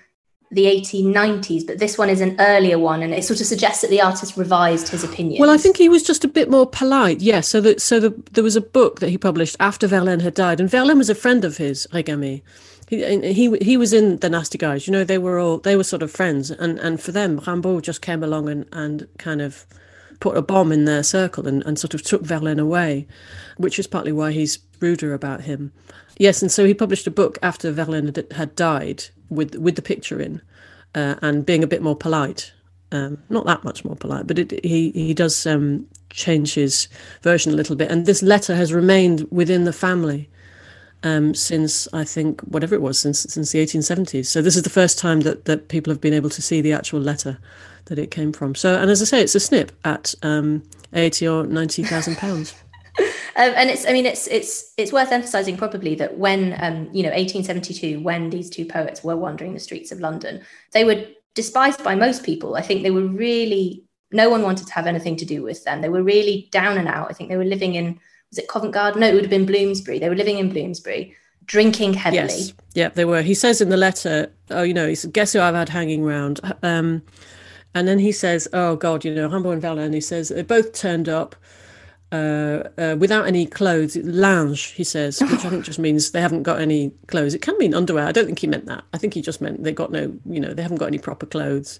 the 0.51 0.65
1890s, 0.65 1.65
but 1.67 1.77
this 1.77 1.95
one 1.97 2.09
is 2.09 2.21
an 2.21 2.35
earlier 2.39 2.79
one, 2.79 3.03
and 3.03 3.13
it 3.13 3.23
sort 3.23 3.39
of 3.39 3.45
suggests 3.45 3.81
that 3.81 3.91
the 3.91 4.01
artist 4.01 4.35
revised 4.35 4.87
his 4.87 5.03
opinion. 5.03 5.39
Well, 5.39 5.51
I 5.51 5.57
think 5.57 5.77
he 5.77 5.89
was 5.89 6.01
just 6.01 6.23
a 6.23 6.27
bit 6.27 6.49
more 6.49 6.65
polite. 6.65 7.19
Yes, 7.19 7.35
yeah, 7.35 7.41
so 7.41 7.61
that 7.61 7.81
so 7.81 7.99
the, 7.99 8.23
there 8.31 8.43
was 8.43 8.55
a 8.55 8.61
book 8.61 8.99
that 8.99 9.09
he 9.09 9.17
published 9.17 9.55
after 9.59 9.85
Verlaine 9.85 10.21
had 10.21 10.33
died, 10.33 10.59
and 10.59 10.69
Verlaine 10.69 10.97
was 10.97 11.09
a 11.09 11.15
friend 11.15 11.45
of 11.45 11.57
his, 11.57 11.87
Régamey. 11.91 12.41
He, 12.89 13.33
he 13.33 13.55
he 13.61 13.77
was 13.77 13.93
in 13.93 14.17
the 14.17 14.29
Nasty 14.31 14.57
Guys. 14.57 14.87
You 14.87 14.93
know, 14.93 15.03
they 15.03 15.19
were 15.19 15.37
all 15.37 15.59
they 15.59 15.75
were 15.75 15.83
sort 15.83 16.01
of 16.01 16.09
friends, 16.09 16.49
and 16.49 16.79
and 16.79 16.99
for 16.99 17.11
them, 17.11 17.39
Rimbaud 17.39 17.83
just 17.83 18.01
came 18.01 18.23
along 18.23 18.49
and 18.49 18.65
and 18.71 19.07
kind 19.19 19.41
of 19.41 19.67
put 20.19 20.35
a 20.35 20.41
bomb 20.41 20.71
in 20.71 20.85
their 20.85 21.03
circle 21.03 21.47
and, 21.47 21.63
and 21.65 21.77
sort 21.77 21.93
of 21.93 22.01
took 22.01 22.23
Verlaine 22.23 22.59
away, 22.59 23.07
which 23.57 23.77
is 23.77 23.85
partly 23.85 24.11
why 24.11 24.31
he's 24.31 24.57
ruder 24.79 25.13
about 25.13 25.41
him. 25.41 25.71
Yes, 26.17 26.41
and 26.41 26.51
so 26.51 26.65
he 26.65 26.73
published 26.73 27.05
a 27.05 27.11
book 27.11 27.37
after 27.43 27.71
Verlaine 27.71 28.07
had, 28.07 28.25
had 28.31 28.55
died, 28.55 29.03
with 29.29 29.53
with 29.55 29.75
the 29.75 29.83
picture 29.83 30.19
in, 30.19 30.41
uh, 30.95 31.15
and 31.21 31.45
being 31.45 31.63
a 31.63 31.67
bit 31.67 31.83
more 31.83 31.95
polite. 31.95 32.53
Um, 32.91 33.21
not 33.29 33.45
that 33.45 33.63
much 33.63 33.85
more 33.85 33.95
polite, 33.95 34.25
but 34.25 34.39
it, 34.39 34.65
he 34.65 34.89
he 34.91 35.13
does 35.13 35.45
um, 35.45 35.85
change 36.09 36.55
his 36.55 36.87
version 37.21 37.53
a 37.53 37.55
little 37.55 37.75
bit. 37.75 37.91
And 37.91 38.07
this 38.07 38.23
letter 38.23 38.55
has 38.55 38.73
remained 38.73 39.27
within 39.29 39.65
the 39.65 39.73
family 39.73 40.27
um, 41.03 41.33
since 41.33 41.87
I 41.93 42.03
think 42.03 42.41
whatever 42.41 42.75
it 42.75 42.81
was 42.81 42.99
since 42.99 43.19
since 43.19 43.51
the 43.51 43.59
1870s. 43.59 44.25
So 44.25 44.41
this 44.41 44.55
is 44.55 44.63
the 44.63 44.69
first 44.69 44.99
time 44.99 45.21
that 45.21 45.45
that 45.45 45.67
people 45.67 45.91
have 45.91 46.01
been 46.01 46.13
able 46.13 46.29
to 46.29 46.41
see 46.41 46.61
the 46.61 46.73
actual 46.73 46.99
letter 46.99 47.37
that 47.85 47.99
it 47.99 48.11
came 48.11 48.31
from. 48.31 48.55
So 48.55 48.79
and 48.79 48.89
as 48.89 49.01
I 49.01 49.05
say, 49.05 49.21
it's 49.21 49.35
a 49.35 49.39
snip 49.39 49.71
at 49.85 50.13
um, 50.23 50.63
eighty 50.93 51.27
or 51.27 51.45
ninety 51.45 51.83
thousand 51.83 52.17
pounds. 52.17 52.55
Um, 53.35 53.53
and 53.55 53.69
it's, 53.69 53.87
I 53.87 53.93
mean, 53.93 54.05
it's 54.05 54.27
it's 54.27 54.73
it's 54.75 54.91
worth 54.91 55.13
emphasising 55.13 55.55
probably 55.55 55.95
that 55.95 56.17
when 56.17 56.57
um, 56.59 56.89
you 56.91 57.03
know 57.03 57.09
1872, 57.09 58.01
when 58.01 58.29
these 58.29 58.49
two 58.49 58.65
poets 58.65 59.01
were 59.01 59.15
wandering 59.15 59.53
the 59.53 59.61
streets 59.61 59.93
of 59.93 60.01
London, 60.01 60.41
they 60.73 60.83
were 60.83 61.05
despised 61.35 61.81
by 61.81 61.95
most 61.95 62.23
people. 62.23 62.55
I 62.55 62.61
think 62.61 62.83
they 62.83 62.91
were 62.91 63.05
really 63.05 63.85
no 64.11 64.29
one 64.29 64.41
wanted 64.41 64.67
to 64.67 64.73
have 64.73 64.87
anything 64.87 65.15
to 65.17 65.25
do 65.25 65.41
with 65.41 65.63
them. 65.63 65.81
They 65.81 65.89
were 65.89 66.03
really 66.03 66.49
down 66.51 66.77
and 66.77 66.87
out. 66.87 67.09
I 67.09 67.13
think 67.13 67.29
they 67.29 67.37
were 67.37 67.45
living 67.45 67.75
in 67.75 67.99
was 68.29 68.37
it 68.37 68.47
Covent 68.47 68.73
Garden? 68.73 69.01
No, 69.01 69.07
it 69.07 69.13
would 69.13 69.23
have 69.23 69.29
been 69.29 69.45
Bloomsbury. 69.45 69.99
They 69.99 70.09
were 70.09 70.15
living 70.15 70.37
in 70.37 70.49
Bloomsbury, 70.49 71.15
drinking 71.45 71.93
heavily. 71.93 72.21
Yes, 72.21 72.53
yeah, 72.73 72.89
they 72.89 73.05
were. 73.05 73.21
He 73.21 73.33
says 73.33 73.61
in 73.61 73.69
the 73.69 73.77
letter, 73.77 74.31
"Oh, 74.49 74.63
you 74.63 74.73
know, 74.73 74.87
he 74.87 74.95
said, 74.95 75.13
guess 75.13 75.33
who 75.33 75.39
I've 75.39 75.55
had 75.55 75.69
hanging 75.69 76.03
around." 76.03 76.39
Um, 76.61 77.01
and 77.73 77.87
then 77.87 77.99
he 77.99 78.11
says, 78.11 78.47
"Oh 78.53 78.75
God, 78.75 79.05
you 79.05 79.13
know, 79.13 79.29
Rimbaud 79.29 79.53
and 79.53 79.61
Verlaine." 79.61 79.93
He 79.93 80.01
says 80.01 80.29
they 80.29 80.43
both 80.43 80.73
turned 80.73 81.09
up 81.09 81.35
uh, 82.11 82.63
uh, 82.77 82.95
without 82.97 83.27
any 83.27 83.45
clothes, 83.45 83.95
lounge, 83.97 84.71
he 84.71 84.83
says, 84.83 85.21
which 85.31 85.45
I 85.45 85.49
think 85.49 85.65
just 85.65 85.79
means 85.79 86.11
they 86.11 86.21
haven't 86.21 86.43
got 86.43 86.59
any 86.59 86.91
clothes. 87.07 87.33
It 87.33 87.41
can 87.41 87.57
mean 87.57 87.73
underwear. 87.73 88.05
I 88.05 88.11
don't 88.11 88.25
think 88.25 88.39
he 88.39 88.47
meant 88.47 88.65
that. 88.65 88.83
I 88.93 88.97
think 88.97 89.13
he 89.13 89.21
just 89.21 89.41
meant 89.41 89.63
they 89.63 89.71
got 89.71 89.91
no, 89.91 90.13
you 90.25 90.39
know, 90.39 90.53
they 90.53 90.61
haven't 90.61 90.77
got 90.77 90.87
any 90.87 90.97
proper 90.97 91.25
clothes, 91.25 91.79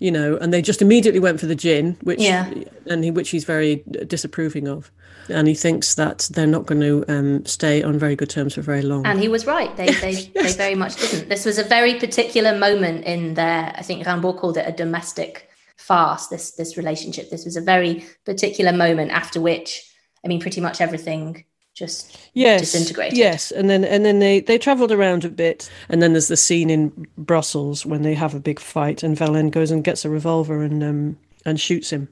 you 0.00 0.10
know, 0.10 0.36
and 0.38 0.52
they 0.52 0.60
just 0.60 0.82
immediately 0.82 1.20
went 1.20 1.38
for 1.38 1.46
the 1.46 1.54
gin, 1.54 1.96
which, 2.02 2.20
yeah. 2.20 2.52
and 2.86 3.04
he, 3.04 3.10
which 3.10 3.30
he's 3.30 3.44
very 3.44 3.84
disapproving 4.06 4.66
of. 4.66 4.90
And 5.28 5.46
he 5.46 5.54
thinks 5.54 5.94
that 5.94 6.28
they're 6.32 6.46
not 6.46 6.66
going 6.66 6.80
to 6.80 7.04
um, 7.06 7.46
stay 7.46 7.82
on 7.84 7.98
very 7.98 8.16
good 8.16 8.30
terms 8.30 8.54
for 8.54 8.62
very 8.62 8.82
long. 8.82 9.06
And 9.06 9.20
he 9.20 9.28
was 9.28 9.46
right. 9.46 9.74
They, 9.76 9.92
they, 9.92 10.10
yes. 10.12 10.32
they 10.34 10.52
very 10.52 10.74
much 10.74 10.96
didn't. 10.96 11.28
This 11.28 11.44
was 11.44 11.58
a 11.58 11.64
very 11.64 11.94
particular 11.94 12.58
moment 12.58 13.04
in 13.04 13.34
their, 13.34 13.72
I 13.76 13.82
think 13.82 14.04
Rimbaud 14.04 14.38
called 14.38 14.56
it 14.56 14.66
a 14.66 14.72
domestic 14.72 15.50
fast 15.80 16.28
this 16.28 16.52
this 16.52 16.76
relationship 16.76 17.30
this 17.30 17.46
was 17.46 17.56
a 17.56 17.60
very 17.60 18.04
particular 18.26 18.70
moment 18.70 19.10
after 19.10 19.40
which 19.40 19.90
i 20.22 20.28
mean 20.28 20.38
pretty 20.38 20.60
much 20.60 20.78
everything 20.78 21.42
just 21.80 22.16
yes, 22.34 22.60
disintegrated. 22.60 23.18
yes. 23.18 23.50
And 23.50 23.68
then 23.68 23.84
and 23.84 24.04
then 24.04 24.20
they 24.20 24.40
they 24.40 24.58
traveled 24.58 24.92
around 24.92 25.24
a 25.24 25.28
bit. 25.28 25.68
And 25.88 26.00
then 26.00 26.12
there's 26.12 26.28
the 26.28 26.36
scene 26.36 26.70
in 26.70 27.08
brussels 27.18 27.84
when 27.84 28.02
they 28.02 28.14
have 28.14 28.34
a 28.34 28.40
big 28.40 28.60
fight 28.60 29.02
and 29.02 29.16
Verlaine 29.16 29.50
goes 29.50 29.72
and 29.72 29.82
gets 29.82 30.04
a 30.04 30.10
revolver 30.10 30.62
and 30.62 30.84
um 30.84 31.18
and 31.44 31.58
shoots 31.58 31.90
him. 31.90 32.08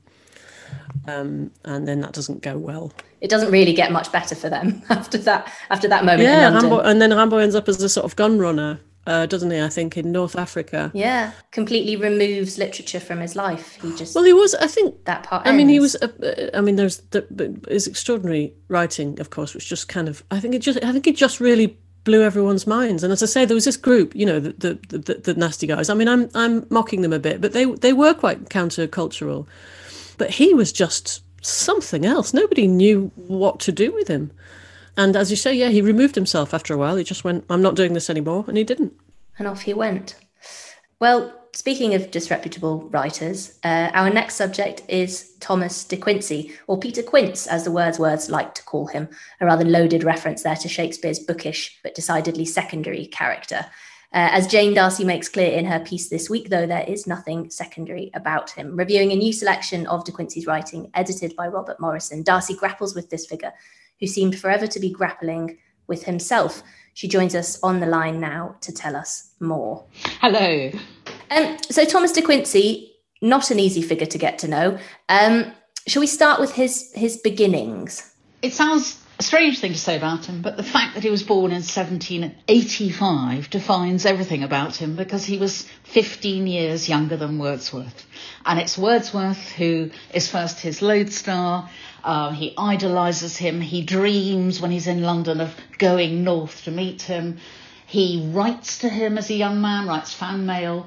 Um, 1.06 1.50
and 1.64 1.86
then 1.86 2.00
that 2.00 2.12
doesn't 2.12 2.42
go 2.42 2.58
well. 2.58 2.92
It 3.20 3.30
doesn't 3.30 3.50
really 3.50 3.72
get 3.72 3.92
much 3.92 4.10
better 4.10 4.34
for 4.34 4.48
them 4.50 4.82
after 4.90 5.18
that. 5.18 5.52
After 5.70 5.88
that 5.88 6.04
moment, 6.04 6.22
yeah, 6.22 6.50
Rimbaud, 6.50 6.84
and 6.84 7.00
then 7.00 7.10
Rimbaud 7.10 7.42
ends 7.42 7.54
up 7.54 7.68
as 7.68 7.82
a 7.82 7.88
sort 7.88 8.04
of 8.04 8.16
gun 8.16 8.38
runner 8.38 8.80
uh, 9.08 9.26
doesn't 9.26 9.50
he? 9.50 9.60
I 9.60 9.68
think 9.68 9.96
in 9.96 10.12
North 10.12 10.36
Africa. 10.36 10.90
Yeah, 10.94 11.32
completely 11.50 11.96
removes 11.96 12.58
literature 12.58 13.00
from 13.00 13.20
his 13.20 13.34
life. 13.34 13.78
He 13.80 13.96
just 13.96 14.14
well, 14.14 14.24
he 14.24 14.34
was. 14.34 14.54
I 14.54 14.66
think 14.66 15.04
that 15.06 15.22
part. 15.22 15.46
I 15.46 15.52
mean, 15.52 15.68
he 15.68 15.80
was. 15.80 15.96
Uh, 15.96 16.50
I 16.52 16.60
mean, 16.60 16.76
there's 16.76 16.98
the, 17.10 17.58
his 17.68 17.86
extraordinary 17.86 18.52
writing, 18.68 19.18
of 19.18 19.30
course, 19.30 19.54
which 19.54 19.66
just 19.66 19.88
kind 19.88 20.08
of. 20.08 20.22
I 20.30 20.40
think 20.40 20.54
it 20.54 20.60
just. 20.60 20.82
I 20.84 20.92
think 20.92 21.06
it 21.06 21.16
just 21.16 21.40
really 21.40 21.78
blew 22.04 22.22
everyone's 22.22 22.66
minds. 22.66 23.02
And 23.02 23.12
as 23.12 23.22
I 23.22 23.26
say, 23.26 23.44
there 23.44 23.54
was 23.54 23.64
this 23.64 23.76
group, 23.78 24.14
you 24.14 24.26
know, 24.26 24.40
the 24.40 24.78
the, 24.88 24.98
the, 24.98 25.14
the 25.14 25.34
nasty 25.34 25.66
guys. 25.66 25.88
I 25.88 25.94
mean, 25.94 26.08
I'm 26.08 26.28
I'm 26.34 26.66
mocking 26.68 27.00
them 27.00 27.14
a 27.14 27.18
bit, 27.18 27.40
but 27.40 27.54
they 27.54 27.64
they 27.64 27.94
were 27.94 28.12
quite 28.12 28.50
countercultural. 28.50 29.46
But 30.18 30.30
he 30.30 30.52
was 30.52 30.70
just 30.70 31.22
something 31.42 32.04
else. 32.04 32.34
Nobody 32.34 32.66
knew 32.66 33.10
what 33.14 33.60
to 33.60 33.72
do 33.72 33.92
with 33.92 34.08
him. 34.08 34.32
And 34.98 35.14
as 35.14 35.30
you 35.30 35.36
say, 35.36 35.54
yeah, 35.54 35.68
he 35.68 35.80
removed 35.80 36.16
himself 36.16 36.52
after 36.52 36.74
a 36.74 36.76
while. 36.76 36.96
He 36.96 37.04
just 37.04 37.22
went, 37.22 37.44
I'm 37.48 37.62
not 37.62 37.76
doing 37.76 37.92
this 37.94 38.10
anymore. 38.10 38.44
And 38.48 38.56
he 38.56 38.64
didn't. 38.64 38.92
And 39.38 39.46
off 39.46 39.62
he 39.62 39.72
went. 39.72 40.16
Well, 40.98 41.32
speaking 41.54 41.94
of 41.94 42.10
disreputable 42.10 42.88
writers, 42.90 43.56
uh, 43.62 43.90
our 43.94 44.10
next 44.10 44.34
subject 44.34 44.82
is 44.88 45.36
Thomas 45.38 45.84
de 45.84 45.96
Quincey, 45.96 46.52
or 46.66 46.80
Peter 46.80 47.04
Quince, 47.04 47.46
as 47.46 47.62
the 47.62 47.70
Wordsworths 47.70 48.28
like 48.28 48.56
to 48.56 48.64
call 48.64 48.88
him, 48.88 49.08
a 49.40 49.46
rather 49.46 49.64
loaded 49.64 50.02
reference 50.02 50.42
there 50.42 50.56
to 50.56 50.68
Shakespeare's 50.68 51.20
bookish 51.20 51.78
but 51.84 51.94
decidedly 51.94 52.44
secondary 52.44 53.06
character. 53.06 53.66
Uh, 54.12 54.32
as 54.32 54.48
Jane 54.48 54.74
Darcy 54.74 55.04
makes 55.04 55.28
clear 55.28 55.52
in 55.52 55.66
her 55.66 55.78
piece 55.78 56.08
this 56.08 56.28
week, 56.28 56.48
though, 56.48 56.66
there 56.66 56.84
is 56.88 57.06
nothing 57.06 57.50
secondary 57.50 58.10
about 58.14 58.50
him. 58.50 58.74
Reviewing 58.74 59.12
a 59.12 59.16
new 59.16 59.32
selection 59.32 59.86
of 59.86 60.04
De 60.04 60.10
Quincey's 60.10 60.46
writing, 60.46 60.90
edited 60.94 61.36
by 61.36 61.46
Robert 61.46 61.78
Morrison, 61.78 62.24
Darcy 62.24 62.54
grapples 62.54 62.96
with 62.96 63.10
this 63.10 63.26
figure 63.26 63.52
who 64.00 64.06
seemed 64.06 64.38
forever 64.38 64.66
to 64.66 64.80
be 64.80 64.90
grappling 64.90 65.58
with 65.86 66.04
himself. 66.04 66.62
She 66.94 67.08
joins 67.08 67.34
us 67.34 67.58
on 67.62 67.80
the 67.80 67.86
line 67.86 68.20
now 68.20 68.56
to 68.62 68.72
tell 68.72 68.96
us 68.96 69.30
more. 69.40 69.84
Hello. 70.20 70.70
Um, 71.30 71.56
so, 71.70 71.84
Thomas 71.84 72.12
De 72.12 72.22
Quincey, 72.22 72.92
not 73.22 73.50
an 73.50 73.58
easy 73.58 73.82
figure 73.82 74.06
to 74.06 74.18
get 74.18 74.38
to 74.40 74.48
know. 74.48 74.78
Um, 75.08 75.52
shall 75.86 76.00
we 76.00 76.06
start 76.06 76.40
with 76.40 76.52
his 76.52 76.92
his 76.94 77.16
beginnings? 77.16 78.14
It 78.42 78.52
sounds 78.52 79.00
a 79.18 79.22
strange 79.22 79.58
thing 79.58 79.72
to 79.72 79.78
say 79.78 79.96
about 79.96 80.26
him, 80.26 80.42
but 80.42 80.56
the 80.56 80.62
fact 80.62 80.94
that 80.94 81.02
he 81.02 81.10
was 81.10 81.24
born 81.24 81.50
in 81.50 81.62
1785 81.62 83.50
defines 83.50 84.06
everything 84.06 84.44
about 84.44 84.76
him 84.76 84.94
because 84.94 85.24
he 85.24 85.38
was 85.38 85.66
15 85.84 86.46
years 86.46 86.88
younger 86.88 87.16
than 87.16 87.38
Wordsworth. 87.38 88.06
And 88.46 88.60
it's 88.60 88.78
Wordsworth 88.78 89.50
who 89.52 89.90
is 90.14 90.30
first 90.30 90.60
his 90.60 90.82
lodestar. 90.82 91.68
Uh, 92.04 92.32
he 92.32 92.54
idolises 92.56 93.36
him. 93.36 93.60
He 93.60 93.82
dreams 93.82 94.60
when 94.60 94.70
he's 94.70 94.86
in 94.86 95.02
London 95.02 95.40
of 95.40 95.54
going 95.78 96.24
north 96.24 96.64
to 96.64 96.70
meet 96.70 97.02
him. 97.02 97.38
He 97.86 98.30
writes 98.32 98.78
to 98.78 98.88
him 98.88 99.18
as 99.18 99.30
a 99.30 99.34
young 99.34 99.60
man, 99.60 99.86
writes 99.86 100.12
fan 100.12 100.46
mail. 100.46 100.86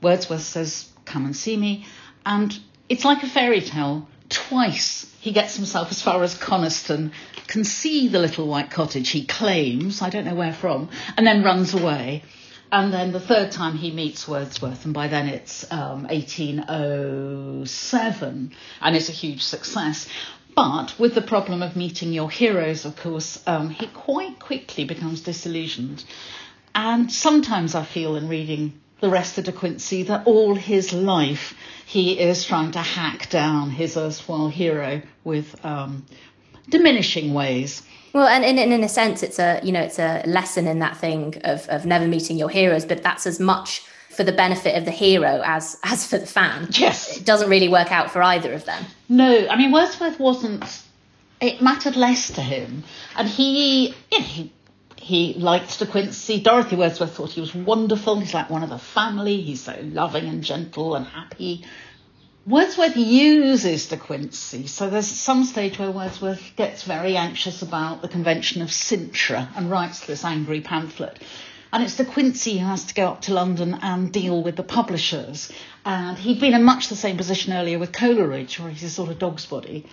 Wordsworth 0.00 0.42
says, 0.42 0.88
Come 1.04 1.24
and 1.24 1.36
see 1.36 1.56
me. 1.56 1.86
And 2.24 2.56
it's 2.88 3.04
like 3.04 3.22
a 3.22 3.28
fairy 3.28 3.60
tale. 3.60 4.08
Twice 4.28 5.12
he 5.20 5.32
gets 5.32 5.56
himself 5.56 5.90
as 5.90 6.02
far 6.02 6.22
as 6.22 6.36
Coniston 6.36 7.12
can 7.46 7.64
see 7.64 8.08
the 8.08 8.18
little 8.18 8.46
white 8.46 8.70
cottage 8.70 9.10
he 9.10 9.26
claims, 9.26 10.00
I 10.00 10.10
don't 10.10 10.24
know 10.24 10.34
where 10.34 10.54
from, 10.54 10.88
and 11.16 11.26
then 11.26 11.42
runs 11.42 11.74
away. 11.74 12.22
And 12.72 12.92
then 12.92 13.12
the 13.12 13.20
third 13.20 13.52
time 13.52 13.76
he 13.76 13.90
meets 13.90 14.26
Wordsworth, 14.26 14.86
and 14.86 14.94
by 14.94 15.08
then 15.08 15.28
it's 15.28 15.70
um, 15.70 16.04
1807, 16.04 18.52
and 18.80 18.96
it's 18.96 19.10
a 19.10 19.12
huge 19.12 19.42
success. 19.42 20.08
But 20.54 20.98
with 20.98 21.14
the 21.14 21.22
problem 21.22 21.62
of 21.62 21.76
meeting 21.76 22.12
your 22.12 22.30
heroes, 22.30 22.84
of 22.84 22.96
course, 22.96 23.42
um, 23.46 23.70
he 23.70 23.86
quite 23.86 24.38
quickly 24.38 24.84
becomes 24.84 25.22
disillusioned. 25.22 26.04
And 26.74 27.10
sometimes 27.10 27.74
I 27.74 27.84
feel 27.84 28.16
in 28.16 28.28
reading 28.28 28.80
the 29.00 29.10
rest 29.10 29.36
of 29.38 29.44
De 29.44 29.52
Quincey 29.52 30.04
that 30.04 30.26
all 30.26 30.54
his 30.54 30.92
life 30.92 31.54
he 31.86 32.18
is 32.18 32.44
trying 32.44 32.70
to 32.72 32.78
hack 32.78 33.28
down 33.30 33.70
his 33.70 33.96
erstwhile 33.96 34.48
hero 34.48 35.02
with 35.24 35.62
um, 35.64 36.06
diminishing 36.68 37.34
ways. 37.34 37.82
Well, 38.12 38.28
and 38.28 38.44
in, 38.44 38.58
in 38.58 38.84
a 38.84 38.88
sense, 38.88 39.22
it's 39.22 39.38
a 39.38 39.60
you 39.62 39.72
know 39.72 39.80
it's 39.80 39.98
a 39.98 40.22
lesson 40.26 40.66
in 40.66 40.78
that 40.80 40.96
thing 40.96 41.40
of 41.44 41.66
of 41.68 41.84
never 41.84 42.06
meeting 42.06 42.38
your 42.38 42.48
heroes, 42.48 42.84
but 42.84 43.02
that's 43.02 43.26
as 43.26 43.40
much 43.40 43.82
for 44.10 44.22
the 44.24 44.32
benefit 44.32 44.76
of 44.76 44.84
the 44.84 44.90
hero 44.90 45.42
as 45.44 45.78
as 45.82 46.06
for 46.06 46.18
the 46.18 46.26
fan. 46.26 46.68
Yes, 46.72 47.16
it 47.16 47.24
doesn't 47.24 47.50
really 47.50 47.68
work 47.68 47.90
out 47.90 48.10
for 48.10 48.22
either 48.22 48.52
of 48.52 48.64
them. 48.66 48.84
No, 49.12 49.46
I 49.46 49.56
mean 49.56 49.72
Wordsworth 49.72 50.18
wasn't. 50.18 50.64
It 51.38 51.60
mattered 51.60 51.96
less 51.96 52.30
to 52.32 52.40
him, 52.40 52.84
and 53.14 53.28
he 53.28 53.88
you 53.88 54.18
know, 54.18 54.24
he 54.24 54.52
he 54.96 55.34
liked 55.34 55.78
De 55.78 55.84
Quincey. 55.84 56.40
Dorothy 56.40 56.76
Wordsworth 56.76 57.14
thought 57.14 57.32
he 57.32 57.42
was 57.42 57.54
wonderful. 57.54 58.18
He's 58.20 58.32
like 58.32 58.48
one 58.48 58.62
of 58.62 58.70
the 58.70 58.78
family. 58.78 59.42
He's 59.42 59.60
so 59.60 59.76
loving 59.82 60.24
and 60.24 60.42
gentle 60.42 60.94
and 60.94 61.04
happy. 61.04 61.62
Wordsworth 62.46 62.96
uses 62.96 63.86
De 63.88 63.98
Quincey, 63.98 64.66
so 64.66 64.88
there's 64.88 65.08
some 65.08 65.44
stage 65.44 65.78
where 65.78 65.90
Wordsworth 65.90 66.56
gets 66.56 66.84
very 66.84 67.14
anxious 67.14 67.60
about 67.60 68.00
the 68.00 68.08
convention 68.08 68.62
of 68.62 68.72
Cintra 68.72 69.46
and 69.54 69.70
writes 69.70 70.06
this 70.06 70.24
angry 70.24 70.62
pamphlet. 70.62 71.18
And 71.70 71.82
it's 71.82 71.96
De 71.96 72.04
Quincey 72.06 72.58
who 72.58 72.66
has 72.66 72.84
to 72.86 72.94
go 72.94 73.08
up 73.08 73.22
to 73.22 73.34
London 73.34 73.78
and 73.82 74.10
deal 74.10 74.42
with 74.42 74.56
the 74.56 74.62
publishers. 74.62 75.52
And 75.84 76.16
he'd 76.18 76.40
been 76.40 76.54
in 76.54 76.62
much 76.62 76.88
the 76.88 76.96
same 76.96 77.16
position 77.16 77.52
earlier 77.52 77.78
with 77.78 77.92
Coleridge, 77.92 78.60
where 78.60 78.70
he's 78.70 78.84
a 78.84 78.90
sort 78.90 79.10
of 79.10 79.18
dog's 79.18 79.46
body. 79.46 79.86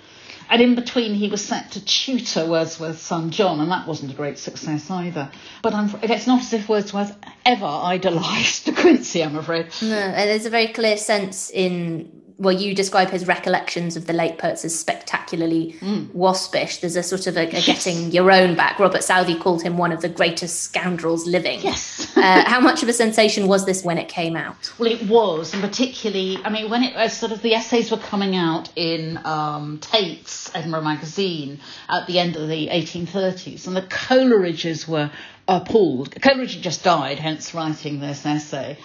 And 0.50 0.62
in 0.62 0.74
between, 0.74 1.14
he 1.14 1.30
was 1.30 1.46
set 1.46 1.72
to 1.72 1.86
tutor 1.86 2.46
Wordsworth's 2.46 3.02
son 3.02 3.30
John, 3.30 3.60
and 3.60 3.72
that 3.72 3.88
wasn't 3.88 4.12
a 4.12 4.16
great 4.16 4.40
success 4.40 4.90
either. 4.90 5.30
But 5.62 5.74
it's 6.04 6.26
not 6.26 6.42
as 6.42 6.54
if 6.54 6.68
Wordsworth 6.68 7.16
ever 7.46 7.66
idolised 7.66 8.66
De 8.66 8.72
Quincey, 8.82 9.24
I'm 9.24 9.38
afraid. 9.38 9.68
No, 9.82 9.96
and 9.96 10.30
there's 10.30 10.48
a 10.48 10.50
very 10.50 10.70
clear 10.70 10.98
sense 10.98 11.52
in 11.52 12.19
well, 12.40 12.56
you 12.56 12.74
describe 12.74 13.10
his 13.10 13.28
recollections 13.28 13.98
of 13.98 14.08
the 14.08 14.14
late 14.14 14.38
poets 14.38 14.64
as 14.64 14.78
spectacularly 14.78 15.76
mm. 15.82 16.10
waspish. 16.14 16.78
There's 16.78 16.96
a 16.96 17.04
sort 17.04 17.28
of 17.28 17.36
a, 17.36 17.42
a 17.42 17.62
getting 17.62 18.12
your 18.12 18.32
own 18.32 18.56
back. 18.56 18.80
Robert 18.80 19.04
Southey 19.04 19.36
called 19.36 19.62
him 19.62 19.78
one 19.78 19.92
of 19.92 20.02
the 20.02 20.08
greatest 20.08 20.62
scoundrels 20.62 21.28
living. 21.28 21.60
Yes. 21.60 22.16
uh, 22.16 22.44
how 22.46 22.62
much 22.62 22.82
of 22.82 22.88
a 22.88 22.94
sensation 22.94 23.48
was 23.48 23.66
this 23.66 23.84
when 23.84 23.98
it 23.98 24.08
came 24.08 24.38
out? 24.38 24.72
Well, 24.80 24.90
it 24.90 25.04
was, 25.04 25.54
and 25.54 25.62
particularly, 25.62 26.38
I 26.44 26.50
mean, 26.50 26.70
when 26.70 26.82
it 26.84 26.96
was 26.96 27.12
sort 27.12 27.34
of 27.34 27.42
the 27.42 27.56
essays 27.56 27.92
were 27.92 27.98
coming 27.98 28.38
out 28.38 28.70
in 28.78 29.20
um, 29.26 29.80
Tait's 29.80 30.50
Edinburgh 30.56 30.84
magazine 30.84 31.60
at 31.90 32.08
the 32.08 32.20
end 32.20 32.38
of 32.38 32.48
the 32.48 32.70
1830s, 32.70 33.68
and 33.68 33.76
the 33.76 33.82
Coleridges 33.82 34.88
were 34.88 35.12
appalled. 35.46 36.16
Coleridge 36.22 36.54
had 36.54 36.64
just 36.64 36.86
died, 36.86 37.20
hence 37.20 37.54
writing 37.54 38.00
this 38.00 38.26
essay. 38.26 38.78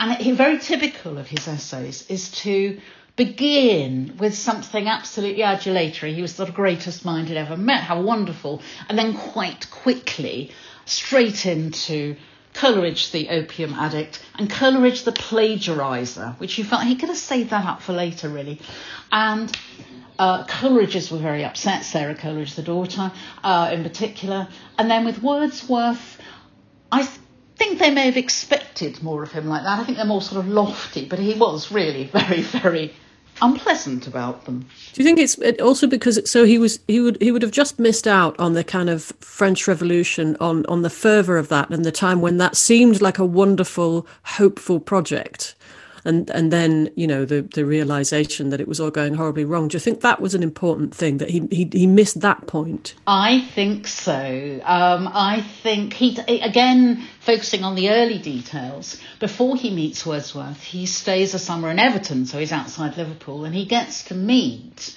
And 0.00 0.20
it, 0.20 0.34
very 0.34 0.58
typical 0.58 1.18
of 1.18 1.26
his 1.26 1.48
essays 1.48 2.06
is 2.08 2.30
to 2.42 2.78
begin 3.18 4.14
with 4.18 4.34
something 4.34 4.86
absolutely 4.88 5.42
adulatory. 5.42 6.14
He 6.14 6.22
was 6.22 6.36
the 6.36 6.46
greatest 6.46 7.04
mind 7.04 7.28
he'd 7.28 7.36
ever 7.36 7.56
met. 7.56 7.82
How 7.82 8.00
wonderful. 8.00 8.62
And 8.88 8.96
then 8.96 9.12
quite 9.12 9.68
quickly, 9.70 10.52
straight 10.86 11.44
into 11.44 12.16
Coleridge, 12.54 13.10
the 13.10 13.28
opium 13.28 13.74
addict, 13.74 14.24
and 14.36 14.48
Coleridge, 14.48 15.02
the 15.02 15.12
plagiarizer, 15.12 16.38
which 16.38 16.58
you 16.58 16.64
felt 16.64 16.84
he 16.84 16.94
could 16.94 17.08
have 17.08 17.18
saved 17.18 17.50
that 17.50 17.66
up 17.66 17.82
for 17.82 17.92
later, 17.92 18.28
really. 18.28 18.60
And 19.10 19.54
uh, 20.18 20.44
Coleridge's 20.46 21.10
were 21.10 21.18
very 21.18 21.44
upset, 21.44 21.84
Sarah 21.84 22.14
Coleridge, 22.14 22.54
the 22.54 22.62
daughter, 22.62 23.10
uh, 23.42 23.70
in 23.72 23.82
particular. 23.82 24.46
And 24.78 24.88
then 24.88 25.04
with 25.04 25.20
Wordsworth, 25.20 26.20
I 26.92 27.08
think 27.56 27.80
they 27.80 27.90
may 27.90 28.06
have 28.06 28.16
expected 28.16 29.02
more 29.02 29.24
of 29.24 29.32
him 29.32 29.48
like 29.48 29.64
that. 29.64 29.80
I 29.80 29.84
think 29.84 29.98
they're 29.98 30.06
more 30.06 30.22
sort 30.22 30.44
of 30.44 30.48
lofty, 30.48 31.04
but 31.04 31.18
he 31.18 31.34
was 31.34 31.72
really 31.72 32.04
very, 32.12 32.42
very 32.42 32.94
unpleasant 33.42 34.06
about 34.06 34.44
them. 34.44 34.60
Do 34.92 35.02
you 35.02 35.04
think 35.04 35.18
it's 35.18 35.38
also 35.60 35.86
because 35.86 36.28
so 36.28 36.44
he 36.44 36.58
was 36.58 36.80
he 36.88 37.00
would 37.00 37.20
he 37.20 37.30
would 37.30 37.42
have 37.42 37.50
just 37.50 37.78
missed 37.78 38.06
out 38.06 38.38
on 38.38 38.54
the 38.54 38.64
kind 38.64 38.90
of 38.90 39.12
French 39.20 39.66
Revolution 39.68 40.36
on 40.40 40.66
on 40.66 40.82
the 40.82 40.90
fervor 40.90 41.36
of 41.36 41.48
that 41.48 41.70
and 41.70 41.84
the 41.84 41.92
time 41.92 42.20
when 42.20 42.38
that 42.38 42.56
seemed 42.56 43.00
like 43.00 43.18
a 43.18 43.24
wonderful 43.24 44.06
hopeful 44.24 44.80
project 44.80 45.54
and 46.08 46.30
and 46.30 46.52
then 46.52 46.90
you 46.96 47.06
know 47.06 47.24
the 47.24 47.42
the 47.42 47.64
realization 47.64 48.50
that 48.50 48.60
it 48.60 48.66
was 48.66 48.80
all 48.80 48.90
going 48.90 49.14
horribly 49.14 49.44
wrong. 49.44 49.68
Do 49.68 49.76
you 49.76 49.80
think 49.80 50.00
that 50.00 50.20
was 50.20 50.34
an 50.34 50.42
important 50.42 50.94
thing 50.94 51.18
that 51.18 51.30
he 51.30 51.46
he, 51.50 51.68
he 51.72 51.86
missed 51.86 52.20
that 52.20 52.46
point? 52.46 52.94
I 53.06 53.40
think 53.54 53.86
so. 53.86 54.60
Um, 54.64 55.08
i 55.14 55.44
think 55.62 55.92
he 55.92 56.18
again 56.40 57.04
focusing 57.20 57.64
on 57.64 57.74
the 57.74 57.90
early 57.90 58.18
details 58.18 59.00
before 59.18 59.56
he 59.56 59.70
meets 59.70 60.06
wordsworth 60.06 60.62
he 60.62 60.86
stays 60.86 61.34
a 61.34 61.38
summer 61.38 61.70
in 61.70 61.78
everton 61.78 62.26
so 62.26 62.38
he's 62.38 62.52
outside 62.52 62.96
liverpool 62.96 63.44
and 63.44 63.54
he 63.54 63.64
gets 63.64 64.04
to 64.04 64.14
meet 64.14 64.96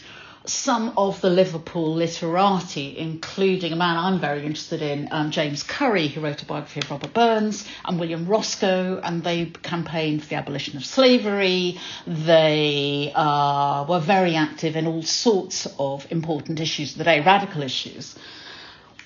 some 0.51 0.93
of 0.97 1.21
the 1.21 1.29
Liverpool 1.29 1.95
literati, 1.95 2.97
including 2.97 3.71
a 3.73 3.75
man 3.75 3.97
I'm 3.97 4.19
very 4.19 4.45
interested 4.45 4.81
in, 4.81 5.07
um, 5.11 5.31
James 5.31 5.63
Currie, 5.63 6.07
who 6.07 6.21
wrote 6.21 6.41
a 6.41 6.45
biography 6.45 6.81
of 6.81 6.91
Robert 6.91 7.13
Burns, 7.13 7.65
and 7.85 7.99
William 7.99 8.25
Roscoe, 8.25 8.99
and 9.03 9.23
they 9.23 9.45
campaigned 9.45 10.23
for 10.23 10.29
the 10.29 10.35
abolition 10.35 10.77
of 10.77 10.85
slavery. 10.85 11.79
They 12.05 13.11
uh, 13.15 13.85
were 13.87 13.99
very 13.99 14.35
active 14.35 14.75
in 14.75 14.87
all 14.87 15.03
sorts 15.03 15.67
of 15.79 16.05
important 16.11 16.59
issues 16.59 16.91
of 16.91 16.97
the 16.97 17.03
day, 17.05 17.21
radical 17.21 17.63
issues. 17.63 18.15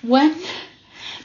When 0.02 0.34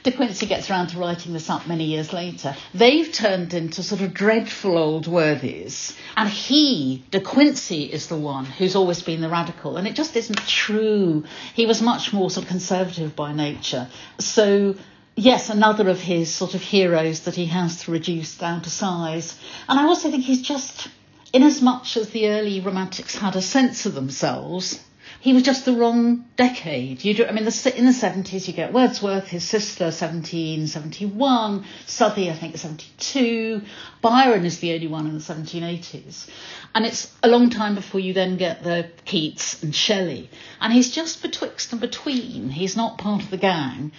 De 0.02 0.12
Quincey 0.12 0.46
gets 0.46 0.70
around 0.70 0.88
to 0.88 0.98
writing 0.98 1.32
this 1.32 1.48
up 1.50 1.66
many 1.66 1.84
years 1.84 2.12
later. 2.12 2.56
They've 2.74 3.10
turned 3.12 3.54
into 3.54 3.82
sort 3.82 4.00
of 4.00 4.14
dreadful 4.14 4.76
old 4.76 5.06
worthies. 5.06 5.96
And 6.16 6.28
he, 6.28 7.04
De 7.10 7.20
Quincey, 7.20 7.84
is 7.84 8.08
the 8.08 8.16
one 8.16 8.44
who's 8.44 8.76
always 8.76 9.02
been 9.02 9.20
the 9.20 9.28
radical. 9.28 9.76
And 9.76 9.86
it 9.86 9.94
just 9.94 10.16
isn't 10.16 10.46
true. 10.46 11.24
He 11.54 11.66
was 11.66 11.80
much 11.80 12.12
more 12.12 12.30
sort 12.30 12.44
of 12.44 12.48
conservative 12.50 13.14
by 13.14 13.32
nature. 13.32 13.88
So 14.18 14.74
yes, 15.14 15.50
another 15.50 15.88
of 15.88 16.00
his 16.00 16.32
sort 16.32 16.54
of 16.54 16.62
heroes 16.62 17.20
that 17.20 17.34
he 17.34 17.46
has 17.46 17.84
to 17.84 17.92
reduce 17.92 18.36
down 18.36 18.62
to 18.62 18.70
size. 18.70 19.38
And 19.68 19.78
I 19.78 19.84
also 19.84 20.10
think 20.10 20.24
he's 20.24 20.42
just, 20.42 20.88
in 21.32 21.42
as 21.42 21.60
much 21.60 21.96
as 21.96 22.10
the 22.10 22.28
early 22.28 22.60
romantics 22.60 23.16
had 23.16 23.36
a 23.36 23.42
sense 23.42 23.86
of 23.86 23.94
themselves, 23.94 24.82
he 25.22 25.32
was 25.32 25.44
just 25.44 25.64
the 25.64 25.72
wrong 25.72 26.24
decade. 26.34 27.04
You 27.04 27.14
do, 27.14 27.24
I 27.24 27.30
mean, 27.30 27.44
the, 27.44 27.74
in 27.76 27.84
the 27.84 27.92
70s, 27.92 28.48
you 28.48 28.52
get 28.52 28.72
Wordsworth, 28.72 29.28
his 29.28 29.44
sister, 29.44 29.84
1771, 29.84 31.64
Southey, 31.86 32.28
I 32.28 32.34
think, 32.34 32.56
72. 32.56 33.62
Byron 34.00 34.44
is 34.44 34.58
the 34.58 34.74
only 34.74 34.88
one 34.88 35.06
in 35.06 35.14
the 35.14 35.20
1780s. 35.20 36.28
And 36.74 36.84
it's 36.84 37.14
a 37.22 37.28
long 37.28 37.50
time 37.50 37.76
before 37.76 38.00
you 38.00 38.12
then 38.12 38.36
get 38.36 38.64
the 38.64 38.90
Keats 39.04 39.62
and 39.62 39.72
Shelley. 39.72 40.28
And 40.60 40.72
he's 40.72 40.90
just 40.90 41.22
betwixt 41.22 41.70
and 41.70 41.80
between. 41.80 42.48
He's 42.48 42.76
not 42.76 42.98
part 42.98 43.22
of 43.22 43.30
the 43.30 43.36
gang. 43.36 43.92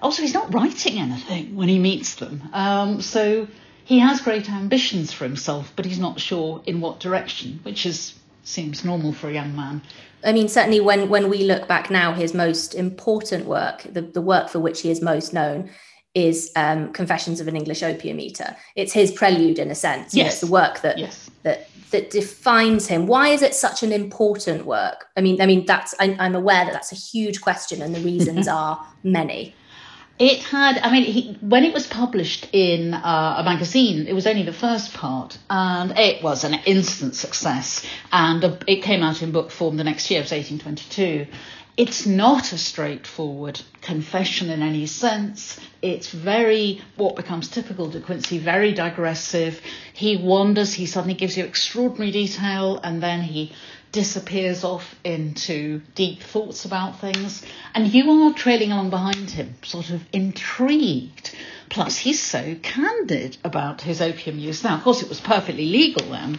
Also, 0.00 0.22
he's 0.22 0.32
not 0.32 0.54
writing 0.54 0.98
anything 0.98 1.56
when 1.56 1.68
he 1.68 1.78
meets 1.78 2.14
them. 2.14 2.48
Um, 2.54 3.02
so 3.02 3.48
he 3.84 3.98
has 3.98 4.22
great 4.22 4.48
ambitions 4.48 5.12
for 5.12 5.24
himself, 5.24 5.74
but 5.76 5.84
he's 5.84 5.98
not 5.98 6.20
sure 6.20 6.62
in 6.64 6.80
what 6.80 7.00
direction, 7.00 7.60
which 7.64 7.84
is 7.84 8.14
seems 8.42 8.84
normal 8.84 9.12
for 9.12 9.28
a 9.28 9.32
young 9.34 9.54
man. 9.54 9.82
I 10.24 10.32
mean, 10.32 10.48
certainly 10.48 10.80
when 10.80 11.08
when 11.08 11.28
we 11.28 11.44
look 11.44 11.66
back 11.68 11.90
now, 11.90 12.12
his 12.12 12.34
most 12.34 12.74
important 12.74 13.46
work, 13.46 13.82
the, 13.82 14.02
the 14.02 14.20
work 14.20 14.48
for 14.48 14.58
which 14.58 14.82
he 14.82 14.90
is 14.90 15.00
most 15.00 15.32
known, 15.32 15.70
is 16.14 16.50
um, 16.56 16.92
Confessions 16.92 17.40
of 17.40 17.48
an 17.48 17.56
English 17.56 17.82
Opium 17.82 18.20
Eater. 18.20 18.56
It's 18.76 18.92
his 18.92 19.12
prelude, 19.12 19.58
in 19.58 19.70
a 19.70 19.74
sense. 19.74 20.14
Yes, 20.14 20.32
it's 20.32 20.40
the 20.40 20.52
work 20.52 20.80
that 20.80 20.98
yes. 20.98 21.30
that 21.42 21.68
that 21.90 22.10
defines 22.10 22.86
him. 22.86 23.06
Why 23.06 23.28
is 23.28 23.42
it 23.42 23.54
such 23.54 23.82
an 23.82 23.92
important 23.92 24.66
work? 24.66 25.06
I 25.16 25.20
mean, 25.20 25.40
I 25.40 25.46
mean 25.46 25.66
that's 25.66 25.94
I, 26.00 26.16
I'm 26.18 26.34
aware 26.34 26.64
that 26.64 26.72
that's 26.72 26.92
a 26.92 26.96
huge 26.96 27.40
question, 27.40 27.82
and 27.82 27.94
the 27.94 28.00
reasons 28.00 28.48
are 28.60 28.84
many. 29.02 29.54
It 30.20 30.42
had, 30.42 30.76
I 30.76 30.92
mean, 30.92 31.04
he, 31.04 31.38
when 31.40 31.64
it 31.64 31.72
was 31.72 31.86
published 31.86 32.46
in 32.52 32.92
uh, 32.92 33.36
a 33.38 33.42
magazine, 33.42 34.06
it 34.06 34.12
was 34.12 34.26
only 34.26 34.42
the 34.42 34.52
first 34.52 34.92
part, 34.92 35.38
and 35.48 35.98
it 35.98 36.22
was 36.22 36.44
an 36.44 36.52
instant 36.66 37.14
success. 37.14 37.86
And 38.12 38.44
uh, 38.44 38.58
it 38.66 38.82
came 38.82 39.02
out 39.02 39.22
in 39.22 39.32
book 39.32 39.50
form 39.50 39.78
the 39.78 39.84
next 39.84 40.10
year, 40.10 40.20
it 40.20 40.24
was 40.24 40.32
1822. 40.32 41.26
It's 41.78 42.04
not 42.04 42.52
a 42.52 42.58
straightforward 42.58 43.62
confession 43.80 44.50
in 44.50 44.60
any 44.60 44.84
sense. 44.84 45.58
It's 45.80 46.10
very, 46.10 46.82
what 46.96 47.16
becomes 47.16 47.48
typical 47.48 47.88
De 47.88 48.00
Quincey, 48.00 48.36
very 48.36 48.74
digressive. 48.74 49.62
He 49.94 50.18
wanders, 50.18 50.74
he 50.74 50.84
suddenly 50.84 51.14
gives 51.14 51.38
you 51.38 51.44
extraordinary 51.44 52.10
detail, 52.10 52.78
and 52.84 53.02
then 53.02 53.22
he 53.22 53.52
disappears 53.92 54.64
off 54.64 54.94
into 55.04 55.80
deep 55.94 56.22
thoughts 56.22 56.64
about 56.64 57.00
things, 57.00 57.44
and 57.74 57.92
you 57.92 58.10
are 58.10 58.32
trailing 58.32 58.72
along 58.72 58.90
behind 58.90 59.30
him, 59.30 59.54
sort 59.62 59.90
of 59.90 60.02
intrigued. 60.12 61.34
Plus, 61.68 61.96
he's 61.96 62.20
so 62.22 62.56
candid 62.62 63.36
about 63.44 63.80
his 63.80 64.00
opium 64.00 64.38
use. 64.38 64.62
Now, 64.64 64.76
of 64.76 64.82
course, 64.82 65.02
it 65.02 65.08
was 65.08 65.20
perfectly 65.20 65.66
legal 65.66 66.10
then, 66.10 66.38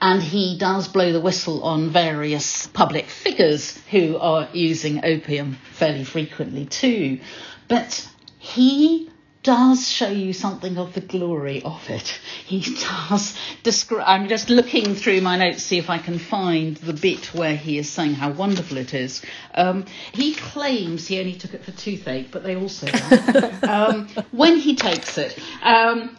and 0.00 0.22
he 0.22 0.58
does 0.58 0.88
blow 0.88 1.12
the 1.12 1.20
whistle 1.20 1.62
on 1.62 1.90
various 1.90 2.66
public 2.66 3.06
figures 3.06 3.78
who 3.90 4.16
are 4.18 4.48
using 4.52 5.04
opium 5.04 5.58
fairly 5.72 6.04
frequently 6.04 6.66
too. 6.66 7.20
But 7.68 8.08
he 8.38 9.08
does 9.42 9.88
show 9.88 10.08
you 10.08 10.32
something 10.32 10.78
of 10.78 10.94
the 10.94 11.00
glory 11.00 11.62
of 11.62 11.90
it. 11.90 12.20
He 12.46 12.60
does 12.60 13.36
describe. 13.62 14.04
I'm 14.06 14.28
just 14.28 14.50
looking 14.50 14.94
through 14.94 15.20
my 15.20 15.36
notes 15.36 15.58
to 15.58 15.62
see 15.62 15.78
if 15.78 15.90
I 15.90 15.98
can 15.98 16.18
find 16.18 16.76
the 16.76 16.92
bit 16.92 17.34
where 17.34 17.56
he 17.56 17.78
is 17.78 17.90
saying 17.90 18.14
how 18.14 18.30
wonderful 18.30 18.76
it 18.76 18.94
is. 18.94 19.22
Um, 19.54 19.86
he 20.12 20.34
claims 20.34 21.08
he 21.08 21.18
only 21.18 21.34
took 21.34 21.54
it 21.54 21.64
for 21.64 21.72
toothache, 21.72 22.30
but 22.30 22.44
they 22.44 22.56
also 22.56 22.86
um, 23.62 24.08
when 24.30 24.58
he 24.58 24.76
takes 24.76 25.18
it. 25.18 25.38
Um, 25.62 26.16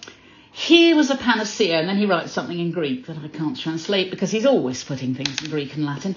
here 0.55 0.95
was 0.95 1.09
a 1.09 1.15
panacea, 1.15 1.79
and 1.79 1.89
then 1.89 1.97
he 1.97 2.05
writes 2.05 2.31
something 2.31 2.59
in 2.59 2.71
Greek 2.71 3.07
that 3.07 3.17
I 3.17 3.27
can't 3.27 3.57
translate 3.57 4.11
because 4.11 4.29
he's 4.29 4.45
always 4.45 4.83
putting 4.83 5.15
things 5.15 5.41
in 5.41 5.49
Greek 5.49 5.73
and 5.75 5.83
Latin. 5.83 6.15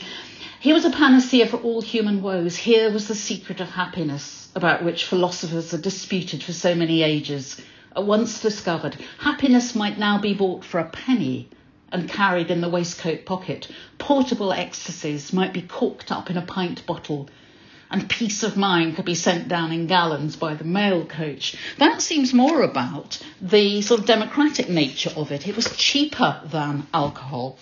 Here 0.59 0.75
was 0.75 0.87
a 0.87 0.91
panacea 0.91 1.47
for 1.47 1.59
all 1.59 1.83
human 1.83 2.23
woes. 2.23 2.57
Here 2.57 2.91
was 2.91 3.09
the 3.09 3.15
secret 3.15 3.61
of 3.61 3.69
happiness 3.69 4.49
about 4.55 4.83
which 4.83 5.05
philosophers 5.05 5.71
had 5.71 5.83
disputed 5.83 6.43
for 6.43 6.55
so 6.55 6.75
many 6.75 7.03
ages. 7.03 7.61
At 7.95 8.07
once 8.07 8.41
discovered, 8.41 8.97
happiness 9.19 9.75
might 9.75 9.99
now 9.99 10.19
be 10.19 10.33
bought 10.33 10.65
for 10.65 10.81
a 10.81 10.89
penny 10.89 11.51
and 11.93 12.09
carried 12.09 12.51
in 12.51 12.63
the 12.63 12.71
waistcoat 12.71 13.27
pocket. 13.27 13.69
Portable 13.99 14.53
ecstasies 14.53 15.33
might 15.33 15.53
be 15.53 15.63
corked 15.63 16.11
up 16.11 16.31
in 16.31 16.39
a 16.39 16.43
pint 16.43 16.87
bottle 16.87 17.29
and 17.91 18.09
peace 18.09 18.43
of 18.43 18.57
mind 18.57 18.97
could 18.97 19.05
be 19.05 19.15
sent 19.15 19.49
down 19.49 19.73
in 19.73 19.87
gallons 19.87 20.37
by 20.37 20.55
the 20.55 20.65
mail 20.65 21.05
coach. 21.05 21.57
That 21.79 22.03
seems 22.03 22.35
more 22.35 22.63
about 22.63 23.23
the 23.41 23.83
sort 23.83 24.01
of 24.01 24.07
democratic 24.07 24.69
nature 24.69 25.13
of 25.17 25.31
it. 25.31 25.47
It 25.47 25.55
was 25.55 25.77
cheaper 25.77 26.41
than 26.47 26.87
alcohol. 26.93 27.59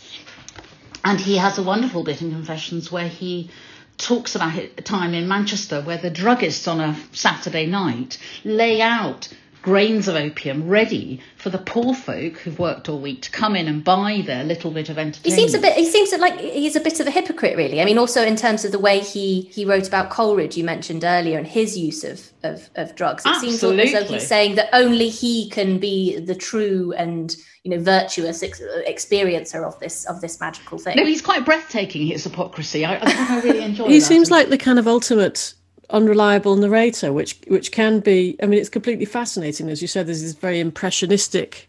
And 1.04 1.20
he 1.20 1.36
has 1.36 1.58
a 1.58 1.62
wonderful 1.62 2.02
bit 2.02 2.22
in 2.22 2.30
Confessions 2.30 2.90
where 2.90 3.08
he 3.08 3.50
talks 3.98 4.34
about 4.34 4.56
a 4.56 4.68
time 4.82 5.14
in 5.14 5.28
Manchester 5.28 5.80
where 5.82 5.98
the 5.98 6.10
druggists 6.10 6.66
on 6.66 6.80
a 6.80 6.98
Saturday 7.12 7.66
night 7.66 8.18
lay 8.44 8.80
out 8.80 9.28
grains 9.64 10.08
of 10.08 10.14
opium 10.14 10.68
ready 10.68 11.18
for 11.38 11.48
the 11.48 11.56
poor 11.56 11.94
folk 11.94 12.36
who've 12.36 12.58
worked 12.58 12.86
all 12.86 13.00
week 13.00 13.22
to 13.22 13.30
come 13.30 13.56
in 13.56 13.66
and 13.66 13.82
buy 13.82 14.22
their 14.26 14.44
little 14.44 14.70
bit 14.70 14.90
of 14.90 14.98
entertainment. 14.98 15.24
He 15.24 15.30
seems 15.30 15.54
a 15.54 15.58
bit. 15.58 15.74
He 15.74 15.86
seems 15.86 16.12
like 16.12 16.38
he's 16.38 16.76
a 16.76 16.80
bit 16.80 17.00
of 17.00 17.06
a 17.06 17.10
hypocrite, 17.10 17.56
really. 17.56 17.80
I 17.80 17.86
mean, 17.86 17.96
also 17.96 18.22
in 18.22 18.36
terms 18.36 18.66
of 18.66 18.72
the 18.72 18.78
way 18.78 19.00
he 19.00 19.40
he 19.40 19.64
wrote 19.64 19.88
about 19.88 20.10
Coleridge, 20.10 20.58
you 20.58 20.64
mentioned 20.64 21.02
earlier, 21.02 21.38
and 21.38 21.46
his 21.46 21.78
use 21.78 22.04
of 22.04 22.30
of, 22.42 22.68
of 22.74 22.94
drugs. 22.94 23.24
It 23.24 23.30
Absolutely. 23.30 23.86
seems 23.86 23.94
as 23.94 24.06
though 24.06 24.14
he's 24.14 24.26
saying 24.26 24.56
that 24.56 24.68
only 24.74 25.08
he 25.08 25.48
can 25.48 25.78
be 25.78 26.18
the 26.18 26.34
true 26.34 26.92
and 26.92 27.34
you 27.62 27.70
know 27.70 27.82
virtuous 27.82 28.42
ex- 28.42 28.60
experiencer 28.86 29.66
of 29.66 29.80
this 29.80 30.04
of 30.04 30.20
this 30.20 30.38
magical 30.40 30.76
thing. 30.76 30.98
No, 30.98 31.06
he's 31.06 31.22
quite 31.22 31.46
breathtaking. 31.46 32.06
His 32.06 32.24
hypocrisy. 32.24 32.84
I, 32.84 32.96
I 32.96 32.98
think 33.06 33.30
I 33.30 33.40
really 33.40 33.62
enjoy. 33.62 33.88
He 33.88 34.00
that. 34.00 34.04
seems 34.04 34.30
like 34.30 34.50
the 34.50 34.58
kind 34.58 34.78
of 34.78 34.86
ultimate 34.86 35.54
unreliable 35.90 36.56
narrator, 36.56 37.12
which 37.12 37.38
which 37.48 37.72
can 37.72 38.00
be. 38.00 38.36
I 38.42 38.46
mean, 38.46 38.58
it's 38.58 38.68
completely 38.68 39.04
fascinating, 39.04 39.68
as 39.68 39.82
you 39.82 39.88
said. 39.88 40.06
There's 40.06 40.22
these 40.22 40.34
very 40.34 40.60
impressionistic 40.60 41.68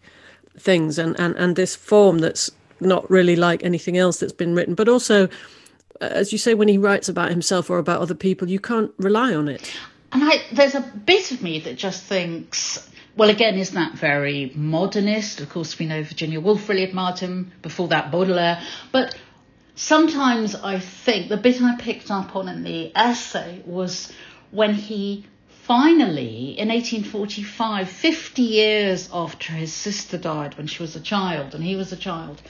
things, 0.58 0.98
and 0.98 1.20
and 1.20 1.36
and 1.36 1.56
this 1.56 1.76
form 1.76 2.20
that's 2.20 2.52
not 2.80 3.10
really 3.10 3.36
like 3.36 3.64
anything 3.64 3.98
else 3.98 4.20
that's 4.20 4.34
been 4.34 4.56
written, 4.56 4.76
but 4.76 4.90
also. 4.90 5.30
Uh, 6.02 6.08
as 6.08 6.34
you 6.34 6.38
say, 6.38 6.54
when 6.54 6.68
he 6.68 6.78
writes 6.78 7.08
about 7.08 7.30
himself 7.30 7.70
or 7.70 7.78
about 7.78 8.02
other 8.02 8.14
people, 8.14 8.50
you 8.50 8.60
can't 8.60 8.92
rely 8.98 9.34
on 9.34 9.48
it. 9.48 9.74
And 10.12 10.24
I, 10.26 10.42
there's 10.52 10.76
a 10.76 10.82
bit 10.82 11.32
of 11.32 11.42
me 11.42 11.60
that 11.62 11.78
just 11.78 12.04
thinks, 12.04 12.90
well, 13.16 13.30
again, 13.30 13.58
isn't 13.58 13.76
that 13.76 13.94
very 13.94 14.52
modernist? 14.56 15.40
Of 15.40 15.50
course, 15.50 15.80
we 15.80 15.86
know 15.86 16.04
Virginia 16.04 16.42
Woolf 16.42 16.68
really 16.68 16.84
admired 16.84 17.20
him, 17.20 17.54
before 17.62 17.88
that, 17.88 18.12
Baudelaire. 18.12 18.62
But 18.92 19.16
sometimes 19.76 20.56
I 20.56 20.80
think 20.80 21.30
the 21.30 21.38
bit 21.38 21.62
I 21.62 21.76
picked 21.78 22.10
up 22.10 22.36
on 22.36 22.48
in 22.48 22.64
the 22.64 22.92
essay 22.96 23.62
was 23.66 24.12
when 24.52 24.74
he 24.74 25.26
finally, 25.64 26.58
in 26.58 26.70
1845, 26.70 27.90
50 27.90 28.42
years 28.42 29.10
after 29.12 29.54
his 29.54 29.74
sister 29.74 30.18
died 30.18 30.56
when 30.58 30.68
she 30.68 30.82
was 30.82 30.96
a 30.96 31.00
child 31.00 31.56
and 31.56 31.64
he 31.64 31.76
was 31.76 31.92
a 31.92 31.98
child, 31.98 32.42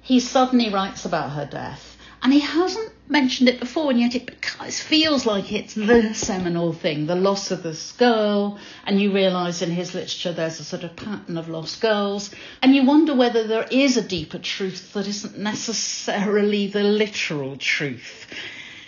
he 0.00 0.18
suddenly 0.18 0.70
writes 0.70 1.04
about 1.04 1.32
her 1.32 1.46
death. 1.46 1.96
And 2.22 2.32
he 2.32 2.40
hasn't 2.40 2.92
mentioned 3.08 3.48
it 3.48 3.60
before, 3.60 3.90
and 3.90 4.00
yet 4.00 4.14
it 4.14 4.44
feels 4.44 5.26
like 5.26 5.52
it's 5.52 5.74
the 5.74 6.12
seminal 6.14 6.72
thing, 6.72 7.06
the 7.06 7.14
loss 7.14 7.50
of 7.50 7.62
this 7.62 7.92
girl. 7.92 8.58
And 8.84 9.00
you 9.00 9.12
realise 9.12 9.62
in 9.62 9.70
his 9.70 9.94
literature 9.94 10.32
there's 10.32 10.60
a 10.60 10.64
sort 10.64 10.84
of 10.84 10.96
pattern 10.96 11.38
of 11.38 11.48
lost 11.48 11.80
girls. 11.80 12.30
And 12.62 12.74
you 12.74 12.84
wonder 12.84 13.14
whether 13.14 13.46
there 13.46 13.66
is 13.70 13.96
a 13.96 14.02
deeper 14.02 14.38
truth 14.38 14.92
that 14.92 15.06
isn't 15.06 15.38
necessarily 15.38 16.66
the 16.66 16.82
literal 16.82 17.56
truth. 17.56 18.26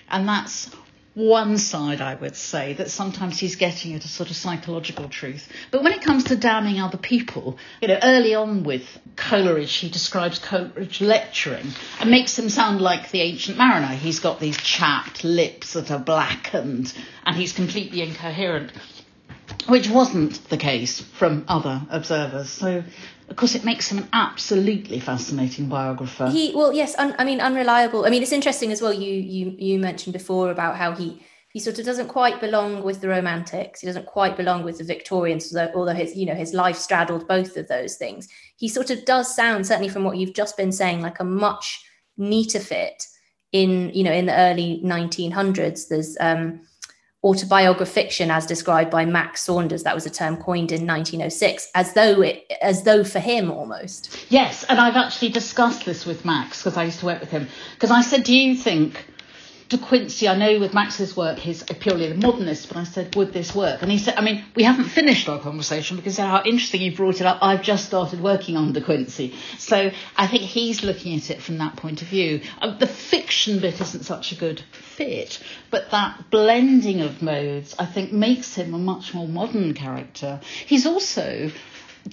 And 0.08 0.28
that's 0.28 0.70
one 1.20 1.58
side, 1.58 2.00
I 2.00 2.14
would 2.14 2.36
say, 2.36 2.72
that 2.74 2.90
sometimes 2.90 3.38
he's 3.38 3.56
getting 3.56 3.94
at 3.94 4.04
a 4.04 4.08
sort 4.08 4.30
of 4.30 4.36
psychological 4.36 5.08
truth. 5.08 5.48
But 5.70 5.82
when 5.82 5.92
it 5.92 6.02
comes 6.02 6.24
to 6.24 6.36
damning 6.36 6.80
other 6.80 6.98
people, 6.98 7.58
you 7.80 7.88
know, 7.88 7.98
early 8.02 8.34
on 8.34 8.64
with 8.64 8.82
Coleridge, 9.16 9.74
he 9.74 9.88
describes 9.88 10.38
Coleridge 10.38 11.00
lecturing 11.00 11.66
and 12.00 12.10
makes 12.10 12.38
him 12.38 12.48
sound 12.48 12.80
like 12.80 13.10
the 13.10 13.20
ancient 13.20 13.58
mariner. 13.58 13.88
He's 13.88 14.20
got 14.20 14.40
these 14.40 14.56
chapped 14.56 15.24
lips 15.24 15.74
that 15.74 15.90
are 15.90 15.98
blackened 15.98 16.92
and 17.26 17.36
he's 17.36 17.52
completely 17.52 18.02
incoherent, 18.02 18.72
which 19.70 19.88
wasn't 19.88 20.48
the 20.50 20.56
case 20.56 21.00
from 21.00 21.44
other 21.48 21.80
observers. 21.90 22.50
So 22.50 22.82
of 23.30 23.36
course, 23.36 23.54
it 23.54 23.64
makes 23.64 23.90
him 23.90 23.98
an 23.98 24.08
absolutely 24.12 24.98
fascinating 24.98 25.68
biographer. 25.68 26.28
He 26.28 26.52
well, 26.54 26.72
yes, 26.72 26.96
un, 26.98 27.14
I 27.18 27.24
mean 27.24 27.40
unreliable. 27.40 28.04
I 28.04 28.10
mean, 28.10 28.22
it's 28.22 28.32
interesting 28.32 28.72
as 28.72 28.82
well. 28.82 28.92
You 28.92 29.12
you 29.12 29.54
you 29.56 29.78
mentioned 29.78 30.12
before 30.12 30.50
about 30.50 30.76
how 30.76 30.92
he 30.92 31.22
he 31.52 31.60
sort 31.60 31.78
of 31.78 31.84
doesn't 31.84 32.08
quite 32.08 32.40
belong 32.40 32.82
with 32.82 33.00
the 33.00 33.08
Romantics. 33.08 33.80
He 33.80 33.86
doesn't 33.86 34.06
quite 34.06 34.36
belong 34.36 34.64
with 34.64 34.78
the 34.78 34.84
Victorians, 34.84 35.56
although, 35.56 35.92
his 35.92 36.16
you 36.16 36.26
know 36.26 36.34
his 36.34 36.52
life 36.52 36.76
straddled 36.76 37.28
both 37.28 37.56
of 37.56 37.68
those 37.68 37.96
things. 37.96 38.28
He 38.56 38.68
sort 38.68 38.90
of 38.90 39.04
does 39.04 39.34
sound 39.34 39.66
certainly 39.66 39.88
from 39.88 40.02
what 40.02 40.16
you've 40.16 40.34
just 40.34 40.56
been 40.56 40.72
saying 40.72 41.00
like 41.00 41.20
a 41.20 41.24
much 41.24 41.84
neater 42.16 42.60
fit 42.60 43.06
in 43.52 43.90
you 43.94 44.02
know 44.02 44.12
in 44.12 44.26
the 44.26 44.36
early 44.36 44.82
1900s. 44.84 45.86
There's 45.86 46.16
um, 46.18 46.62
autobiografiction 47.24 48.30
as 48.30 48.46
described 48.46 48.90
by 48.90 49.04
Max 49.04 49.42
Saunders. 49.42 49.82
That 49.82 49.94
was 49.94 50.06
a 50.06 50.10
term 50.10 50.36
coined 50.36 50.72
in 50.72 50.86
1906, 50.86 51.68
as 51.74 51.92
though 51.92 52.22
it, 52.22 52.50
as 52.62 52.84
though 52.84 53.04
for 53.04 53.18
him 53.18 53.50
almost. 53.50 54.26
Yes, 54.30 54.64
and 54.64 54.80
I've 54.80 54.96
actually 54.96 55.28
discussed 55.28 55.84
this 55.84 56.06
with 56.06 56.24
Max 56.24 56.62
because 56.62 56.78
I 56.78 56.84
used 56.84 57.00
to 57.00 57.06
work 57.06 57.20
with 57.20 57.30
him. 57.30 57.48
Because 57.74 57.90
I 57.90 58.00
said, 58.00 58.24
"Do 58.24 58.36
you 58.36 58.54
think 58.56 59.06
De 59.70 59.78
Quincey? 59.78 60.26
I 60.26 60.34
know 60.34 60.58
with 60.58 60.74
Max's 60.74 61.16
work, 61.16 61.38
he's 61.38 61.62
purely 61.62 62.08
the 62.08 62.16
modernist, 62.16 62.66
but 62.66 62.76
I 62.76 62.82
said, 62.82 63.14
would 63.14 63.32
this 63.32 63.54
work?" 63.54 63.82
And 63.82 63.90
he 63.90 63.98
said, 63.98 64.16
"I 64.16 64.20
mean, 64.20 64.44
we 64.56 64.64
haven't 64.64 64.86
finished 64.86 65.28
our 65.28 65.38
conversation 65.38 65.96
because 65.96 66.16
how 66.16 66.42
interesting 66.44 66.82
you 66.82 66.96
brought 66.96 67.20
it 67.20 67.26
up. 67.26 67.38
I've 67.40 67.62
just 67.62 67.86
started 67.86 68.20
working 68.20 68.56
on 68.56 68.72
De 68.72 68.80
Quincey, 68.80 69.32
so 69.58 69.92
I 70.16 70.26
think 70.26 70.42
he's 70.42 70.82
looking 70.82 71.14
at 71.14 71.30
it 71.30 71.40
from 71.40 71.58
that 71.58 71.76
point 71.76 72.02
of 72.02 72.08
view. 72.08 72.40
Uh, 72.60 72.76
the 72.78 72.88
fiction 72.88 73.60
bit 73.60 73.80
isn't 73.80 74.02
such 74.02 74.32
a 74.32 74.34
good 74.34 74.60
fit, 74.72 75.38
but 75.70 75.92
that 75.92 76.30
blending 76.32 77.00
of 77.02 77.22
modes, 77.22 77.76
I 77.78 77.86
think, 77.86 78.12
makes 78.12 78.56
him 78.56 78.74
a 78.74 78.78
much 78.78 79.14
more 79.14 79.28
modern 79.28 79.74
character. 79.74 80.40
He's 80.66 80.84
also 80.84 81.52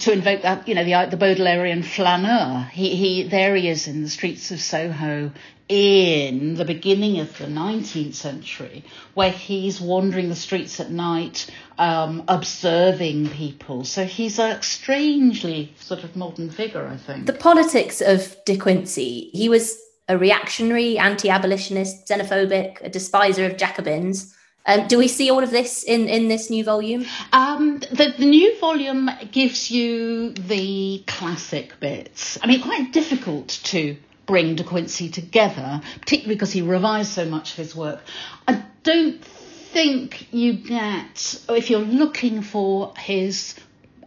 to 0.00 0.12
invoke 0.12 0.42
that, 0.42 0.68
you 0.68 0.74
know, 0.74 0.84
the, 0.84 1.16
the 1.16 1.22
Baudelairean 1.22 1.84
flaneur. 1.84 2.68
He, 2.72 2.94
he, 2.96 3.28
there 3.28 3.54
he 3.56 3.68
is 3.68 3.88
in 3.88 4.02
the 4.02 4.08
streets 4.08 4.50
of 4.50 4.60
Soho 4.60 5.32
in 5.68 6.54
the 6.54 6.64
beginning 6.64 7.20
of 7.20 7.36
the 7.36 7.44
19th 7.44 8.14
century, 8.14 8.84
where 9.14 9.30
he's 9.30 9.80
wandering 9.80 10.30
the 10.30 10.34
streets 10.34 10.80
at 10.80 10.90
night, 10.90 11.50
um, 11.78 12.24
observing 12.28 13.28
people. 13.28 13.84
So 13.84 14.04
he's 14.04 14.38
a 14.38 14.62
strangely 14.62 15.74
sort 15.78 16.04
of 16.04 16.16
modern 16.16 16.50
figure, 16.50 16.86
I 16.86 16.96
think. 16.96 17.26
The 17.26 17.34
politics 17.34 18.00
of 18.00 18.36
De 18.46 18.56
Quincey, 18.56 19.30
he 19.32 19.48
was 19.48 19.78
a 20.08 20.16
reactionary, 20.16 20.98
anti 20.98 21.28
abolitionist, 21.28 22.08
xenophobic, 22.08 22.80
a 22.80 22.88
despiser 22.88 23.44
of 23.44 23.58
Jacobins. 23.58 24.34
Um, 24.68 24.86
do 24.86 24.98
we 24.98 25.08
see 25.08 25.30
all 25.30 25.42
of 25.42 25.50
this 25.50 25.82
in, 25.82 26.08
in 26.08 26.28
this 26.28 26.50
new 26.50 26.62
volume? 26.62 27.06
Um, 27.32 27.78
the, 27.78 28.14
the 28.18 28.26
new 28.26 28.60
volume 28.60 29.10
gives 29.32 29.70
you 29.70 30.34
the 30.34 31.02
classic 31.06 31.80
bits. 31.80 32.38
I 32.42 32.46
mean, 32.46 32.60
quite 32.60 32.92
difficult 32.92 33.48
to 33.64 33.96
bring 34.26 34.56
De 34.56 34.62
Quincey 34.64 35.08
together, 35.08 35.80
particularly 36.00 36.34
because 36.34 36.52
he 36.52 36.60
revised 36.60 37.10
so 37.10 37.24
much 37.24 37.52
of 37.52 37.56
his 37.56 37.74
work. 37.74 38.00
I 38.46 38.62
don't 38.82 39.24
think 39.24 40.28
you 40.32 40.52
get, 40.52 41.42
if 41.48 41.70
you're 41.70 41.80
looking 41.80 42.42
for 42.42 42.92
his 42.98 43.54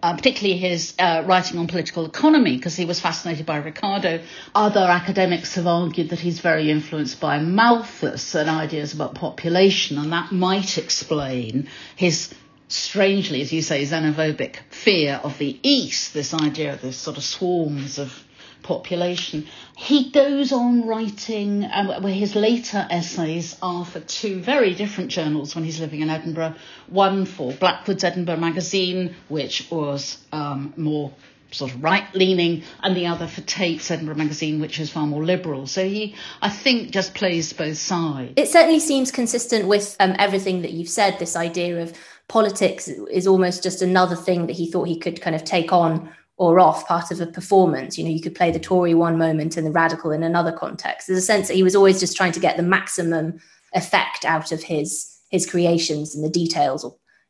uh, 0.04 0.16
particularly 0.16 0.58
his 0.58 0.94
uh, 1.00 1.24
writing 1.26 1.60
on 1.60 1.68
political 1.68 2.06
economy, 2.06 2.58
because 2.58 2.76
he 2.76 2.86
was 2.86 3.00
fascinated 3.00 3.46
by 3.46 3.58
Ricardo. 3.58 4.22
Other 4.56 4.82
academics 4.82 5.56
have 5.56 5.68
argued 5.68 6.10
that 6.10 6.20
he's 6.20 6.40
very 6.40 6.72
influenced 6.72 7.20
by 7.20 7.40
Malthus 7.40 8.36
and 8.36 8.50
ideas 8.50 8.94
about 8.94 9.16
population, 9.16 9.98
and 9.98 10.12
that 10.12 10.32
might 10.32 10.78
explain 10.78 11.68
his 11.96 12.34
strangely, 12.68 13.42
as 13.42 13.52
you 13.52 13.62
say, 13.62 13.84
xenophobic 13.84 14.58
fear 14.70 15.20
of 15.24 15.38
the 15.38 15.60
East, 15.62 16.14
this 16.14 16.34
idea 16.34 16.74
of 16.74 16.82
this 16.82 16.98
sort 16.98 17.18
of 17.18 17.24
swarms 17.24 18.00
of 18.00 18.24
population. 18.64 19.48
He 19.76 20.12
goes 20.12 20.52
on 20.52 20.88
writing, 20.88 21.68
um, 21.72 21.88
where 22.04 22.14
his 22.14 22.36
later 22.36 22.86
essays 22.90 23.58
are 23.62 23.86
for 23.86 24.00
two 24.00 24.42
very 24.42 24.74
different 24.74 25.12
journals 25.12 25.56
when 25.56 25.64
he's 25.64 25.80
living 25.80 26.02
in 26.02 26.10
Edinburgh. 26.10 26.56
One 26.88 27.26
for 27.26 27.54
Blackwood's 27.54 28.04
Edinburgh 28.04 28.38
Magazine, 28.38 29.16
which 29.28 29.70
was 29.72 30.18
um, 30.32 30.74
more 30.78 31.12
sort 31.52 31.74
of 31.74 31.84
right 31.84 32.06
leaning, 32.16 32.64
and 32.82 32.96
the 32.96 33.08
other 33.08 33.28
for 33.28 33.42
Tait's 33.42 33.92
Edinburgh 33.92 34.16
Magazine, 34.16 34.62
which 34.62 34.80
is 34.80 34.90
far 34.90 35.06
more 35.06 35.24
liberal. 35.24 35.68
So 35.68 35.84
he, 35.84 36.16
I 36.42 36.50
think, 36.50 36.92
just 36.92 37.14
plays 37.14 37.52
both 37.54 37.78
sides. 37.78 38.34
It 38.38 38.48
certainly 38.48 38.80
seems 38.80 39.12
consistent 39.12 39.68
with 39.68 39.96
um, 40.00 40.16
everything 40.18 40.62
that 40.62 40.72
you've 40.72 40.90
said. 40.90 41.20
This 41.20 41.36
idea 41.36 41.82
of 41.82 41.94
politics 42.28 42.88
is 42.88 43.28
almost 43.28 43.64
just 43.64 43.82
another 43.82 44.16
thing 44.16 44.48
that 44.48 44.54
he 44.54 44.72
thought 44.72 44.86
he 44.86 44.98
could 44.98 45.22
kind 45.22 45.36
of 45.36 45.44
take 45.44 45.74
on 45.74 46.10
or 46.38 46.60
off 46.60 46.88
part 46.88 47.12
of 47.12 47.22
a 47.22 47.28
performance. 47.28 47.98
You 47.98 48.04
know, 48.04 48.10
you 48.10 48.22
could 48.22 48.36
play 48.36 48.52
the 48.52 48.60
Tory 48.60 48.94
one 48.94 49.18
moment 49.18 49.58
and 49.58 49.66
the 49.66 49.72
radical 49.72 50.12
in 50.12 50.24
another 50.24 50.52
context. 50.52 51.08
There's 51.08 51.20
a 51.20 51.22
sense 51.22 51.48
that 51.48 51.56
he 51.56 51.64
was 51.64 51.76
always 51.76 52.00
just 52.00 52.18
trying 52.18 52.32
to 52.32 52.40
get 52.40 52.58
the 52.58 52.64
maximum 52.64 53.40
effect 53.74 54.26
out 54.26 54.52
of 54.52 54.64
his 54.64 55.08
his 55.30 55.50
creations 55.50 56.14
and 56.14 56.26
the 56.26 56.30
details 56.30 56.84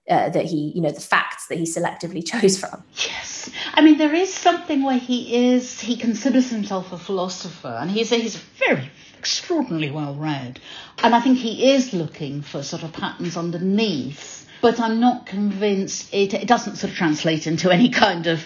uh, 0.10 0.30
that 0.30 0.46
he, 0.46 0.72
you 0.74 0.82
know, 0.82 0.90
the 0.90 1.00
facts 1.00 1.48
that 1.48 1.60
he 1.60 1.66
selectively 1.66 2.26
chose 2.32 2.58
from. 2.60 2.84
Yes, 2.96 3.52
I 3.74 3.82
mean 3.82 3.98
there 3.98 4.14
is 4.14 4.34
something 4.34 4.84
where 4.84 4.98
he 4.98 5.54
is 5.54 5.80
he 5.80 5.98
considers 5.98 6.50
himself 6.50 6.92
a 6.92 6.98
philosopher, 6.98 7.78
and 7.80 7.92
he's 7.92 8.12
a, 8.12 8.16
he's 8.16 8.36
very 8.36 8.90
extraordinarily 9.18 9.92
well 9.92 10.16
read, 10.16 10.60
and 11.04 11.14
I 11.14 11.22
think 11.22 11.38
he 11.38 11.72
is 11.72 11.94
looking 11.94 12.42
for 12.42 12.64
sort 12.64 12.84
of 12.84 12.94
patterns 12.94 13.38
underneath 13.38 14.42
but 14.62 14.80
I'm 14.80 15.00
not 15.00 15.26
convinced 15.26 16.14
it, 16.14 16.36
it 16.36 16.48
doesn't 16.48 16.76
sort 16.76 16.92
of 16.92 16.98
translate 16.98 17.48
into 17.48 17.72
any 17.72 17.90
kind 17.90 18.28
of 18.28 18.46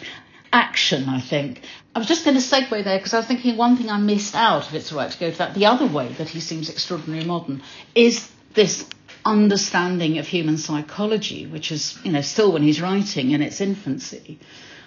action, 0.55 1.09
I 1.09 1.19
think. 1.19 1.61
I 1.93 1.99
was 1.99 2.07
just 2.07 2.23
going 2.23 2.37
to 2.37 2.41
segue 2.41 2.83
there 2.83 2.97
because 2.97 3.13
I 3.13 3.17
was 3.17 3.27
thinking 3.27 3.57
one 3.57 3.75
thing 3.75 3.89
I 3.89 3.97
missed 3.97 4.35
out, 4.35 4.67
if 4.67 4.73
it's 4.73 4.91
right 4.93 5.11
to 5.11 5.19
go 5.19 5.29
to 5.29 5.37
that, 5.39 5.53
the 5.53 5.65
other 5.65 5.85
way 5.85 6.07
that 6.13 6.29
he 6.29 6.39
seems 6.39 6.69
extraordinarily 6.69 7.27
modern 7.27 7.61
is 7.93 8.31
this 8.53 8.87
understanding 9.25 10.17
of 10.17 10.27
human 10.27 10.57
psychology, 10.57 11.45
which 11.45 11.71
is, 11.71 11.99
you 12.05 12.11
know, 12.11 12.21
still 12.21 12.53
when 12.53 12.63
he's 12.63 12.81
writing 12.81 13.31
in 13.31 13.41
its 13.41 13.59
infancy. 13.59 14.39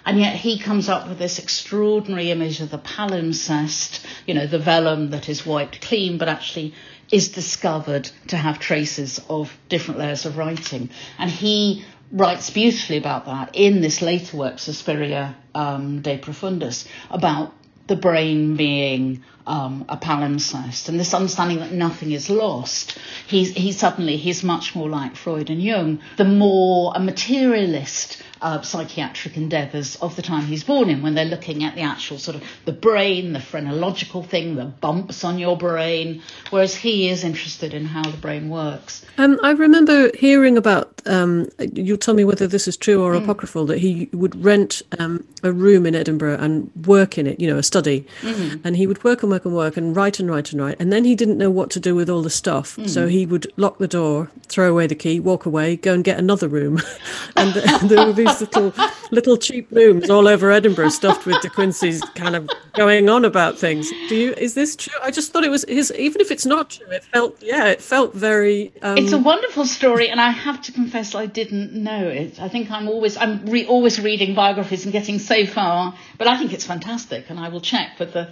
And 0.05 0.17
yet 0.17 0.35
he 0.35 0.57
comes 0.57 0.89
up 0.89 1.07
with 1.07 1.19
this 1.19 1.37
extraordinary 1.37 2.31
image 2.31 2.61
of 2.61 2.71
the 2.71 2.79
palimpsest, 2.79 4.03
you 4.25 4.33
know, 4.33 4.47
the 4.47 4.57
vellum 4.57 5.11
that 5.11 5.29
is 5.29 5.45
wiped 5.45 5.81
clean, 5.81 6.17
but 6.17 6.29
actually 6.29 6.73
is 7.11 7.29
discovered 7.29 8.09
to 8.27 8.37
have 8.37 8.59
traces 8.59 9.19
of 9.29 9.55
different 9.67 9.99
layers 9.99 10.25
of 10.25 10.37
writing. 10.37 10.89
And 11.19 11.29
he 11.29 11.85
writes 12.11 12.49
beautifully 12.49 12.97
about 12.97 13.25
that 13.25 13.51
in 13.53 13.81
this 13.81 14.01
later 14.01 14.37
work, 14.37 14.59
Suspiria 14.59 15.35
um, 15.53 16.01
de 16.01 16.17
Profundis, 16.17 16.87
about 17.09 17.53
the 17.87 17.95
brain 17.95 18.55
being 18.55 19.23
um, 19.47 19.85
a 19.89 19.97
palimpsest 19.97 20.89
and 20.89 20.99
this 20.99 21.13
understanding 21.13 21.59
that 21.59 21.71
nothing 21.71 22.11
is 22.11 22.29
lost. 22.29 22.97
He's, 23.27 23.51
he 23.53 23.71
suddenly, 23.71 24.15
he's 24.15 24.43
much 24.43 24.75
more 24.75 24.87
like 24.87 25.15
Freud 25.15 25.49
and 25.49 25.61
Jung, 25.61 25.99
the 26.17 26.25
more 26.25 26.93
a 26.95 26.99
materialist 26.99 28.21
uh, 28.41 28.61
psychiatric 28.61 29.37
endeavours 29.37 29.95
of 29.97 30.15
the 30.15 30.21
time 30.21 30.43
he's 30.43 30.63
born 30.63 30.89
in, 30.89 31.01
when 31.01 31.15
they're 31.15 31.25
looking 31.25 31.63
at 31.63 31.75
the 31.75 31.81
actual 31.81 32.17
sort 32.17 32.35
of 32.35 32.43
the 32.65 32.71
brain, 32.71 33.33
the 33.33 33.39
phrenological 33.39 34.23
thing, 34.23 34.55
the 34.55 34.65
bumps 34.65 35.23
on 35.23 35.39
your 35.39 35.57
brain, 35.57 36.21
whereas 36.49 36.75
he 36.75 37.09
is 37.09 37.23
interested 37.23 37.73
in 37.73 37.85
how 37.85 38.03
the 38.03 38.17
brain 38.17 38.49
works. 38.49 39.05
Um, 39.17 39.39
I 39.43 39.51
remember 39.51 40.11
hearing 40.17 40.57
about, 40.57 41.01
um, 41.05 41.49
you 41.73 41.97
tell 41.97 42.13
me 42.13 42.23
whether 42.23 42.47
this 42.47 42.67
is 42.67 42.77
true 42.77 43.03
or 43.03 43.13
mm. 43.13 43.23
apocryphal, 43.23 43.65
that 43.67 43.79
he 43.79 44.09
would 44.13 44.43
rent 44.43 44.81
um, 44.97 45.25
a 45.43 45.51
room 45.51 45.85
in 45.85 45.95
Edinburgh 45.95 46.37
and 46.39 46.71
work 46.85 47.17
in 47.17 47.27
it, 47.27 47.39
you 47.39 47.47
know, 47.47 47.57
a 47.57 47.63
study. 47.63 48.05
Mm-hmm. 48.21 48.65
And 48.65 48.77
he 48.77 48.87
would 48.87 49.03
work 49.03 49.23
and 49.23 49.31
work 49.31 49.45
and 49.45 49.55
work 49.55 49.77
and 49.77 49.95
write 49.95 50.19
and 50.19 50.29
write 50.29 50.51
and 50.51 50.61
write. 50.61 50.77
And 50.79 50.91
then 50.93 51.03
he 51.03 51.15
didn't 51.15 51.37
know 51.37 51.49
what 51.49 51.69
to 51.71 51.79
do 51.79 51.95
with 51.95 52.09
all 52.09 52.21
the 52.21 52.29
stuff. 52.29 52.77
Mm. 52.77 52.89
So 52.89 53.07
he 53.07 53.25
would 53.25 53.51
lock 53.57 53.77
the 53.77 53.87
door, 53.87 54.29
throw 54.47 54.71
away 54.71 54.87
the 54.87 54.95
key, 54.95 55.19
walk 55.19 55.45
away, 55.45 55.75
go 55.75 55.93
and 55.93 56.03
get 56.03 56.17
another 56.17 56.47
room. 56.47 56.81
and 57.35 57.53
there 57.89 58.05
would 58.05 58.15
be 58.15 58.28
these 58.29 58.41
little 58.41 58.73
little 59.11 59.37
cheap 59.37 59.67
rooms 59.71 60.09
all 60.09 60.27
over 60.27 60.51
Edinburgh 60.51 60.89
stuffed 60.89 61.25
with 61.25 61.41
De 61.41 61.49
Quincey's 61.49 62.01
kind 62.15 62.35
of 62.35 62.49
going 62.75 63.09
on 63.09 63.25
about 63.25 63.57
things. 63.57 63.89
Do 64.07 64.15
you 64.15 64.33
is 64.33 64.53
this 64.53 64.75
true? 64.75 64.93
I 65.01 65.11
just 65.11 65.31
thought 65.31 65.43
it 65.43 65.49
was 65.49 65.65
his 65.67 65.91
even 65.97 66.21
if 66.21 66.31
it's 66.31 66.45
not 66.45 66.71
true, 66.71 66.87
it 66.89 67.03
felt 67.03 67.41
yeah, 67.41 67.67
it 67.67 67.81
felt 67.81 68.13
very 68.13 68.71
um... 68.81 68.97
It's 68.97 69.11
a 69.11 69.17
wonderful 69.17 69.65
story 69.65 70.09
and 70.09 70.19
I 70.21 70.29
have 70.29 70.61
to 70.63 70.71
confess 70.71 71.15
I 71.15 71.25
didn't 71.25 71.73
know 71.73 72.07
it. 72.07 72.39
I 72.41 72.47
think 72.49 72.71
I'm 72.71 72.87
always 72.87 73.17
I'm 73.17 73.45
re- 73.45 73.65
always 73.65 73.99
reading 73.99 74.35
biographies 74.35 74.85
and 74.85 74.93
getting 74.93 75.19
so 75.19 75.45
far, 75.45 75.95
but 76.17 76.27
I 76.27 76.37
think 76.37 76.53
it's 76.53 76.65
fantastic 76.65 77.29
and 77.29 77.39
I 77.39 77.49
will 77.49 77.61
check 77.61 77.99
with 77.99 78.13
the 78.13 78.29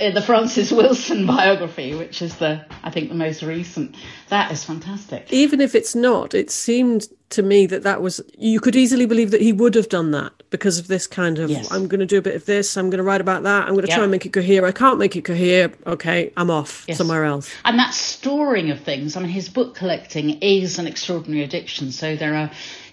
uh, 0.00 0.10
the 0.10 0.22
Frances 0.22 0.72
Wilson 0.72 1.26
biography, 1.26 1.94
which 1.94 2.22
is 2.22 2.36
the 2.36 2.64
I 2.82 2.90
think 2.90 3.08
the 3.08 3.14
most 3.14 3.42
recent. 3.42 3.96
That 4.28 4.52
is 4.52 4.64
fantastic. 4.64 5.32
Even 5.32 5.60
if 5.60 5.74
it's 5.74 5.94
not, 5.94 6.34
it 6.34 6.50
seemed 6.50 7.08
to 7.30 7.42
me 7.42 7.66
that 7.66 7.82
that 7.82 8.00
was 8.00 8.20
you 8.36 8.60
could 8.60 8.74
easily 8.74 9.06
believe 9.06 9.30
that 9.30 9.40
he 9.40 9.52
would 9.52 9.74
have 9.74 9.88
done 9.88 10.12
that 10.12 10.32
because 10.50 10.78
of 10.78 10.88
this 10.88 11.06
kind 11.06 11.38
of 11.38 11.50
yes. 11.50 11.70
I'm 11.70 11.86
going 11.86 12.00
to 12.00 12.06
do 12.06 12.18
a 12.18 12.22
bit 12.22 12.34
of 12.34 12.46
this, 12.46 12.76
I'm 12.76 12.88
going 12.90 12.98
to 12.98 13.04
write 13.04 13.20
about 13.20 13.42
that, 13.42 13.64
I'm 13.64 13.74
going 13.74 13.82
to 13.82 13.88
yep. 13.88 13.96
try 13.96 14.04
and 14.04 14.10
make 14.10 14.24
it 14.24 14.32
cohere. 14.32 14.64
I 14.64 14.72
can't 14.72 14.98
make 14.98 15.16
it 15.16 15.24
cohere. 15.24 15.72
Okay, 15.86 16.32
I'm 16.36 16.50
off 16.50 16.84
yes. 16.88 16.96
somewhere 16.96 17.24
else. 17.24 17.50
And 17.64 17.78
that 17.78 17.92
storing 17.92 18.70
of 18.70 18.80
things. 18.80 19.16
I 19.16 19.20
mean, 19.20 19.30
his 19.30 19.48
book 19.48 19.74
collecting 19.74 20.38
is 20.40 20.78
an 20.78 20.86
extraordinary 20.86 21.44
addiction. 21.44 21.92
So 21.92 22.16
there 22.16 22.34
are. 22.34 22.50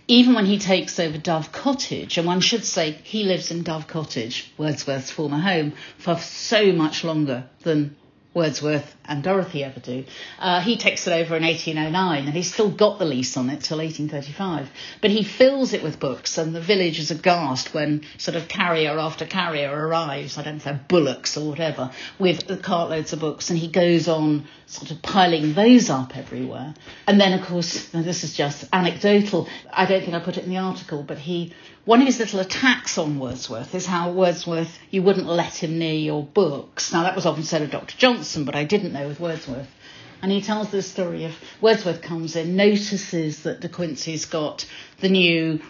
Even 0.08 0.36
when 0.36 0.46
he 0.46 0.60
takes 0.60 1.00
over 1.00 1.18
Dove 1.18 1.52
Cottage, 1.52 2.20
and 2.20 2.28
one 2.28 2.40
should 2.40 2.64
say 2.64 2.92
he 2.92 3.24
lives 3.24 3.50
in 3.50 3.64
Dove 3.64 3.88
Cottage, 3.88 4.54
Wordsworth's 4.56 5.10
former 5.10 5.40
home, 5.40 5.74
for 5.98 6.16
so 6.20 6.72
much 6.74 7.04
longer 7.04 7.46
than 7.64 7.96
Wordsworth 8.36 8.96
and 9.06 9.24
Dorothy 9.24 9.64
ever 9.64 9.80
do. 9.80 10.04
Uh, 10.38 10.60
he 10.60 10.76
takes 10.76 11.08
it 11.08 11.14
over 11.14 11.38
in 11.38 11.44
1809 11.44 12.26
and 12.26 12.36
he's 12.36 12.54
still 12.54 12.70
got 12.70 13.00
the 13.00 13.06
lease 13.06 13.38
on 13.38 13.50
it 13.50 13.62
till 13.62 13.78
1835. 13.78 14.70
But 15.00 15.12
he 15.12 15.24
fills 15.24 15.72
it 15.72 15.82
with 15.82 16.02
books 16.02 16.38
and 16.38 16.54
the 16.54 16.60
village 16.60 17.00
is 17.00 17.12
aghast 17.12 17.74
when 17.74 18.04
sort 18.18 18.36
of 18.36 18.50
carrier 18.50 19.00
after 19.00 19.26
carrier 19.26 19.72
arrives, 19.72 20.38
I 20.38 20.44
don't 20.44 20.56
know, 20.56 20.58
if 20.58 20.64
they're 20.66 20.86
bullocks 20.90 21.38
or 21.38 21.50
whatever, 21.50 21.92
with 22.20 22.46
cartloads 22.62 23.14
of 23.14 23.22
books 23.22 23.50
and 23.50 23.58
he 23.58 23.70
goes 23.70 24.10
on 24.10 24.46
sort 24.66 24.92
of 24.92 25.02
piling 25.02 25.54
those 25.54 25.90
up 25.90 26.18
everywhere. 26.18 26.74
And 27.08 27.22
then, 27.22 27.40
of 27.40 27.46
course, 27.46 27.88
this 27.90 28.26
is 28.26 28.36
just 28.36 28.66
anecdotal. 28.74 29.48
I 29.72 29.86
don't 29.86 30.02
think 30.02 30.14
I 30.14 30.20
put 30.20 30.38
it 30.38 30.44
in 30.44 30.50
the 30.50 30.58
article, 30.58 31.04
but 31.04 31.20
he 31.20 31.54
one 31.86 32.02
of 32.02 32.08
his 32.08 32.20
little 32.20 32.40
attacks 32.40 32.98
on 32.98 33.20
Wordsworth 33.20 33.76
is 33.76 33.86
how 33.86 34.12
Wordsworth, 34.12 34.80
you 34.90 35.04
wouldn't 35.04 35.28
let 35.28 35.64
him 35.64 35.78
near 35.78 35.94
your 35.94 36.24
books. 36.24 36.92
Now, 36.92 37.04
that 37.04 37.16
was 37.16 37.28
often 37.28 37.44
said 37.44 37.62
of 37.62 37.70
Dr. 37.70 37.96
Johnson, 37.98 38.44
but 38.44 38.56
I 38.56 38.64
didn't 38.64 38.92
know 38.92 39.08
with 39.08 39.20
Wordsworth. 39.20 39.70
And 40.22 40.32
he 40.32 40.42
tells 40.42 40.72
the 40.72 40.82
story 40.82 41.26
of 41.26 41.36
Wordsworth 41.62 42.02
comes 42.02 42.36
in, 42.36 42.56
notices 42.56 43.44
that 43.44 43.60
De 43.60 43.70
Quincey's 43.70 44.26
got 44.26 44.66
the 45.00 45.10
new 45.10 45.62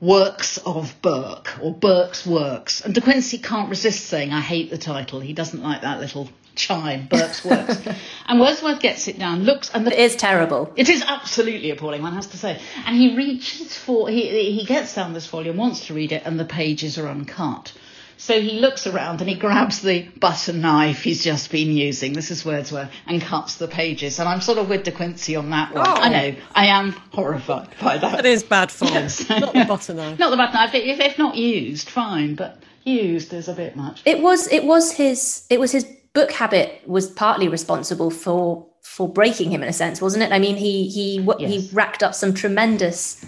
works 0.00 0.58
of 0.58 0.94
Burke 1.02 1.58
or 1.60 1.74
Burke's 1.74 2.24
works. 2.24 2.80
And 2.80 2.94
De 2.94 3.00
Quincey 3.00 3.38
can't 3.38 3.68
resist 3.68 4.06
saying, 4.06 4.32
I 4.32 4.40
hate 4.40 4.70
the 4.70 4.78
title. 4.78 5.20
He 5.20 5.32
doesn't 5.32 5.62
like 5.62 5.82
that 5.82 5.98
little 5.98 6.28
chime, 6.54 7.06
Burke's 7.06 7.44
works. 7.44 7.78
and 8.26 8.40
Wordsworth 8.40 8.80
gets 8.80 9.08
it 9.08 9.18
down, 9.18 9.44
looks, 9.44 9.70
and 9.70 9.86
the, 9.86 9.92
It 9.92 10.04
is 10.04 10.16
terrible. 10.16 10.72
it 10.76 10.88
is 10.88 11.02
absolutely 11.02 11.70
appalling, 11.70 12.02
one 12.02 12.14
has 12.14 12.26
to 12.28 12.36
say. 12.36 12.60
And 12.86 12.96
he 12.96 13.16
reaches 13.16 13.76
for, 13.76 14.08
he, 14.08 14.52
he 14.52 14.64
gets 14.64 14.94
down 14.94 15.12
this 15.12 15.26
volume, 15.26 15.56
wants 15.56 15.86
to 15.86 15.94
read 15.94 16.12
it, 16.12 16.22
and 16.24 16.38
the 16.38 16.44
pages 16.44 16.98
are 16.98 17.08
uncut. 17.08 17.72
So 18.16 18.38
he 18.38 18.60
looks 18.60 18.86
around 18.86 19.22
and 19.22 19.30
he 19.30 19.34
grabs 19.34 19.80
the 19.80 20.02
butter 20.02 20.52
knife 20.52 21.04
he's 21.04 21.24
just 21.24 21.50
been 21.50 21.72
using, 21.72 22.12
this 22.12 22.30
is 22.30 22.44
Wordsworth, 22.44 22.90
and 23.06 23.22
cuts 23.22 23.54
the 23.54 23.66
pages. 23.66 24.18
And 24.18 24.28
I'm 24.28 24.42
sort 24.42 24.58
of 24.58 24.68
with 24.68 24.82
De 24.82 24.92
Quincey 24.92 25.36
on 25.36 25.48
that 25.50 25.72
one. 25.74 25.86
Oh. 25.88 25.94
I 25.94 26.08
know, 26.10 26.36
I 26.54 26.66
am 26.66 26.92
horrified 27.12 27.68
by 27.80 27.96
that. 27.96 28.16
That 28.16 28.26
is 28.26 28.42
bad 28.42 28.70
form. 28.70 28.92
Yes. 28.92 29.26
Not 29.30 29.54
the 29.54 29.64
butter 29.64 29.94
knife. 29.94 30.18
Not 30.18 30.28
the 30.28 30.36
butter 30.36 30.52
knife, 30.52 30.74
if, 30.74 31.00
if 31.00 31.18
not 31.18 31.34
used, 31.36 31.88
fine, 31.88 32.34
but 32.34 32.62
used 32.84 33.32
is 33.32 33.48
a 33.48 33.54
bit 33.54 33.74
much. 33.74 34.02
It 34.04 34.20
was 34.20 34.48
it 34.48 34.64
was 34.64 34.92
his 34.92 35.44
it 35.48 35.58
was 35.58 35.72
his 35.72 35.86
book 36.12 36.32
habit 36.32 36.82
was 36.86 37.08
partly 37.08 37.48
responsible 37.48 38.10
for 38.10 38.66
for 38.82 39.08
breaking 39.08 39.50
him 39.50 39.62
in 39.62 39.68
a 39.68 39.72
sense, 39.72 40.00
wasn't 40.00 40.22
it? 40.24 40.32
I 40.32 40.38
mean, 40.38 40.56
he 40.56 40.88
he 40.88 41.20
what 41.20 41.40
Yes. 41.40 41.50
he 41.50 41.74
racked 41.74 42.02
up 42.02 42.14
some 42.14 42.32
tremendous 42.34 43.24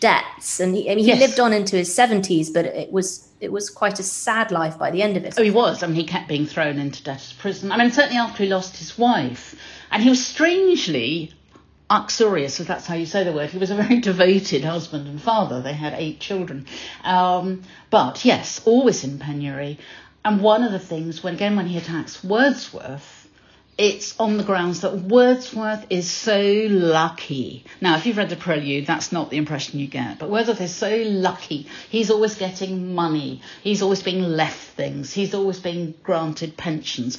debts, 0.00 0.60
and 0.60 0.74
he, 0.74 0.90
I 0.90 0.94
mean, 0.94 1.04
he 1.04 1.10
Yes. 1.10 1.20
lived 1.20 1.40
on 1.40 1.52
into 1.52 1.76
his 1.76 1.94
seventies, 1.94 2.50
but 2.50 2.64
it 2.64 2.90
was 2.92 3.28
it 3.40 3.52
was 3.52 3.68
quite 3.70 3.98
a 3.98 4.02
sad 4.02 4.50
life 4.50 4.78
by 4.78 4.90
the 4.90 5.02
end 5.02 5.16
of 5.16 5.24
it. 5.24 5.34
Oh, 5.36 5.42
he 5.42 5.50
was. 5.50 5.82
I 5.82 5.86
mean, 5.86 5.96
he 5.96 6.04
kept 6.04 6.28
being 6.28 6.46
thrown 6.46 6.78
into 6.78 7.02
debtor's 7.02 7.34
prison. 7.34 7.70
I 7.70 7.76
mean, 7.76 7.90
certainly 7.90 8.16
after 8.18 8.42
he 8.42 8.48
lost 8.48 8.76
his 8.78 8.96
wife. 8.98 9.54
And 9.90 10.02
he 10.02 10.08
was 10.08 10.26
strangely 10.26 11.32
uxorious, 11.90 12.58
if 12.60 12.66
that's 12.66 12.86
how 12.86 12.94
you 12.94 13.06
say 13.06 13.22
the 13.24 13.32
word. 13.32 13.50
He 13.50 13.58
was 13.58 13.70
a 13.70 13.76
very 13.76 14.00
devoted 14.10 14.64
husband 14.64 15.06
and 15.06 15.20
father. 15.20 15.60
They 15.60 15.74
had 15.74 15.92
eight 15.94 16.20
children. 16.20 16.66
Um, 17.04 17.62
but 17.90 18.24
yes, 18.24 18.60
always 18.64 19.04
in 19.04 19.18
penury. 19.18 19.78
And 20.24 20.40
one 20.40 20.62
of 20.62 20.72
the 20.72 20.78
things, 20.78 21.22
when 21.22 21.34
again, 21.34 21.54
when 21.54 21.66
he 21.66 21.76
attacks 21.76 22.24
Wordsworth, 22.24 23.28
it's 23.76 24.18
on 24.20 24.36
the 24.36 24.44
grounds 24.44 24.80
that 24.80 24.94
Wordsworth 24.94 25.86
is 25.90 26.08
so 26.08 26.66
lucky. 26.70 27.64
Now, 27.80 27.96
if 27.96 28.06
you've 28.06 28.16
read 28.16 28.30
the 28.30 28.36
prelude, 28.36 28.86
that's 28.86 29.12
not 29.12 29.30
the 29.30 29.36
impression 29.36 29.80
you 29.80 29.88
get. 29.88 30.18
But 30.18 30.30
Wordsworth 30.30 30.60
is 30.60 30.74
so 30.74 31.02
lucky. 31.06 31.66
He's 31.90 32.10
always 32.10 32.36
getting 32.36 32.94
money. 32.94 33.42
He's 33.62 33.82
always 33.82 34.02
being 34.02 34.22
left 34.22 34.60
things. 34.76 35.12
He's 35.12 35.34
always 35.34 35.60
being 35.60 35.94
granted 36.02 36.56
pensions. 36.56 37.18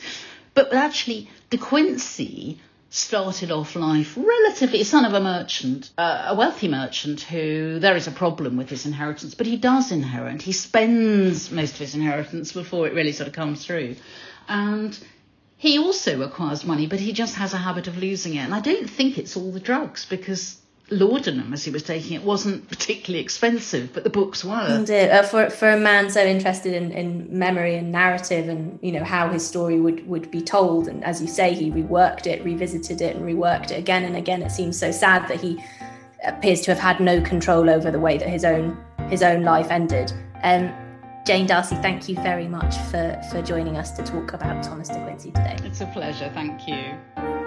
But 0.54 0.74
actually, 0.74 1.30
De 1.50 1.58
Quincey 1.58 2.60
started 2.90 3.52
off 3.52 3.76
life 3.76 4.16
relatively 4.18 4.84
son 4.84 5.06
of 5.06 5.14
a 5.14 5.20
merchant, 5.20 5.90
uh, 5.98 6.28
a 6.28 6.36
wealthy 6.36 6.68
merchant 6.68 7.22
who 7.22 7.80
there 7.80 7.96
is 7.96 8.08
a 8.08 8.12
problem 8.12 8.58
with 8.58 8.70
his 8.70 8.86
inheritance, 8.86 9.36
but 9.36 9.48
he 9.48 9.58
does 9.58 9.92
inherit. 9.92 10.42
He 10.42 10.52
spends 10.52 11.52
most 11.52 11.74
of 11.74 11.80
his 11.80 11.96
inheritance 11.96 12.52
before 12.52 12.88
it 12.88 12.94
really 12.94 13.12
sort 13.12 13.28
of 13.28 13.34
comes 13.34 13.66
through. 13.66 13.96
And 14.48 14.98
he 15.58 15.80
also 15.80 16.22
acquires 16.22 16.64
money, 16.64 16.88
but 16.88 17.00
he 17.00 17.12
just 17.14 17.36
has 17.36 17.54
a 17.54 17.58
habit 17.58 17.88
of 17.88 17.98
losing 17.98 18.36
it. 18.36 18.40
And 18.40 18.54
I 18.54 18.60
don't 18.60 18.90
think 18.90 19.18
it's 19.18 19.36
all 19.36 19.52
the 19.52 19.60
drugs 19.60 20.06
because 20.06 20.58
laudanum, 20.90 21.54
as 21.54 21.64
he 21.64 21.72
was 21.72 21.84
taking 21.84 22.16
it, 22.16 22.24
wasn't 22.24 22.68
particularly 22.70 23.24
expensive, 23.24 23.92
but 23.94 24.04
the 24.04 24.10
books 24.10 24.44
were. 24.44 24.54
And, 24.54 24.90
uh, 24.90 25.24
for 25.24 25.50
for 25.50 25.70
a 25.70 25.78
man 25.78 26.10
so 26.10 26.24
interested 26.24 26.74
in, 26.74 26.92
in 26.92 27.28
memory 27.30 27.76
and 27.76 27.92
narrative, 27.92 28.50
and 28.50 28.80
you 28.82 28.92
know 28.92 29.04
how 29.04 29.30
his 29.30 29.46
story 29.46 29.80
would 29.80 30.08
would 30.08 30.30
be 30.32 30.42
told, 30.42 30.88
and 30.88 31.04
as 31.04 31.22
you 31.22 31.28
say, 31.28 31.54
he 31.54 31.72
reworked 31.72 32.28
it, 32.28 32.44
revisited 32.44 33.02
it, 33.02 33.16
and 33.16 33.26
reworked 33.26 33.72
it 33.72 33.80
again 33.80 34.04
and 34.04 34.16
again. 34.16 34.42
It 34.42 34.52
seems 34.52 34.78
so 34.78 34.92
sad 34.92 35.28
that 35.28 35.40
he 35.40 35.64
appears 36.26 36.62
to 36.62 36.72
have 36.72 36.80
had 36.80 37.00
no 37.00 37.22
control 37.22 37.70
over 37.70 37.92
the 37.92 38.00
way 38.00 38.18
that 38.18 38.30
his 38.30 38.46
own 38.46 38.78
his 39.10 39.24
own 39.24 39.44
life 39.44 39.72
ended. 39.72 40.12
Um, 40.44 40.74
Jane 41.26 41.48
Darcy, 41.48 41.76
thank 41.78 42.08
you 42.08 42.16
very 42.16 42.48
much 42.48 42.78
for 42.92 43.20
for 43.32 43.42
joining 43.42 43.78
us 43.78 43.92
to 43.92 44.04
talk 44.04 44.34
about 44.34 44.64
Thomas 44.64 44.90
De 44.90 45.04
Quincey 45.04 45.32
today. 45.32 45.58
It's 45.64 45.82
a 45.82 45.88
pleasure. 45.88 46.30
Thank 46.34 46.68
you. 46.68 47.45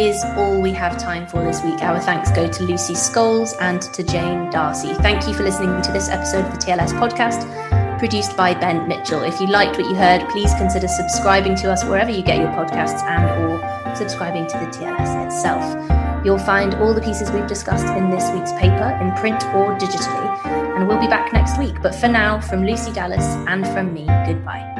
Is 0.00 0.24
all 0.36 0.58
we 0.62 0.72
have 0.72 0.96
time 0.96 1.26
for 1.26 1.44
this 1.44 1.62
week. 1.62 1.82
Our 1.82 2.00
thanks 2.00 2.30
go 2.32 2.50
to 2.50 2.62
Lucy 2.62 2.94
Scholes 2.94 3.54
and 3.60 3.82
to 3.82 4.02
Jane 4.02 4.50
Darcy. 4.50 4.94
Thank 4.94 5.28
you 5.28 5.34
for 5.34 5.42
listening 5.42 5.82
to 5.82 5.92
this 5.92 6.08
episode 6.08 6.46
of 6.46 6.52
the 6.52 6.58
TLS 6.58 6.92
podcast, 6.94 7.98
produced 7.98 8.34
by 8.34 8.54
Ben 8.54 8.88
Mitchell. 8.88 9.22
If 9.22 9.38
you 9.40 9.46
liked 9.48 9.76
what 9.76 9.86
you 9.90 9.94
heard, 9.94 10.26
please 10.30 10.54
consider 10.54 10.88
subscribing 10.88 11.54
to 11.56 11.70
us 11.70 11.84
wherever 11.84 12.10
you 12.10 12.22
get 12.22 12.38
your 12.38 12.48
podcasts 12.48 13.02
and 13.02 13.24
or 13.42 13.94
subscribing 13.94 14.46
to 14.46 14.58
the 14.58 14.66
TLS 14.66 15.26
itself. 15.26 16.24
You'll 16.24 16.38
find 16.38 16.74
all 16.76 16.94
the 16.94 17.02
pieces 17.02 17.30
we've 17.30 17.46
discussed 17.46 17.86
in 17.86 18.08
this 18.08 18.30
week's 18.32 18.52
paper 18.52 18.98
in 19.02 19.12
print 19.16 19.44
or 19.54 19.76
digitally, 19.76 20.46
and 20.76 20.88
we'll 20.88 21.00
be 21.00 21.08
back 21.08 21.30
next 21.34 21.58
week. 21.58 21.74
But 21.82 21.94
for 21.94 22.08
now, 22.08 22.40
from 22.40 22.64
Lucy 22.64 22.90
Dallas 22.90 23.24
and 23.48 23.66
from 23.66 23.92
me, 23.92 24.06
goodbye. 24.26 24.79